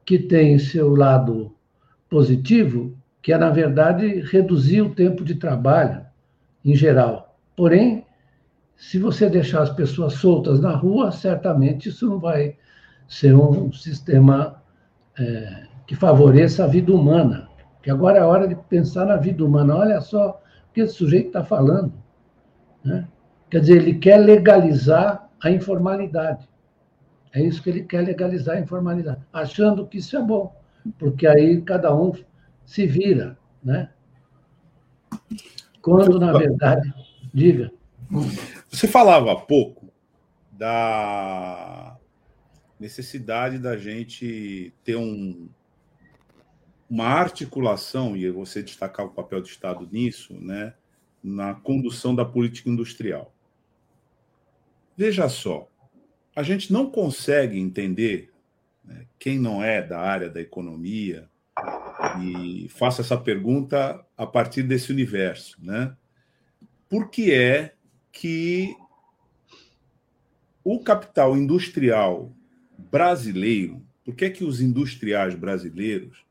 que 0.08 0.18
tem 0.18 0.58
seu 0.58 0.95
lado 0.95 1.53
positivo, 2.10 2.97
que 3.22 3.34
é, 3.34 3.38
na 3.38 3.49
verdade, 3.49 4.22
reduzir 4.22 4.82
o 4.82 4.95
tempo 4.95 5.22
de 5.22 5.36
trabalho 5.36 6.05
em 6.64 6.74
geral. 6.74 7.38
Porém, 7.58 8.05
se 8.78 8.97
você 8.97 9.30
deixar 9.30 9.64
as 9.64 9.70
pessoas 9.70 10.14
soltas 10.14 10.62
na 10.62 10.72
rua, 10.72 11.12
certamente 11.12 11.89
isso 11.89 12.08
não 12.08 12.20
vai 12.20 12.55
ser 13.05 13.36
um 13.36 13.70
sistema 13.74 14.64
é, 15.20 15.64
que 15.86 15.93
favoreça 15.93 16.64
a 16.64 16.68
vida 16.68 16.93
humana. 16.93 17.49
Que 17.84 17.91
agora 17.91 18.20
é 18.20 18.24
hora 18.24 18.47
de 18.47 18.55
pensar 18.55 19.05
na 19.05 19.18
vida 19.18 19.43
humana. 19.43 19.76
Olha 19.76 19.99
só 19.99 20.41
o 20.70 20.74
que 20.74 20.80
esse 20.80 20.93
sujeito 20.93 21.28
está 21.28 21.43
falando. 21.43 21.91
Né? 22.82 23.05
Quer 23.49 23.60
dizer, 23.60 23.76
ele 23.82 23.95
quer 23.95 24.20
legalizar 24.20 25.28
a 25.43 25.51
informalidade. 25.51 26.47
É 27.34 27.42
isso 27.42 27.62
que 27.62 27.70
ele 27.70 27.84
quer 27.84 28.02
legalizar 28.02 28.58
a 28.58 28.60
informalidade, 28.60 29.22
achando 29.32 29.86
que 29.86 29.98
isso 29.98 30.16
é 30.18 30.22
bom, 30.22 30.56
porque 30.98 31.28
aí 31.28 31.62
cada 31.62 31.96
um 31.96 32.14
se 32.66 32.88
vira, 32.88 33.38
né? 33.64 33.92
Quando, 35.82 36.20
na 36.20 36.38
verdade, 36.38 36.94
diga. 37.34 37.72
Você 38.70 38.88
falava 38.88 39.32
há 39.32 39.36
pouco 39.36 39.92
da 40.52 41.98
necessidade 42.80 43.60
da 43.60 43.78
gente 43.78 44.74
ter 44.84 44.96
um, 44.96 45.50
uma 46.90 47.06
articulação, 47.06 48.16
e 48.16 48.30
você 48.30 48.64
destacar 48.64 49.06
o 49.06 49.12
papel 49.12 49.42
do 49.42 49.48
Estado 49.48 49.88
nisso, 49.92 50.34
né, 50.34 50.74
na 51.24 51.54
condução 51.54 52.16
da 52.16 52.26
política 52.26 52.70
industrial. 52.70 53.34
Veja 54.96 55.30
só, 55.30 55.68
a 56.38 56.44
gente 56.44 56.72
não 56.72 56.92
consegue 56.92 57.58
entender 57.58 58.32
né, 58.86 59.08
quem 59.18 59.40
não 59.40 59.64
é 59.64 59.82
da 59.82 60.00
área 60.00 60.30
da 60.30 60.40
economia 60.40 61.28
e 62.22 62.70
faça 62.70 63.02
essa 63.02 63.18
pergunta 63.18 64.06
a 64.16 64.28
partir 64.28 64.62
desse 64.62 64.92
universo, 64.92 65.58
né? 65.60 65.98
Por 66.88 67.10
que 67.10 67.34
é 67.34 67.74
que 68.12 68.72
o 70.64 70.80
capital 70.80 71.36
industrial 71.36 72.32
brasileiro, 72.78 73.84
por 74.06 74.14
que 74.16 74.26
é 74.26 74.30
que 74.30 74.44
os 74.44 74.62
industriais 74.62 75.34
brasileiros 75.34 76.24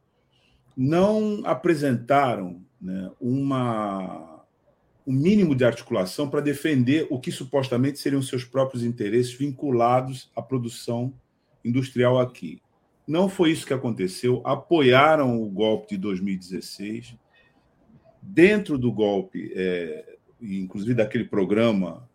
não 0.77 1.43
apresentaram 1.45 2.65
né, 2.81 3.11
uma, 3.21 4.36
um 5.07 5.13
mínimo 5.13 5.55
de 5.55 5.65
articulação 5.65 6.29
para 6.29 6.41
defender 6.41 7.07
o 7.11 7.21
que 7.21 7.31
supostamente 7.31 7.99
seriam 7.99 8.21
seus 8.21 8.45
próprios 8.45 8.83
interesses 8.83 9.33
vinculados 9.33 10.31
à 10.35 10.43
produção 10.43 11.15
industrial 11.65 12.19
aqui. 12.19 12.61
Não 13.07 13.29
foi 13.29 13.53
isso 13.53 13.65
que 13.65 13.73
aconteceu. 13.73 14.43
Apoiaram 14.45 15.41
o 15.41 15.49
golpe 15.49 15.91
de 15.91 15.99
2016. 15.99 17.17
Dentro 18.21 18.77
do 18.77 18.91
golpe, 18.91 19.53
é, 19.55 20.17
inclusive 20.43 20.95
daquele 20.95 21.25
programa 21.25 22.09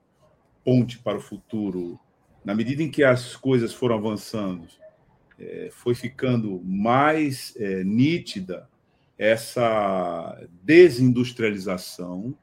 Ponte 0.66 1.00
para 1.00 1.18
o 1.18 1.22
Futuro, 1.22 1.98
na 2.44 2.54
medida 2.54 2.84
em 2.84 2.92
que 2.92 3.04
as 3.06 3.38
coisas 3.38 3.74
foram 3.74 3.96
avançando, 3.96 4.68
é, 5.40 5.70
foi 5.72 5.96
ficando 5.96 6.62
mais 6.66 7.56
é, 7.56 7.84
nítida 7.86 8.70
essa 9.18 10.38
desindustrialização 10.62 12.36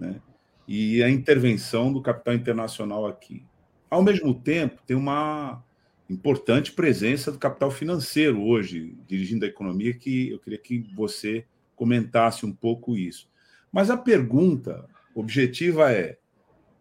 né, 0.00 0.20
e 0.66 1.02
a 1.02 1.10
intervenção 1.10 1.92
do 1.92 2.00
capital 2.00 2.34
internacional 2.34 3.06
aqui. 3.06 3.44
Ao 3.90 4.02
mesmo 4.02 4.34
tempo, 4.34 4.80
tem 4.86 4.96
uma 4.96 5.62
importante 6.08 6.72
presença 6.72 7.30
do 7.30 7.38
capital 7.38 7.70
financeiro 7.70 8.42
hoje, 8.42 8.96
dirigindo 9.06 9.44
a 9.44 9.48
economia, 9.48 9.92
que 9.92 10.30
eu 10.30 10.38
queria 10.38 10.58
que 10.58 10.78
você 10.94 11.44
comentasse 11.76 12.46
um 12.46 12.52
pouco 12.52 12.96
isso. 12.96 13.28
Mas 13.70 13.90
a 13.90 13.96
pergunta 13.96 14.88
objetiva 15.14 15.92
é: 15.92 16.18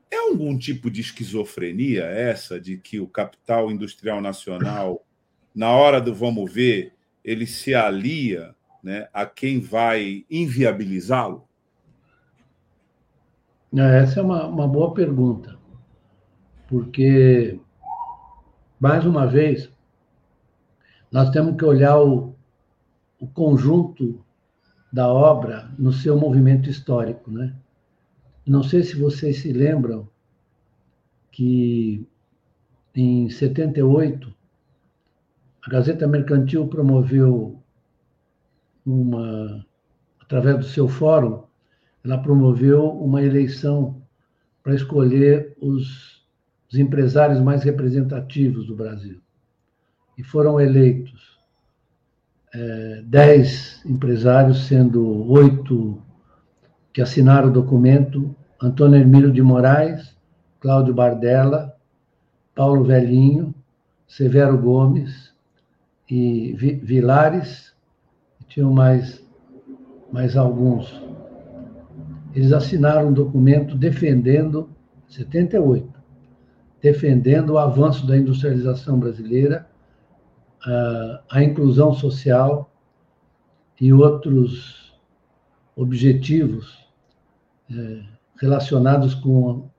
é 0.10 0.18
algum 0.18 0.58
tipo 0.58 0.90
de 0.90 1.02
esquizofrenia 1.02 2.06
essa 2.06 2.60
de 2.60 2.78
que 2.78 3.00
o 3.00 3.08
capital 3.08 3.72
industrial 3.72 4.22
nacional 4.22 5.06
na 5.54 5.72
hora 5.72 6.00
do 6.00 6.14
vamos 6.14 6.52
ver, 6.52 6.94
ele 7.24 7.46
se 7.46 7.74
alia 7.74 8.56
né, 8.84 9.10
a 9.14 9.26
quem 9.26 9.60
vai 9.60 10.26
inviabilizá-lo? 10.30 11.49
É, 13.76 14.00
essa 14.00 14.20
é 14.20 14.24
uma, 14.24 14.48
uma 14.48 14.68
boa 14.68 14.94
pergunta, 14.94 15.58
porque, 16.68 17.60
mais 18.80 19.06
uma 19.06 19.28
vez, 19.28 19.72
nós 21.12 21.30
temos 21.30 21.56
que 21.56 21.66
olhar 21.66 22.00
o, 22.00 22.36
o 23.20 23.28
conjunto 23.28 24.24
da 24.92 25.08
obra 25.08 25.72
no 25.78 25.92
seu 25.92 26.18
movimento 26.18 26.70
histórico. 26.70 27.30
Né? 27.32 27.56
Não 28.46 28.64
sei 28.64 28.84
se 28.84 28.96
vocês 29.00 29.42
se 29.42 29.54
lembram 29.54 30.10
que 31.32 32.08
em 32.96 33.30
78 33.30 34.34
a 35.66 35.70
Gazeta 35.70 36.08
Mercantil 36.08 36.68
promoveu 36.68 37.62
uma, 38.86 39.66
através 40.20 40.58
do 40.58 40.64
seu 40.64 40.88
fórum, 40.88 41.44
ela 42.04 42.18
promoveu 42.18 42.90
uma 42.90 43.22
eleição 43.22 44.02
para 44.64 44.76
escolher 44.76 45.56
os, 45.62 46.24
os 46.72 46.78
empresários 46.78 47.40
mais 47.42 47.64
representativos 47.64 48.68
do 48.68 48.76
Brasil. 48.76 49.20
E 50.18 50.24
foram 50.24 50.60
eleitos 50.60 51.40
é, 52.54 53.04
dez 53.06 53.82
empresários, 53.86 54.66
sendo 54.66 55.30
oito 55.32 56.02
que 56.92 57.02
assinaram 57.02 57.50
o 57.50 57.54
documento: 57.54 58.36
Antônio 58.62 59.00
Hermílio 59.00 59.32
de 59.32 59.42
Moraes, 59.42 60.16
Cláudio 60.60 60.94
Bardella, 60.94 61.76
Paulo 62.56 62.84
Velhinho, 62.84 63.54
Severo 64.08 64.58
Gomes, 64.58 65.34
e 66.10 66.54
Vilares, 66.54 67.74
tinham 68.48 68.74
mais, 68.74 69.24
mais 70.12 70.36
alguns. 70.36 71.09
Eles 72.34 72.52
assinaram 72.52 73.10
um 73.10 73.14
documento 73.14 73.76
defendendo, 73.76 74.70
78, 75.08 75.90
defendendo 76.82 77.52
o 77.52 77.58
avanço 77.58 78.06
da 78.06 78.18
industrialização 78.18 79.00
brasileira, 79.00 79.68
a, 81.30 81.44
inclusão 81.44 81.94
social 81.94 82.72
e 83.80 83.94
outros 83.94 84.94
objetivos 85.76 86.86
é, 87.72 88.02
relacionados 88.40 89.16
com 89.16 89.70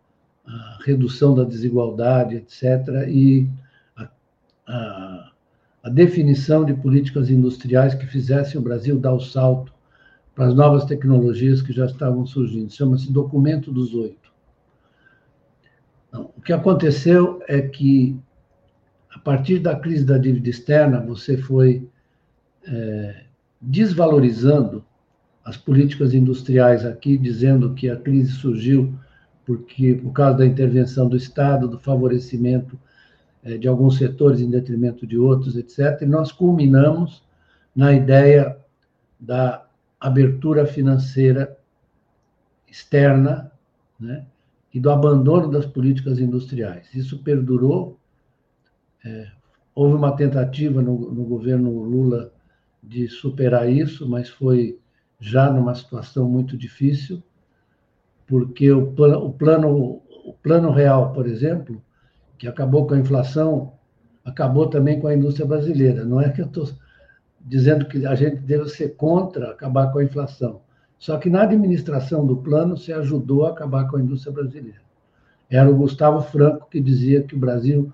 a 0.47 0.79
redução 0.85 1.35
da 1.35 1.45
desigualdade, 1.45 2.37
etc., 2.37 3.07
e 3.09 3.49
a, 3.95 4.09
a 4.67 5.31
a 5.83 5.89
definição 5.89 6.65
de 6.65 6.75
políticas 6.75 7.31
industriais 7.31 7.95
que 7.95 8.07
fizessem 8.07 8.61
o 8.61 8.63
Brasil 8.63 8.99
dar 8.99 9.15
o 9.15 9.21
salto 9.21 9.73
para 10.35 10.47
as 10.47 10.55
novas 10.55 10.85
tecnologias 10.85 11.61
que 11.63 11.73
já 11.73 11.87
estavam 11.87 12.25
surgindo. 12.27 12.73
Chama-se 12.73 13.13
Documento 13.13 13.71
dos 13.73 13.95
Oito. 13.95 14.31
Então, 16.09 16.31
o 16.37 16.41
que 16.41 16.53
aconteceu 16.53 17.43
é 17.47 17.61
que, 17.61 18.19
a 19.15 19.19
partir 19.19 19.59
da 19.59 19.77
crise 19.77 20.05
da 20.05 20.19
dívida 20.19 20.49
externa, 20.49 21.01
você 21.01 21.37
foi 21.37 21.89
é, 22.67 23.25
desvalorizando 23.61 24.85
as 25.45 25.57
políticas 25.57 26.15
industriais 26.15 26.85
aqui, 26.85 27.17
dizendo 27.17 27.75
que 27.75 27.89
a 27.89 27.97
crise 27.97 28.33
surgiu 28.33 28.95
porque 29.45 29.95
por 29.95 30.13
causa 30.13 30.39
da 30.39 30.47
intervenção 30.47 31.09
do 31.09 31.17
Estado, 31.17 31.67
do 31.67 31.79
favorecimento 31.79 32.79
é, 33.43 33.57
de 33.57 33.67
alguns 33.67 33.97
setores 33.97 34.41
em 34.41 34.51
detrimento 34.51 35.07
de 35.07 35.19
outros, 35.19 35.57
etc. 35.57 36.03
E 36.03 36.07
nós 36.07 36.31
culminamos 36.31 37.23
na 37.75 37.93
ideia 37.93 38.57
da 39.19 39.67
abertura 40.01 40.65
financeira 40.65 41.57
externa 42.67 43.53
né, 43.99 44.25
e 44.73 44.81
do 44.81 44.91
abandono 44.91 45.51
das 45.51 45.67
políticas 45.67 46.19
industriais. 46.19 46.93
Isso 46.95 47.23
perdurou. 47.23 47.99
É, 49.05 49.31
houve 49.75 49.95
uma 49.95 50.17
tentativa 50.17 50.81
no, 50.81 51.13
no 51.13 51.25
governo 51.25 51.83
Lula 51.83 52.33
de 52.83 53.09
superar 53.09 53.71
isso, 53.71 54.09
mas 54.09 54.29
foi 54.29 54.79
já 55.19 55.53
numa 55.53 55.75
situação 55.75 56.29
muito 56.29 56.57
difícil, 56.57 57.23
porque 58.27 58.71
o 58.73 58.93
plano, 58.93 59.27
o 59.27 59.33
plano, 59.33 60.03
o 60.25 60.35
plano 60.43 60.71
real, 60.71 61.13
por 61.13 61.27
exemplo, 61.27 61.83
que 62.39 62.49
acabou 62.49 62.87
com 62.87 62.95
a 62.95 62.99
inflação, 62.99 63.75
acabou 64.25 64.69
também 64.69 64.99
com 64.99 65.09
a 65.09 65.15
indústria 65.15 65.47
brasileira. 65.47 66.05
Não 66.05 66.21
é 66.21 66.31
que 66.31 66.41
eu 66.41 66.47
estou 66.47 66.69
dizendo 67.41 67.87
que 67.87 68.07
a 68.07 68.15
gente 68.15 68.37
deve 68.37 68.69
ser 68.69 68.97
contra 68.97 69.51
acabar 69.51 69.91
com 69.93 69.99
a 69.99 70.05
inflação. 70.05 70.61
Só 70.99 71.17
que 71.17 71.31
na 71.31 71.43
administração 71.43 72.27
do 72.27 72.37
plano 72.37 72.77
se 72.77 72.93
ajudou 72.93 73.47
a 73.47 73.51
acabar 73.51 73.89
com 73.89 73.97
a 73.97 74.01
indústria 74.01 74.33
brasileira. 74.33 74.81
Era 75.49 75.71
o 75.71 75.77
Gustavo 75.77 76.21
Franco 76.21 76.69
que 76.71 76.81
dizia 76.81 77.23
que 77.23 77.35
o 77.35 77.39
Brasil 77.39 77.93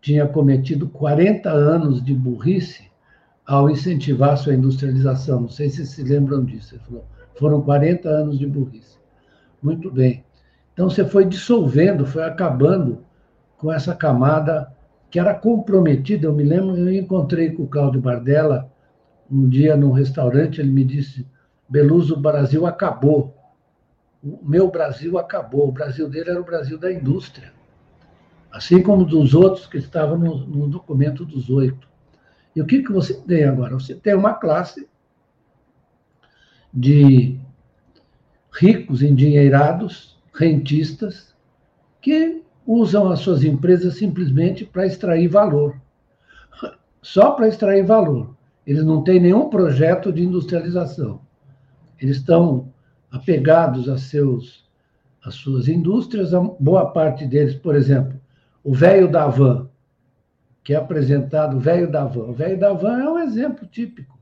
tinha 0.00 0.26
cometido 0.26 0.88
40 0.88 1.50
anos 1.50 2.04
de 2.04 2.12
burrice 2.12 2.88
ao 3.46 3.70
incentivar 3.70 4.36
sua 4.36 4.54
industrialização. 4.54 5.42
Não 5.42 5.48
sei 5.48 5.70
se 5.70 5.86
se 5.86 6.02
lembram 6.02 6.44
disso. 6.44 6.74
Ele 6.74 6.82
falou, 6.84 7.04
foram 7.36 7.62
40 7.62 8.08
anos 8.08 8.38
de 8.38 8.46
burrice. 8.46 8.98
Muito 9.62 9.90
bem. 9.90 10.24
Então 10.74 10.90
você 10.90 11.04
foi 11.04 11.24
dissolvendo, 11.24 12.06
foi 12.06 12.24
acabando 12.24 13.04
com 13.56 13.72
essa 13.72 13.94
camada 13.94 14.70
que 15.10 15.18
era 15.18 15.34
comprometida. 15.34 16.26
Eu 16.26 16.34
me 16.34 16.44
lembro, 16.44 16.76
eu 16.76 16.92
encontrei 16.92 17.50
com 17.50 17.62
o 17.62 17.68
Cláudio 17.68 18.00
Bardella 18.00 18.70
um 19.30 19.48
dia 19.48 19.76
num 19.76 19.92
restaurante, 19.92 20.60
ele 20.60 20.70
me 20.70 20.84
disse: 20.84 21.26
Beluso, 21.68 22.14
o 22.14 22.20
Brasil 22.20 22.66
acabou. 22.66 23.34
O 24.22 24.38
meu 24.42 24.70
Brasil 24.70 25.18
acabou. 25.18 25.68
O 25.68 25.72
Brasil 25.72 26.08
dele 26.08 26.30
era 26.30 26.40
o 26.40 26.44
Brasil 26.44 26.78
da 26.78 26.92
indústria. 26.92 27.52
Assim 28.50 28.82
como 28.82 29.04
dos 29.04 29.34
outros 29.34 29.66
que 29.66 29.76
estavam 29.76 30.18
no, 30.18 30.38
no 30.38 30.68
documento 30.68 31.24
dos 31.24 31.50
oito. 31.50 31.86
E 32.56 32.62
o 32.62 32.66
que, 32.66 32.82
que 32.82 32.90
você 32.90 33.14
tem 33.14 33.44
agora? 33.44 33.74
Você 33.74 33.94
tem 33.94 34.14
uma 34.14 34.34
classe 34.34 34.88
de 36.72 37.38
ricos, 38.52 39.02
endinheirados, 39.02 40.18
rentistas, 40.34 41.36
que 42.00 42.42
usam 42.66 43.10
as 43.10 43.20
suas 43.20 43.44
empresas 43.44 43.94
simplesmente 43.94 44.64
para 44.64 44.86
extrair 44.86 45.28
valor. 45.28 45.80
Só 47.02 47.32
para 47.32 47.48
extrair 47.48 47.84
valor. 47.84 48.37
Eles 48.68 48.84
não 48.84 49.02
têm 49.02 49.18
nenhum 49.18 49.48
projeto 49.48 50.12
de 50.12 50.22
industrialização. 50.22 51.22
Eles 51.98 52.18
estão 52.18 52.70
apegados 53.10 53.88
a 53.88 53.96
seus, 53.96 54.68
às 55.24 55.36
suas 55.36 55.68
indústrias, 55.68 56.34
a 56.34 56.40
boa 56.40 56.92
parte 56.92 57.24
deles, 57.24 57.54
por 57.54 57.74
exemplo, 57.74 58.20
o 58.62 58.74
velho 58.74 59.10
da 59.10 59.26
van, 59.26 59.70
que 60.62 60.74
é 60.74 60.76
apresentado, 60.76 61.56
o 61.56 61.60
velho 61.60 61.90
da 61.90 62.04
van. 62.04 62.24
O 62.24 62.34
velho 62.34 62.60
da 62.60 62.74
van 62.74 63.00
é 63.00 63.08
um 63.08 63.18
exemplo 63.18 63.66
típico 63.66 64.18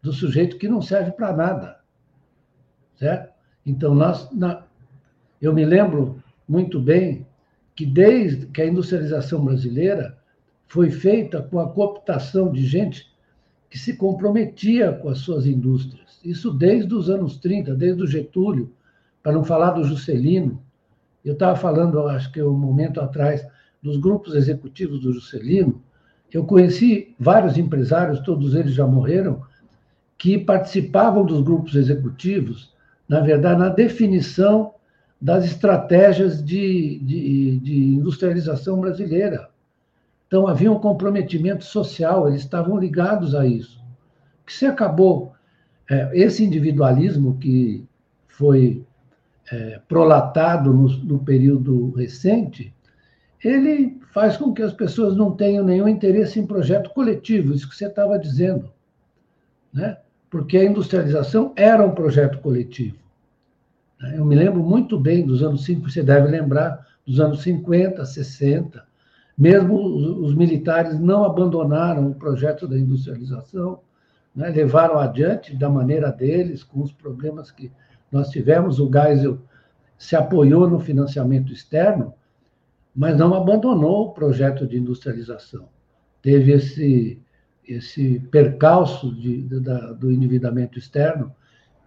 do 0.00 0.14
sujeito 0.14 0.56
que 0.56 0.66
não 0.66 0.80
serve 0.80 1.10
para 1.10 1.36
nada. 1.36 1.78
Certo? 2.96 3.34
Então, 3.66 3.94
nós, 3.94 4.30
na, 4.32 4.64
eu 5.42 5.52
me 5.52 5.66
lembro 5.66 6.24
muito 6.48 6.80
bem 6.80 7.26
que 7.76 7.84
desde 7.84 8.46
que 8.46 8.62
a 8.62 8.66
industrialização 8.66 9.44
brasileira 9.44 10.18
foi 10.66 10.90
feita 10.90 11.42
com 11.42 11.60
a 11.60 11.68
cooptação 11.68 12.50
de 12.50 12.64
gente 12.64 13.09
que 13.70 13.78
se 13.78 13.96
comprometia 13.96 14.92
com 14.92 15.08
as 15.08 15.18
suas 15.18 15.46
indústrias. 15.46 16.18
Isso 16.24 16.52
desde 16.52 16.92
os 16.92 17.08
anos 17.08 17.38
30, 17.38 17.74
desde 17.76 18.02
o 18.02 18.06
Getúlio, 18.06 18.72
para 19.22 19.32
não 19.32 19.44
falar 19.44 19.70
do 19.70 19.84
Juscelino. 19.84 20.60
Eu 21.24 21.34
estava 21.34 21.56
falando, 21.56 22.00
acho 22.08 22.32
que 22.32 22.42
um 22.42 22.52
momento 22.52 23.00
atrás, 23.00 23.46
dos 23.82 23.96
grupos 23.96 24.34
executivos 24.34 25.00
do 25.00 25.12
Juscelino. 25.12 25.80
Eu 26.32 26.44
conheci 26.44 27.14
vários 27.18 27.56
empresários, 27.56 28.20
todos 28.20 28.54
eles 28.54 28.74
já 28.74 28.86
morreram, 28.86 29.42
que 30.18 30.36
participavam 30.36 31.24
dos 31.24 31.40
grupos 31.40 31.74
executivos, 31.74 32.72
na 33.08 33.20
verdade, 33.20 33.58
na 33.58 33.68
definição 33.68 34.74
das 35.20 35.44
estratégias 35.44 36.42
de, 36.44 36.98
de, 37.00 37.58
de 37.60 37.74
industrialização 37.94 38.80
brasileira. 38.80 39.49
Então, 40.30 40.46
havia 40.46 40.70
um 40.70 40.78
comprometimento 40.78 41.64
social, 41.64 42.28
eles 42.28 42.42
estavam 42.42 42.78
ligados 42.78 43.34
a 43.34 43.44
isso. 43.44 43.84
Que 44.46 44.52
se 44.52 44.64
acabou 44.64 45.32
é, 45.90 46.08
esse 46.16 46.44
individualismo 46.44 47.36
que 47.38 47.84
foi 48.28 48.86
é, 49.50 49.80
prolatado 49.88 50.72
no, 50.72 50.86
no 50.98 51.18
período 51.18 51.90
recente, 51.96 52.72
ele 53.42 54.00
faz 54.12 54.36
com 54.36 54.52
que 54.52 54.62
as 54.62 54.72
pessoas 54.72 55.16
não 55.16 55.32
tenham 55.32 55.64
nenhum 55.64 55.88
interesse 55.88 56.38
em 56.38 56.46
projeto 56.46 56.90
coletivo, 56.90 57.52
isso 57.52 57.68
que 57.68 57.74
você 57.74 57.86
estava 57.86 58.16
dizendo. 58.16 58.70
Né? 59.72 59.96
Porque 60.30 60.58
a 60.58 60.64
industrialização 60.64 61.52
era 61.56 61.84
um 61.84 61.90
projeto 61.90 62.38
coletivo. 62.38 62.98
Né? 64.00 64.14
Eu 64.16 64.24
me 64.24 64.36
lembro 64.36 64.62
muito 64.62 64.96
bem 64.96 65.26
dos 65.26 65.42
anos 65.42 65.64
50, 65.64 65.90
você 65.90 66.04
deve 66.04 66.28
lembrar, 66.28 66.86
dos 67.04 67.18
anos 67.18 67.42
50, 67.42 68.04
60, 68.04 68.89
mesmo 69.40 69.74
os, 70.22 70.34
militares 70.34 71.00
não 71.00 71.24
abandonaram 71.24 72.10
o 72.10 72.14
projeto 72.14 72.68
da 72.68 72.78
industrialização, 72.78 73.80
né? 74.36 74.50
levaram 74.50 74.98
adiante 74.98 75.56
da 75.56 75.70
maneira 75.70 76.12
deles, 76.12 76.62
com 76.62 76.82
os 76.82 76.92
problemas 76.92 77.50
que 77.50 77.72
nós 78.12 78.28
tivemos. 78.28 78.78
O 78.78 78.90
Geisel 78.92 79.38
se 79.96 80.14
apoiou 80.14 80.68
no 80.68 80.78
financiamento 80.78 81.54
externo, 81.54 82.12
mas 82.94 83.16
não 83.16 83.32
abandonou 83.32 84.08
o 84.08 84.12
projeto 84.12 84.66
de 84.66 84.76
industrialização. 84.76 85.70
Teve 86.20 86.52
esse, 86.52 87.18
esse 87.66 88.20
percalço 88.30 89.10
de, 89.14 89.44
da, 89.58 89.94
do 89.94 90.12
endividamento 90.12 90.78
externo, 90.78 91.34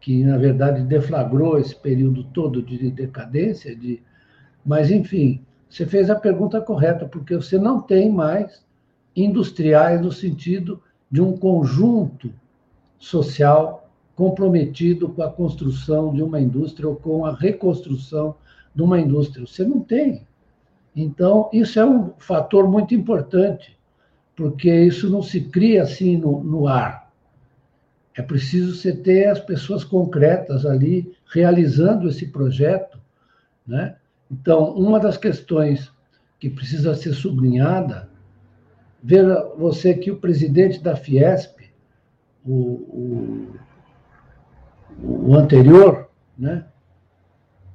que, 0.01 0.24
na 0.24 0.39
verdade, 0.39 0.84
deflagrou 0.84 1.60
esse 1.60 1.76
período 1.76 2.24
todo 2.24 2.64
de 2.64 2.89
decadência, 2.89 3.76
de, 3.76 4.01
mas, 4.66 4.89
enfim, 4.89 5.45
você 5.74 5.88
fez 5.88 6.08
a 6.08 6.16
pergunta 6.16 6.62
correta, 6.62 7.08
porque 7.08 7.36
você 7.36 7.58
não 7.58 7.82
tem 7.82 8.12
mais 8.12 8.64
industriais 9.16 10.00
no 10.00 10.12
sentido 10.12 10.80
de 11.10 11.20
um 11.20 11.36
conjunto 11.36 12.32
social 13.00 13.90
comprometido 14.16 15.10
com 15.10 15.24
a 15.24 15.32
construção 15.32 16.14
de 16.14 16.22
uma 16.22 16.40
indústria 16.40 16.88
ou 16.88 16.95
com 16.95 17.26
a 17.26 17.34
reconstrução 17.34 18.36
de 18.76 18.84
uma 18.84 19.00
indústria. 19.00 19.48
Você 19.48 19.66
não 19.66 19.80
tem. 19.80 20.28
Então, 20.95 21.50
isso 21.52 21.80
é 21.80 21.86
um 21.86 22.14
fator 22.20 22.70
muito 22.70 22.94
importante, 22.94 23.76
porque 24.36 24.72
isso 24.72 25.10
não 25.10 25.24
se 25.24 25.41
cria 25.41 25.82
assim 25.82 26.18
no, 26.18 26.44
no 26.44 26.68
ar. 26.68 27.12
É 28.14 28.22
preciso 28.22 28.76
você 28.76 28.95
ter 28.95 29.26
as 29.26 29.40
pessoas 29.40 29.84
concretas 29.84 30.68
ali 30.68 31.12
realizando 31.34 32.08
esse 32.08 32.28
projeto, 32.28 33.00
né? 33.66 33.95
Então, 34.34 34.73
uma 34.73 34.99
das 34.99 35.15
questões 35.15 35.93
que 36.39 36.49
precisa 36.49 36.95
ser 36.95 37.14
sublinhada, 37.14 38.10
veja 39.01 39.53
você 39.55 39.93
que 39.93 40.10
o 40.10 40.19
presidente 40.19 40.81
da 40.81 40.95
Fiesp, 40.95 41.72
o, 42.43 42.51
o, 42.51 43.55
o 45.30 45.35
anterior, 45.35 46.10
né, 46.35 46.65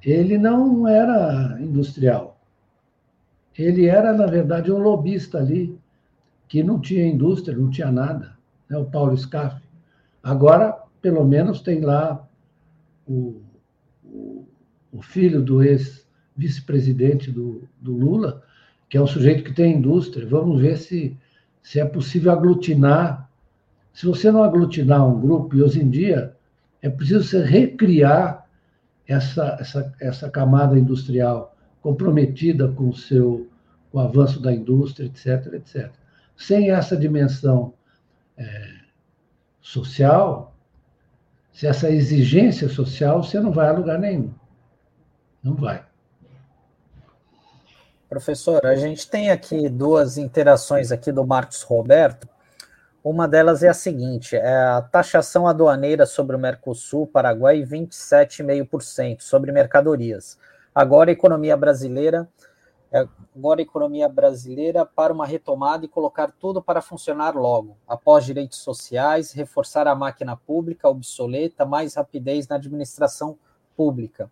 ele 0.03 0.37
não 0.37 0.87
era 0.89 1.57
industrial. 1.61 2.41
Ele 3.57 3.87
era, 3.87 4.13
na 4.13 4.27
verdade, 4.27 4.73
um 4.73 4.79
lobista 4.79 5.39
ali, 5.39 5.79
que 6.49 6.63
não 6.63 6.81
tinha 6.81 7.07
indústria, 7.07 7.57
não 7.57 7.71
tinha 7.71 7.93
nada, 7.93 8.37
né, 8.69 8.77
o 8.77 8.85
Paulo 8.85 9.17
Scaff. 9.17 9.63
Agora, 10.21 10.77
pelo 11.01 11.25
menos, 11.25 11.61
tem 11.61 11.81
lá 11.81 12.29
o, 13.07 13.41
o, 14.05 14.45
o 14.93 15.01
filho 15.01 15.41
do 15.41 15.63
ex 15.63 16.08
vice-presidente 16.39 17.31
do, 17.33 17.69
do 17.81 17.93
Lula, 17.93 18.43
que 18.89 18.97
é 18.97 19.03
um 19.03 19.07
sujeito 19.07 19.43
que 19.43 19.53
tem 19.53 19.77
indústria. 19.77 20.27
Vamos 20.27 20.61
ver 20.61 20.79
se, 20.79 21.17
se 21.63 21.81
é 21.81 21.85
possível 21.85 22.31
aglutinar. 22.31 23.29
Se 23.93 24.07
você 24.07 24.31
não 24.31 24.45
aglutinar 24.45 25.07
um 25.07 25.21
grupo, 25.21 25.57
e 25.57 25.63
hoje 25.63 25.83
em 25.83 25.91
dia 25.91 26.35
é 26.81 26.89
preciso 26.89 27.25
você 27.25 27.43
recriar 27.43 28.47
essa, 29.07 29.57
essa, 29.61 29.93
essa 30.01 30.31
camada 30.31 30.79
industrial 30.79 31.57
comprometida 31.83 32.69
com 32.69 32.89
o 32.89 32.95
seu 32.95 33.49
com 33.91 33.99
o 33.99 34.01
avanço 34.03 34.39
da 34.41 34.53
indústria, 34.53 35.07
etc, 35.07 35.55
etc. 35.55 35.91
Sem 36.37 36.71
essa 36.71 36.95
dimensão 36.95 37.73
é, 38.37 38.75
social, 39.63 40.55
se 41.53 41.67
essa 41.67 41.91
exigência 41.91 42.69
social, 42.69 43.23
você 43.23 43.41
não 43.41 43.51
vai 43.51 43.69
a 43.69 43.73
lugar 43.73 43.99
nenhum. 43.99 44.31
Não 45.43 45.55
vai. 45.55 45.88
Professor, 48.09 48.65
a 48.65 48.75
gente 48.75 49.07
tem 49.07 49.31
aqui 49.31 49.69
duas 49.69 50.17
interações 50.17 50.91
aqui 50.91 51.13
do 51.13 51.27
Marcos 51.27 51.61
Roberto. 51.63 52.27
Uma 53.05 53.29
delas 53.29 53.63
é 53.63 53.69
a 53.69 53.75
seguinte: 53.75 54.35
é 54.35 54.57
a 54.57 54.81
taxação 54.81 55.47
aduaneira 55.47 56.07
sobre 56.07 56.35
o 56.35 56.39
Mercosul, 56.39 57.07
Paraguai, 57.07 57.63
27,5% 57.63 59.21
sobre 59.21 59.53
mercadorias. 59.53 60.39
Agora 60.75 61.11
a 61.11 61.13
economia 61.13 61.55
brasileira, 61.55 62.27
é, 62.91 63.07
agora 63.37 63.61
a 63.61 63.63
economia 63.63 64.09
brasileira 64.09 64.87
para 64.87 65.13
uma 65.13 65.27
retomada 65.27 65.85
e 65.85 65.89
colocar 65.89 66.33
tudo 66.41 66.63
para 66.63 66.81
funcionar 66.81 67.37
logo, 67.37 67.77
após 67.87 68.25
direitos 68.25 68.59
sociais, 68.61 69.33
reforçar 69.33 69.87
a 69.87 69.95
máquina 69.95 70.35
pública 70.35 70.89
obsoleta, 70.89 71.67
mais 71.67 71.95
rapidez 71.95 72.49
na 72.49 72.57
administração 72.57 73.39
pública. 73.77 74.31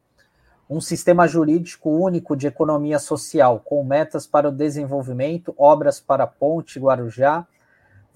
Um 0.68 0.80
sistema 0.80 1.28
jurídico 1.28 1.90
único 1.90 2.36
de 2.36 2.47
economia 2.47 2.98
social, 2.98 3.60
com 3.64 3.84
metas 3.84 4.26
para 4.26 4.48
o 4.48 4.52
desenvolvimento, 4.52 5.55
obras 5.56 6.01
para 6.01 6.26
Ponte 6.26 6.80
Guarujá, 6.80 7.47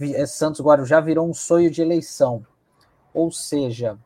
eh, 0.00 0.26
Santos 0.26 0.60
Guarujá 0.60 1.00
virou 1.00 1.28
um 1.28 1.34
sonho 1.34 1.70
de 1.70 1.80
eleição. 1.80 2.44
Ou 3.14 3.30
seja, 3.30 3.98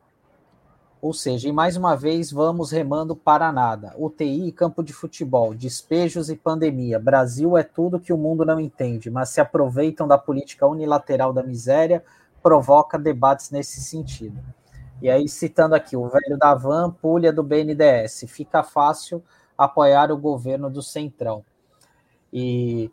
ou 1.01 1.13
seja, 1.13 1.47
e 1.47 1.51
mais 1.51 1.77
uma 1.77 1.95
vez 1.95 2.31
vamos 2.31 2.71
remando 2.71 3.15
para 3.15 3.51
nada. 3.51 3.93
UTI 3.97 4.47
e 4.47 4.51
campo 4.51 4.83
de 4.83 4.91
futebol, 4.91 5.53
despejos 5.53 6.29
e 6.29 6.35
pandemia. 6.35 6.99
Brasil 6.99 7.57
é 7.57 7.63
tudo 7.63 7.99
que 7.99 8.11
o 8.11 8.17
mundo 8.17 8.43
não 8.43 8.59
entende, 8.59 9.09
mas 9.09 9.29
se 9.29 9.39
aproveitam 9.39 10.07
da 10.07 10.17
política 10.17 10.67
unilateral 10.67 11.31
da 11.31 11.43
miséria, 11.43 12.03
provoca 12.41 12.97
debates 12.97 13.51
nesse 13.51 13.81
sentido. 13.81 14.39
E 15.01 15.09
aí, 15.09 15.27
citando 15.27 15.75
aqui, 15.75 15.95
o 15.95 16.07
velho 16.07 16.37
da 16.37 16.53
Van, 16.55 16.89
pulha 16.89 17.31
do 17.31 17.43
BNDES, 17.43 18.25
fica 18.27 18.63
fácil 18.63 19.23
apoiar 19.57 20.11
o 20.11 20.17
governo 20.17 20.69
do 20.69 20.81
Centrão. 20.81 21.43
E, 22.31 22.91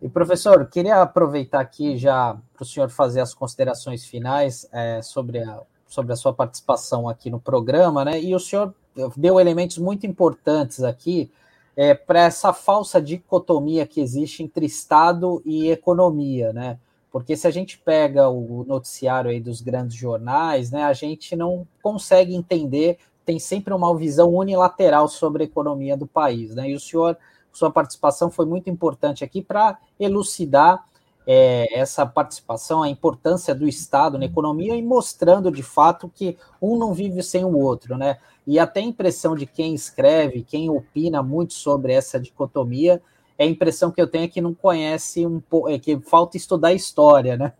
e 0.00 0.08
professor, 0.08 0.66
queria 0.66 1.02
aproveitar 1.02 1.60
aqui 1.60 1.96
já 1.96 2.36
para 2.54 2.62
o 2.62 2.66
senhor 2.66 2.88
fazer 2.90 3.20
as 3.20 3.34
considerações 3.34 4.04
finais 4.06 4.68
é, 4.72 5.02
sobre, 5.02 5.42
a, 5.42 5.60
sobre 5.86 6.12
a 6.12 6.16
sua 6.16 6.32
participação 6.32 7.08
aqui 7.08 7.30
no 7.30 7.40
programa, 7.40 8.04
né? 8.04 8.20
E 8.20 8.34
o 8.34 8.40
senhor 8.40 8.74
deu 9.16 9.40
elementos 9.40 9.78
muito 9.78 10.06
importantes 10.06 10.82
aqui 10.82 11.30
é, 11.76 11.94
para 11.94 12.20
essa 12.20 12.52
falsa 12.52 13.00
dicotomia 13.00 13.86
que 13.86 14.00
existe 14.00 14.42
entre 14.42 14.66
Estado 14.66 15.42
e 15.44 15.70
economia, 15.70 16.52
né? 16.52 16.78
Porque 17.10 17.36
se 17.36 17.46
a 17.46 17.50
gente 17.50 17.78
pega 17.78 18.28
o 18.28 18.64
noticiário 18.66 19.30
aí 19.30 19.40
dos 19.40 19.60
grandes 19.60 19.96
jornais, 19.96 20.70
né, 20.70 20.84
a 20.84 20.92
gente 20.92 21.34
não 21.34 21.66
consegue 21.82 22.34
entender, 22.34 22.98
tem 23.24 23.38
sempre 23.38 23.74
uma 23.74 23.96
visão 23.96 24.32
unilateral 24.32 25.08
sobre 25.08 25.42
a 25.42 25.46
economia 25.46 25.96
do 25.96 26.06
país. 26.06 26.54
Né? 26.54 26.70
E 26.70 26.74
o 26.74 26.80
senhor, 26.80 27.16
sua 27.52 27.70
participação 27.70 28.30
foi 28.30 28.46
muito 28.46 28.70
importante 28.70 29.24
aqui 29.24 29.42
para 29.42 29.78
elucidar 29.98 30.84
é, 31.26 31.78
essa 31.78 32.06
participação, 32.06 32.82
a 32.82 32.88
importância 32.88 33.54
do 33.54 33.68
Estado 33.68 34.18
na 34.18 34.24
economia 34.24 34.74
e 34.74 34.82
mostrando 34.82 35.50
de 35.50 35.62
fato 35.62 36.10
que 36.12 36.36
um 36.60 36.76
não 36.76 36.94
vive 36.94 37.22
sem 37.22 37.44
o 37.44 37.56
outro, 37.56 37.96
né? 37.96 38.18
E 38.46 38.58
até 38.58 38.80
a 38.80 38.84
impressão 38.84 39.36
de 39.36 39.46
quem 39.46 39.74
escreve, 39.74 40.42
quem 40.42 40.70
opina 40.70 41.22
muito 41.22 41.52
sobre 41.52 41.92
essa 41.92 42.18
dicotomia, 42.18 43.02
a 43.42 43.46
impressão 43.46 43.90
que 43.90 44.00
eu 44.00 44.06
tenho 44.06 44.24
é 44.24 44.28
que 44.28 44.40
não 44.40 44.54
conhece 44.54 45.26
um 45.26 45.40
pouco, 45.40 45.68
é 45.68 45.78
que 45.78 45.98
falta 46.00 46.36
estudar 46.36 46.72
história, 46.72 47.36
né? 47.36 47.52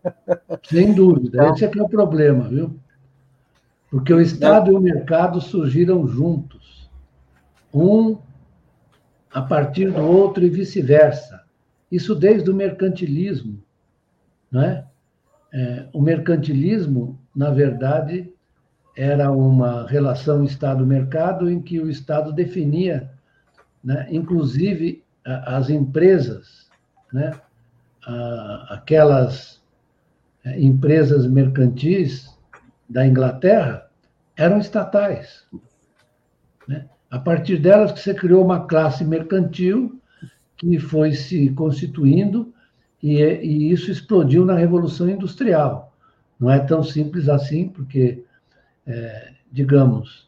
Sem 0.63 0.93
dúvida, 0.93 1.37
então, 1.37 1.53
esse 1.53 1.65
é 1.65 1.67
que 1.67 1.79
é 1.79 1.83
o 1.83 1.89
problema, 1.89 2.47
viu? 2.47 2.75
Porque 3.89 4.13
o 4.13 4.21
Estado 4.21 4.69
é... 4.69 4.73
e 4.73 4.77
o 4.77 4.79
mercado 4.79 5.41
surgiram 5.41 6.07
juntos, 6.07 6.89
um 7.73 8.17
a 9.31 9.41
partir 9.41 9.91
do 9.91 10.01
outro 10.01 10.45
e 10.45 10.49
vice-versa. 10.49 11.41
Isso 11.91 12.13
desde 12.13 12.49
o 12.49 12.55
mercantilismo, 12.55 13.61
né? 14.51 14.85
É, 15.53 15.87
o 15.91 16.01
mercantilismo, 16.01 17.19
na 17.35 17.49
verdade, 17.49 18.31
era 18.95 19.31
uma 19.31 19.85
relação 19.87 20.43
Estado-mercado 20.43 21.49
em 21.49 21.61
que 21.61 21.79
o 21.79 21.89
Estado 21.89 22.31
definia, 22.31 23.11
né, 23.83 24.07
inclusive 24.09 25.03
as 25.25 25.69
empresas, 25.69 26.69
né, 27.13 27.33
aquelas 28.69 29.61
é, 30.43 30.59
empresas 30.59 31.27
mercantis 31.27 32.35
da 32.89 33.05
Inglaterra 33.05 33.87
eram 34.35 34.57
estatais. 34.57 35.45
Né? 36.67 36.85
A 37.09 37.19
partir 37.19 37.57
delas 37.57 37.91
que 37.91 37.99
você 37.99 38.13
criou 38.13 38.43
uma 38.43 38.65
classe 38.65 39.03
mercantil 39.03 40.01
que 40.57 40.79
foi 40.79 41.13
se 41.13 41.49
constituindo 41.51 42.53
e, 43.01 43.21
e 43.21 43.71
isso 43.71 43.91
explodiu 43.91 44.45
na 44.45 44.55
Revolução 44.55 45.09
Industrial. 45.09 45.95
Não 46.39 46.49
é 46.49 46.59
tão 46.59 46.83
simples 46.83 47.29
assim, 47.29 47.67
porque, 47.67 48.23
é, 48.85 49.33
digamos, 49.51 50.27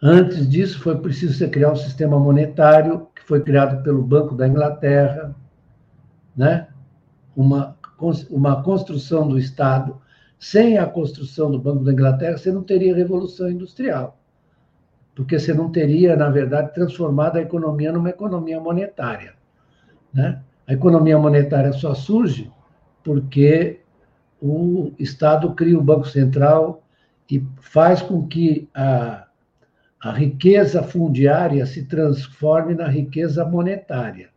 antes 0.00 0.48
disso 0.48 0.78
foi 0.80 0.98
preciso 0.98 1.34
você 1.34 1.48
criar 1.48 1.72
um 1.72 1.76
sistema 1.76 2.18
monetário 2.18 3.06
que 3.22 3.28
foi 3.28 3.40
criado 3.40 3.82
pelo 3.82 4.02
Banco 4.02 4.34
da 4.34 4.46
Inglaterra, 4.46 5.34
né? 6.36 6.68
uma, 7.36 7.76
uma 8.30 8.62
construção 8.62 9.28
do 9.28 9.38
Estado. 9.38 10.00
Sem 10.38 10.76
a 10.76 10.86
construção 10.86 11.52
do 11.52 11.58
Banco 11.58 11.84
da 11.84 11.92
Inglaterra, 11.92 12.36
você 12.36 12.50
não 12.50 12.64
teria 12.64 12.96
revolução 12.96 13.48
industrial, 13.48 14.18
porque 15.14 15.38
você 15.38 15.54
não 15.54 15.70
teria, 15.70 16.16
na 16.16 16.28
verdade, 16.28 16.74
transformado 16.74 17.36
a 17.36 17.42
economia 17.42 17.92
numa 17.92 18.10
economia 18.10 18.60
monetária. 18.60 19.34
Né? 20.12 20.42
A 20.66 20.72
economia 20.72 21.16
monetária 21.16 21.72
só 21.72 21.94
surge 21.94 22.50
porque 23.04 23.80
o 24.40 24.92
Estado 24.98 25.54
cria 25.54 25.78
o 25.78 25.82
Banco 25.82 26.08
Central 26.08 26.82
e 27.30 27.46
faz 27.60 28.02
com 28.02 28.26
que 28.26 28.68
a 28.74 29.21
a 30.02 30.10
riqueza 30.10 30.82
fundiária 30.82 31.64
se 31.64 31.84
transforme 31.84 32.74
na 32.74 32.88
riqueza 32.88 33.44
monetária, 33.44 34.30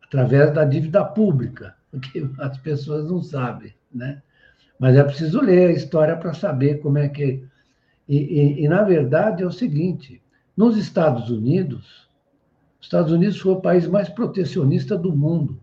através 0.00 0.54
da 0.54 0.64
dívida 0.64 1.04
pública, 1.04 1.74
porque 1.90 2.24
as 2.38 2.56
pessoas 2.58 3.10
não 3.10 3.20
sabem, 3.20 3.74
né? 3.92 4.22
Mas 4.78 4.94
é 4.94 5.02
preciso 5.02 5.40
ler 5.40 5.70
a 5.70 5.72
história 5.72 6.16
para 6.16 6.32
saber 6.32 6.80
como 6.80 6.98
é 6.98 7.08
que. 7.08 7.44
E, 8.08 8.16
e, 8.16 8.64
e, 8.64 8.68
na 8.68 8.84
verdade, 8.84 9.42
é 9.42 9.46
o 9.46 9.50
seguinte: 9.50 10.22
nos 10.56 10.76
Estados 10.76 11.28
Unidos, 11.28 12.08
os 12.78 12.86
Estados 12.86 13.10
Unidos 13.10 13.40
foi 13.40 13.54
o 13.54 13.60
país 13.60 13.88
mais 13.88 14.08
protecionista 14.08 14.96
do 14.96 15.12
mundo. 15.12 15.60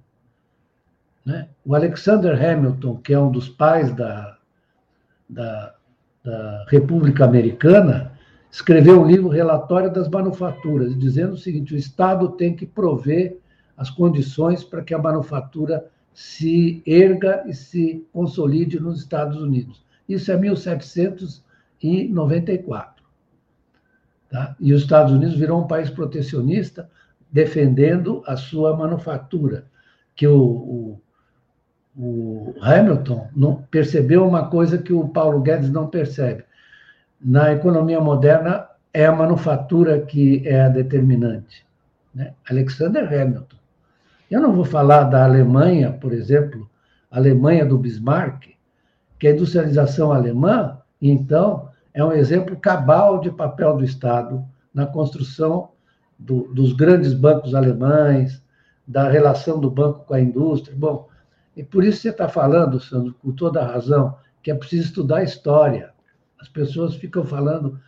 Né? 1.26 1.48
O 1.66 1.74
Alexander 1.74 2.34
Hamilton, 2.34 2.98
que 2.98 3.14
é 3.14 3.20
um 3.20 3.32
dos 3.32 3.48
pais 3.48 3.96
da, 3.96 4.38
da, 5.30 5.74
da 6.22 6.66
República 6.68 7.24
Americana, 7.24 8.15
escreveu 8.56 9.02
um 9.02 9.06
livro 9.06 9.28
Relatório 9.28 9.92
das 9.92 10.08
Manufaturas, 10.08 10.98
dizendo 10.98 11.34
o 11.34 11.38
seguinte: 11.38 11.74
o 11.74 11.78
Estado 11.78 12.30
tem 12.30 12.56
que 12.56 12.66
prover 12.66 13.38
as 13.76 13.90
condições 13.90 14.64
para 14.64 14.82
que 14.82 14.94
a 14.94 14.98
manufatura 14.98 15.86
se 16.14 16.82
erga 16.86 17.44
e 17.46 17.54
se 17.54 18.08
consolide 18.14 18.80
nos 18.80 19.02
Estados 19.02 19.42
Unidos. 19.42 19.84
Isso 20.08 20.32
é 20.32 20.38
1794. 20.38 23.04
Tá? 24.30 24.56
E 24.58 24.74
os 24.74 24.84
Estados 24.84 25.12
Unidos 25.12 25.36
virou 25.36 25.62
um 25.62 25.68
país 25.68 25.90
protecionista, 25.90 26.90
defendendo 27.30 28.24
a 28.26 28.38
sua 28.38 28.74
manufatura, 28.78 29.66
que 30.16 30.26
o, 30.26 30.38
o, 30.38 30.98
o 31.98 32.56
Hamilton 32.62 33.28
não, 33.36 33.64
percebeu 33.64 34.26
uma 34.26 34.48
coisa 34.48 34.78
que 34.78 34.94
o 34.94 35.10
Paulo 35.10 35.42
Guedes 35.42 35.70
não 35.70 35.88
percebe 35.88 36.46
na 37.20 37.52
economia 37.52 38.00
moderna 38.00 38.68
é 38.94 39.06
a 39.06 39.12
manufatura 39.12 40.00
que 40.02 40.42
é 40.48 40.62
a 40.62 40.70
determinante. 40.70 41.66
Né? 42.14 42.34
Alexander 42.50 43.04
Hamilton. 43.04 43.58
Eu 44.30 44.42
não 44.42 44.54
vou 44.54 44.66
falar 44.66 45.04
da 45.04 45.24
Alemanha, 45.24 45.92
por 45.92 46.14
exemplo, 46.14 46.70
Alemanha 47.12 47.66
do 47.66 47.78
Bismarck, 47.78 48.56
que 49.20 49.28
a 49.28 49.32
industrialização 49.32 50.12
alemã, 50.12 50.78
então, 51.02 51.70
é 51.94 52.04
um 52.04 52.12
exemplo 52.12 52.58
cabal 52.58 53.20
de 53.20 53.32
papel 53.32 53.78
do 53.78 53.84
Estado 53.84 54.44
na 54.74 54.86
construção 54.86 55.70
do, 56.18 56.54
dos 56.54 56.74
grandes 56.74 57.14
bancos 57.14 57.56
alemães, 57.56 58.44
da 58.88 59.10
relação 59.10 59.60
do 59.60 59.70
banco 59.70 60.06
com 60.06 60.14
a 60.14 60.22
indústria. 60.22 60.76
Bom, 60.78 61.08
e 61.56 61.64
por 61.64 61.84
isso 61.84 62.02
você 62.02 62.10
está 62.10 62.28
falando, 62.28 62.80
Sandro, 62.80 63.16
com 63.22 63.32
toda 63.32 63.62
a 63.62 63.68
razão, 63.68 64.16
que 64.44 64.52
é 64.52 64.56
preciso 64.56 64.88
estudar 64.88 65.24
história. 65.24 65.95
As 66.46 66.50
pessoas 66.50 66.94
ficam 66.94 67.26
falando 67.26 67.80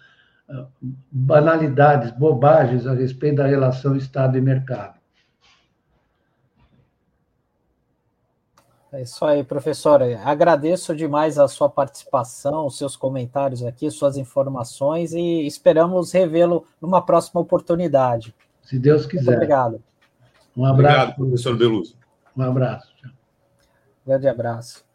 ah, 0.49 0.65
banalidades, 1.11 2.09
bobagens 2.11 2.88
a 2.88 2.93
respeito 2.95 3.38
da 3.38 3.45
relação 3.45 3.95
Estado 3.95 4.35
e 4.35 4.41
mercado. 4.41 4.97
É 8.91 9.03
isso 9.03 9.23
aí, 9.23 9.43
professora. 9.43 10.19
Agradeço 10.23 10.95
demais 10.95 11.38
a 11.38 11.47
sua 11.47 11.69
participação, 11.69 12.65
os 12.65 12.79
seus 12.79 12.95
comentários 12.95 13.61
aqui, 13.61 13.91
suas 13.91 14.17
informações 14.17 15.13
e 15.13 15.45
esperamos 15.45 16.11
revê-lo 16.11 16.65
numa 16.81 17.05
próxima 17.05 17.39
oportunidade. 17.39 18.34
Se 18.63 18.79
Deus 18.79 19.05
quiser. 19.05 19.25
Muito 19.25 19.35
obrigado. 19.35 19.84
Um 20.55 20.65
abraço. 20.65 20.95
Obrigado, 20.95 21.15
professor 21.15 21.55
Beluso. 21.55 21.95
Um 22.35 22.41
abraço. 22.41 22.91
Grande 24.03 24.27
abraço. 24.27 24.86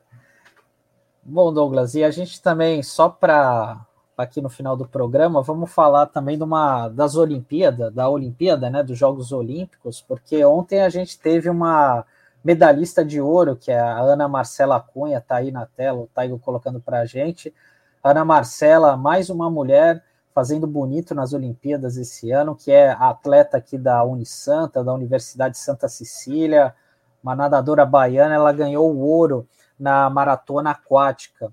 Bom, 1.24 1.52
Douglas, 1.52 1.94
e 1.94 2.02
a 2.02 2.10
gente 2.10 2.42
também, 2.42 2.82
só 2.82 3.08
para 3.08 3.86
aqui 4.18 4.40
no 4.40 4.48
final 4.48 4.76
do 4.76 4.88
programa, 4.88 5.40
vamos 5.40 5.72
falar 5.72 6.06
também 6.06 6.36
de 6.36 6.42
uma 6.42 6.88
das 6.88 7.14
Olimpíadas, 7.14 7.94
da 7.94 8.08
Olimpíada, 8.08 8.68
né, 8.68 8.82
dos 8.82 8.98
Jogos 8.98 9.30
Olímpicos, 9.30 10.02
porque 10.02 10.44
ontem 10.44 10.80
a 10.82 10.88
gente 10.88 11.16
teve 11.18 11.48
uma 11.48 12.04
medalhista 12.44 13.04
de 13.04 13.20
ouro, 13.20 13.54
que 13.54 13.70
é 13.70 13.78
a 13.78 14.00
Ana 14.00 14.26
Marcela 14.26 14.80
Cunha, 14.80 15.18
está 15.18 15.36
aí 15.36 15.52
na 15.52 15.64
tela, 15.64 16.00
o 16.00 16.08
Taigo 16.12 16.40
colocando 16.40 16.80
para 16.80 17.00
a 17.00 17.06
gente. 17.06 17.54
Ana 18.02 18.24
Marcela, 18.24 18.96
mais 18.96 19.30
uma 19.30 19.48
mulher 19.48 20.02
fazendo 20.34 20.66
bonito 20.66 21.14
nas 21.14 21.32
Olimpíadas 21.32 21.96
esse 21.96 22.32
ano, 22.32 22.56
que 22.56 22.72
é 22.72 22.90
atleta 22.90 23.56
aqui 23.58 23.78
da 23.78 24.02
Unisanta, 24.02 24.82
da 24.82 24.92
Universidade 24.92 25.54
de 25.54 25.60
Santa 25.60 25.88
Cecília, 25.88 26.74
uma 27.22 27.36
nadadora 27.36 27.86
baiana, 27.86 28.34
ela 28.34 28.52
ganhou 28.52 28.92
o 28.92 28.98
ouro 28.98 29.46
na 29.78 30.08
maratona 30.10 30.70
aquática. 30.70 31.52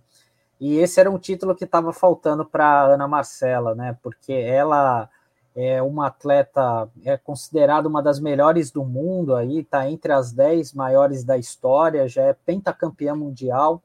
E 0.60 0.78
esse 0.78 1.00
era 1.00 1.10
um 1.10 1.18
título 1.18 1.56
que 1.56 1.64
estava 1.64 1.94
faltando 1.94 2.46
para 2.46 2.84
Ana 2.84 3.08
Marcela, 3.08 3.74
né? 3.74 3.98
Porque 4.04 4.34
ela 4.34 5.10
é 5.56 5.82
uma 5.82 6.08
atleta, 6.08 6.90
é 7.04 7.18
considerada 7.18 7.88
uma 7.88 8.02
das 8.04 8.20
melhores 8.20 8.72
do 8.72 8.84
mundo 8.84 9.36
aí, 9.36 9.60
está 9.60 9.90
entre 9.90 10.12
as 10.12 10.32
10 10.32 10.74
maiores 10.74 11.24
da 11.24 11.38
história, 11.38 12.08
já 12.08 12.24
é 12.24 12.34
pentacampeã 12.34 13.16
mundial 13.16 13.82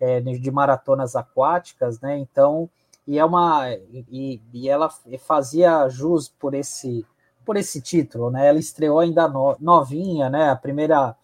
é, 0.00 0.20
de 0.20 0.50
maratonas 0.50 1.14
aquáticas, 1.14 2.00
né? 2.00 2.18
Então, 2.18 2.68
e 3.06 3.18
é 3.18 3.24
uma 3.24 3.70
e, 4.10 4.40
e 4.52 4.68
ela 4.68 4.90
fazia 5.18 5.88
jus 5.88 6.28
por 6.28 6.54
esse 6.54 7.06
por 7.44 7.56
esse 7.56 7.80
título, 7.80 8.30
né? 8.30 8.48
Ela 8.48 8.58
estreou 8.58 8.98
ainda 8.98 9.28
no, 9.28 9.56
novinha, 9.60 10.30
né? 10.30 10.50
A 10.50 10.56
primeira 10.56 11.14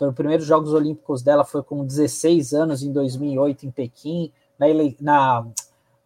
os 0.00 0.14
primeiros 0.14 0.46
Jogos 0.46 0.72
Olímpicos 0.72 1.22
dela 1.22 1.44
foi 1.44 1.62
com 1.62 1.84
16 1.84 2.52
anos 2.52 2.82
em 2.82 2.92
2008 2.92 3.66
em 3.66 3.70
Pequim, 3.70 4.32
na, 4.58 4.66
na, 5.00 5.46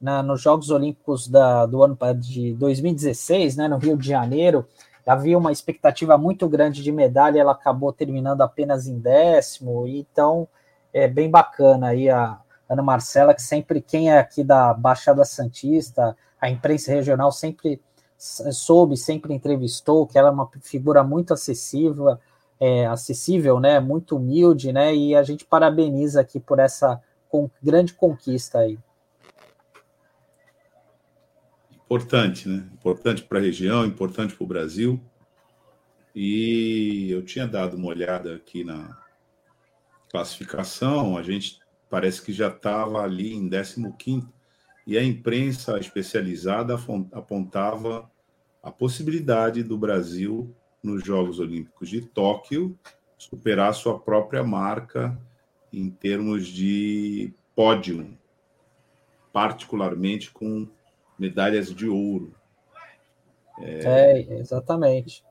na 0.00 0.22
nos 0.22 0.40
Jogos 0.40 0.70
Olímpicos 0.70 1.28
da, 1.28 1.66
do 1.66 1.82
ano 1.82 1.96
de 2.16 2.54
2016, 2.54 3.56
né, 3.56 3.68
no 3.68 3.78
Rio 3.78 3.96
de 3.96 4.08
Janeiro, 4.08 4.66
havia 5.06 5.36
uma 5.36 5.52
expectativa 5.52 6.16
muito 6.16 6.48
grande 6.48 6.82
de 6.82 6.92
medalha, 6.92 7.40
ela 7.40 7.52
acabou 7.52 7.92
terminando 7.92 8.42
apenas 8.42 8.86
em 8.86 8.98
décimo, 8.98 9.86
então 9.86 10.46
é 10.92 11.08
bem 11.08 11.30
bacana 11.30 11.88
aí 11.88 12.08
a 12.08 12.38
Ana 12.68 12.82
Marcela, 12.82 13.34
que 13.34 13.42
sempre, 13.42 13.80
quem 13.80 14.10
é 14.10 14.18
aqui 14.18 14.44
da 14.44 14.72
Baixada 14.72 15.24
Santista, 15.24 16.16
a 16.40 16.48
imprensa 16.48 16.92
regional 16.92 17.32
sempre 17.32 17.80
soube, 18.16 18.96
sempre 18.96 19.34
entrevistou, 19.34 20.06
que 20.06 20.16
ela 20.16 20.28
é 20.28 20.32
uma 20.32 20.48
figura 20.60 21.02
muito 21.02 21.34
acessível, 21.34 22.16
é, 22.64 22.86
acessível, 22.86 23.58
né, 23.58 23.80
muito 23.80 24.16
humilde, 24.16 24.72
né, 24.72 24.94
e 24.94 25.16
a 25.16 25.24
gente 25.24 25.44
parabeniza 25.44 26.20
aqui 26.20 26.38
por 26.38 26.60
essa 26.60 27.02
com, 27.28 27.50
grande 27.60 27.92
conquista 27.92 28.60
aí. 28.60 28.78
Importante, 31.74 32.48
né? 32.48 32.64
Importante 32.72 33.24
para 33.24 33.38
a 33.38 33.42
região, 33.42 33.84
importante 33.84 34.36
para 34.36 34.44
o 34.44 34.46
Brasil. 34.46 35.00
E 36.14 37.10
eu 37.10 37.22
tinha 37.24 37.48
dado 37.48 37.76
uma 37.76 37.88
olhada 37.88 38.36
aqui 38.36 38.62
na 38.62 38.96
classificação, 40.08 41.18
a 41.18 41.22
gente 41.22 41.58
parece 41.90 42.22
que 42.22 42.32
já 42.32 42.46
estava 42.46 43.02
ali 43.02 43.34
em 43.34 43.50
15 43.50 44.28
e 44.86 44.96
a 44.96 45.02
imprensa 45.02 45.78
especializada 45.78 46.76
apontava 47.12 48.08
a 48.62 48.70
possibilidade 48.70 49.64
do 49.64 49.76
Brasil 49.76 50.54
nos 50.82 51.04
Jogos 51.04 51.38
Olímpicos 51.38 51.88
de 51.88 52.00
Tóquio 52.00 52.76
superar 53.16 53.72
sua 53.72 53.98
própria 53.98 54.42
marca 54.42 55.16
em 55.72 55.88
termos 55.88 56.46
de 56.46 57.32
pódio, 57.54 58.18
particularmente 59.32 60.30
com 60.32 60.66
medalhas 61.18 61.72
de 61.72 61.88
ouro. 61.88 62.34
É, 63.58 64.24
é 64.28 64.38
exatamente. 64.38 65.24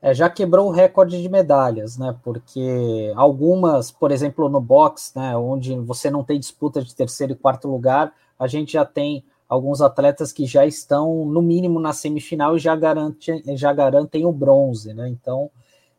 É, 0.00 0.14
já 0.14 0.30
quebrou 0.30 0.68
o 0.68 0.70
recorde 0.70 1.20
de 1.20 1.28
medalhas, 1.28 1.98
né? 1.98 2.16
Porque 2.22 3.12
algumas, 3.16 3.90
por 3.90 4.12
exemplo, 4.12 4.48
no 4.48 4.60
box, 4.60 5.12
né, 5.16 5.36
onde 5.36 5.74
você 5.80 6.10
não 6.10 6.22
tem 6.22 6.38
disputa 6.38 6.82
de 6.82 6.94
terceiro 6.94 7.32
e 7.32 7.36
quarto 7.36 7.66
lugar, 7.68 8.14
a 8.38 8.46
gente 8.46 8.74
já 8.74 8.84
tem 8.84 9.24
alguns 9.48 9.80
atletas 9.80 10.32
que 10.32 10.46
já 10.46 10.66
estão 10.66 11.24
no 11.24 11.40
mínimo 11.40 11.80
na 11.80 11.92
semifinal 11.92 12.56
e 12.56 12.58
já, 12.58 12.74
garante, 12.74 13.42
já 13.56 13.72
garantem 13.72 14.26
o 14.26 14.32
bronze, 14.32 14.92
né? 14.92 15.08
Então 15.08 15.50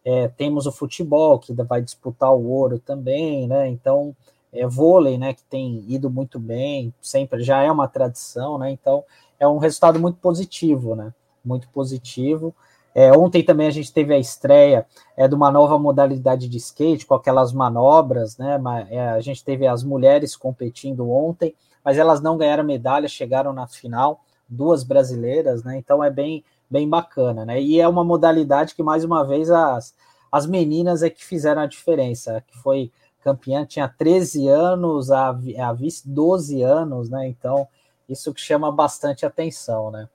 é, 0.04 0.28
temos 0.28 0.66
o 0.66 0.72
futebol 0.72 1.40
que 1.40 1.54
vai 1.54 1.82
disputar 1.82 2.34
o 2.34 2.50
ouro 2.50 2.80
também, 2.80 3.48
né? 3.48 3.68
Então 3.68 4.16
é, 4.52 4.68
vôlei, 4.68 5.18
né? 5.18 5.34
Que 5.34 5.44
tem 5.44 5.84
ido 5.88 6.10
muito 6.10 6.40
bem, 6.40 6.94
sempre 7.02 7.44
já 7.44 7.62
é 7.62 7.72
uma 7.72 7.88
tradição, 7.88 8.58
né? 8.58 8.72
Então 8.72 9.04
é 9.40 9.48
um 9.48 9.58
resultado 9.58 10.00
muito 10.00 10.18
positivo, 10.20 10.96
né? 10.96 11.14
Muito 11.44 11.70
positivo. 11.70 12.54
É, 12.94 13.12
ontem 13.16 13.44
também 13.44 13.68
a 13.68 13.72
gente 13.72 13.94
teve 13.94 14.14
a 14.14 14.18
estreia 14.18 14.86
é, 15.16 15.28
de 15.28 15.36
uma 15.36 15.52
nova 15.52 15.78
modalidade 15.78 16.50
de 16.50 16.58
skate 16.58 17.06
com 17.06 17.14
aquelas 17.14 17.54
manobras, 17.54 18.38
né? 18.38 18.60
É, 18.90 19.10
a 19.10 19.22
gente 19.22 19.44
teve 19.44 19.68
as 19.68 19.84
mulheres 19.84 20.36
competindo 20.36 21.10
ontem 21.10 21.54
mas 21.88 21.98
elas 21.98 22.20
não 22.20 22.38
ganharam 22.38 22.66
medalha, 22.66 23.08
chegaram 23.08 23.54
na 23.54 23.66
final, 23.66 24.26
duas 24.46 24.84
brasileiras, 24.84 25.64
né? 25.64 25.78
Então 25.78 26.04
é 26.04 26.12
bem, 26.12 26.44
bem 26.70 26.90
bacana, 26.90 27.46
né? 27.46 27.62
E 27.62 27.80
é 27.80 27.88
uma 27.88 28.04
modalidade 28.04 28.76
que, 28.76 28.84
mais 28.84 29.06
uma 29.06 29.26
vez, 29.26 29.50
as, 29.50 29.96
as 30.30 30.46
meninas 30.46 31.02
é 31.02 31.10
que 31.10 31.24
fizeram 31.24 31.62
a 31.62 31.66
diferença, 31.66 32.44
que 32.46 32.58
foi 32.58 32.92
campeã, 33.24 33.66
tinha 33.66 33.88
13 33.88 34.50
anos, 34.50 35.12
a, 35.12 35.30
a 35.30 35.72
vice 35.72 36.10
12 36.10 36.62
anos, 36.62 37.10
né? 37.10 37.26
Então, 37.30 37.66
isso 38.10 38.34
que 38.34 38.42
chama 38.42 38.70
bastante 38.70 39.26
atenção, 39.26 39.90
né? 39.90 40.10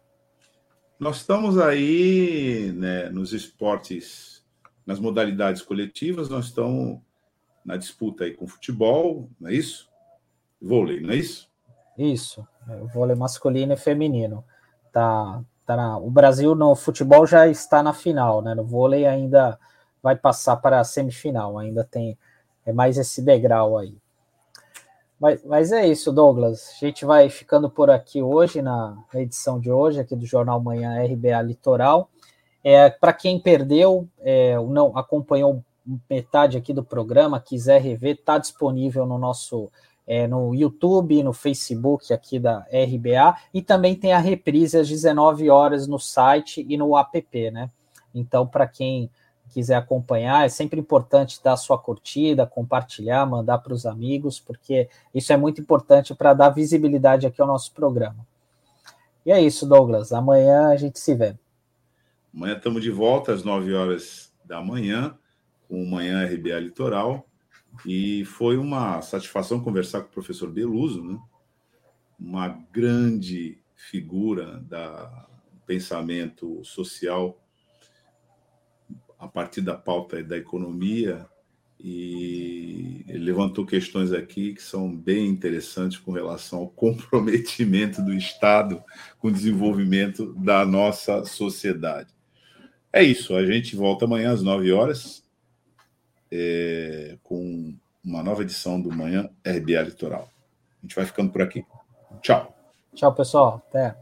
Nós 1.00 1.16
estamos 1.16 1.56
aí 1.56 2.70
né, 2.76 3.08
nos 3.08 3.32
esportes, 3.32 4.44
nas 4.84 5.00
modalidades 5.00 5.62
coletivas, 5.62 6.28
nós 6.28 6.48
estamos 6.48 7.00
na 7.64 7.78
disputa 7.78 8.24
aí 8.24 8.34
com 8.34 8.46
futebol, 8.46 9.30
não 9.40 9.48
é 9.48 9.54
isso? 9.54 9.88
Vôlei, 10.60 11.00
não 11.00 11.12
é 11.12 11.16
isso? 11.16 11.50
Isso, 11.96 12.46
o 12.82 12.86
vôlei 12.86 13.16
masculino 13.16 13.72
e 13.72 13.76
feminino. 13.76 14.44
Tá, 14.92 15.42
tá 15.66 15.76
na, 15.76 15.98
o 15.98 16.10
Brasil 16.10 16.54
no 16.54 16.74
futebol 16.74 17.26
já 17.26 17.46
está 17.48 17.82
na 17.82 17.92
final, 17.92 18.42
né? 18.42 18.54
No 18.54 18.64
vôlei 18.64 19.06
ainda 19.06 19.58
vai 20.02 20.16
passar 20.16 20.56
para 20.56 20.80
a 20.80 20.84
semifinal, 20.84 21.58
ainda 21.58 21.84
tem 21.84 22.18
é 22.64 22.72
mais 22.72 22.96
esse 22.96 23.20
degrau 23.22 23.76
aí. 23.76 23.96
Mas, 25.18 25.44
mas 25.44 25.72
é 25.72 25.86
isso, 25.86 26.12
Douglas. 26.12 26.74
A 26.76 26.84
gente 26.84 27.04
vai 27.04 27.28
ficando 27.28 27.70
por 27.70 27.90
aqui 27.90 28.22
hoje, 28.22 28.60
na, 28.60 28.96
na 29.12 29.20
edição 29.20 29.60
de 29.60 29.70
hoje, 29.70 30.00
aqui 30.00 30.16
do 30.16 30.26
Jornal 30.26 30.60
Manhã 30.60 31.00
RBA 31.04 31.40
Litoral. 31.42 32.10
É, 32.64 32.90
para 32.90 33.12
quem 33.12 33.38
perdeu, 33.38 34.08
é, 34.20 34.56
não 34.56 34.96
acompanhou 34.96 35.64
metade 36.08 36.56
aqui 36.56 36.72
do 36.72 36.82
programa, 36.82 37.40
quiser 37.40 37.80
rever, 37.80 38.14
está 38.14 38.38
disponível 38.38 39.04
no 39.04 39.18
nosso 39.18 39.70
é, 40.06 40.26
no 40.26 40.54
YouTube, 40.54 41.22
no 41.22 41.32
Facebook 41.32 42.12
aqui 42.12 42.38
da 42.38 42.66
RBA, 42.70 43.36
e 43.54 43.62
também 43.62 43.94
tem 43.94 44.12
a 44.12 44.18
reprise 44.18 44.78
às 44.78 44.88
19 44.88 45.48
horas 45.48 45.86
no 45.86 45.98
site 45.98 46.64
e 46.68 46.76
no 46.76 46.96
app, 46.96 47.50
né? 47.50 47.70
Então, 48.14 48.46
para 48.46 48.66
quem 48.66 49.10
quiser 49.50 49.76
acompanhar, 49.76 50.46
é 50.46 50.48
sempre 50.48 50.80
importante 50.80 51.40
dar 51.42 51.56
sua 51.56 51.78
curtida, 51.78 52.46
compartilhar, 52.46 53.26
mandar 53.26 53.58
para 53.58 53.74
os 53.74 53.84
amigos, 53.84 54.40
porque 54.40 54.88
isso 55.14 55.32
é 55.32 55.36
muito 55.36 55.60
importante 55.60 56.14
para 56.14 56.32
dar 56.32 56.50
visibilidade 56.50 57.26
aqui 57.26 57.40
ao 57.40 57.46
nosso 57.46 57.72
programa. 57.72 58.26
E 59.24 59.30
é 59.30 59.40
isso, 59.40 59.66
Douglas. 59.66 60.12
Amanhã 60.12 60.68
a 60.68 60.76
gente 60.76 60.98
se 60.98 61.14
vê. 61.14 61.36
Amanhã 62.34 62.56
estamos 62.56 62.82
de 62.82 62.90
volta 62.90 63.32
às 63.32 63.44
9 63.44 63.74
horas 63.74 64.32
da 64.44 64.60
manhã, 64.62 65.16
com 65.68 65.82
o 65.82 65.86
Manhã 65.86 66.26
RBA 66.26 66.58
Litoral. 66.58 67.26
E 67.86 68.24
foi 68.24 68.56
uma 68.56 69.00
satisfação 69.02 69.60
conversar 69.60 70.02
com 70.02 70.08
o 70.08 70.12
professor 70.12 70.50
Beluso, 70.50 71.02
né? 71.02 71.18
uma 72.18 72.48
grande 72.48 73.58
figura 73.74 74.60
da 74.60 75.28
pensamento 75.66 76.62
social 76.64 77.40
a 79.18 79.26
partir 79.26 79.60
da 79.60 79.74
pauta 79.74 80.22
da 80.22 80.36
economia 80.36 81.26
e 81.78 83.04
ele 83.08 83.24
levantou 83.24 83.66
questões 83.66 84.12
aqui 84.12 84.54
que 84.54 84.62
são 84.62 84.94
bem 84.94 85.26
interessantes 85.26 85.98
com 85.98 86.12
relação 86.12 86.60
ao 86.60 86.68
comprometimento 86.68 88.02
do 88.02 88.12
Estado 88.12 88.82
com 89.18 89.28
o 89.28 89.32
desenvolvimento 89.32 90.32
da 90.34 90.64
nossa 90.64 91.24
sociedade. 91.24 92.12
É 92.92 93.02
isso, 93.02 93.34
a 93.34 93.44
gente 93.44 93.74
volta 93.74 94.04
amanhã 94.04 94.32
às 94.32 94.42
9 94.42 94.70
horas 94.70 95.21
é, 96.32 97.18
com 97.22 97.74
uma 98.02 98.22
nova 98.22 98.42
edição 98.42 98.80
do 98.80 98.90
Manhã 98.90 99.28
RBA 99.46 99.82
Litoral. 99.82 100.28
A 100.78 100.82
gente 100.82 100.96
vai 100.96 101.04
ficando 101.04 101.30
por 101.30 101.42
aqui. 101.42 101.64
Tchau. 102.22 102.56
Tchau, 102.94 103.14
pessoal. 103.14 103.62
Até. 103.68 103.94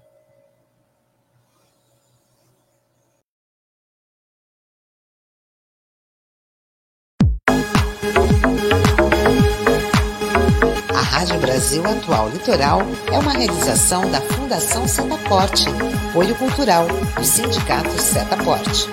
A 10.89 11.03
Rádio 11.03 11.41
Brasil 11.41 11.85
Atual 11.85 12.29
Litoral 12.31 12.81
é 13.13 13.19
uma 13.19 13.33
realização 13.33 14.09
da 14.11 14.21
Fundação 14.21 14.87
Setaporte, 14.87 15.67
apoio 16.09 16.35
cultural 16.37 16.87
do 16.87 17.25
Sindicato 17.25 17.91
Setaporte. 17.91 18.89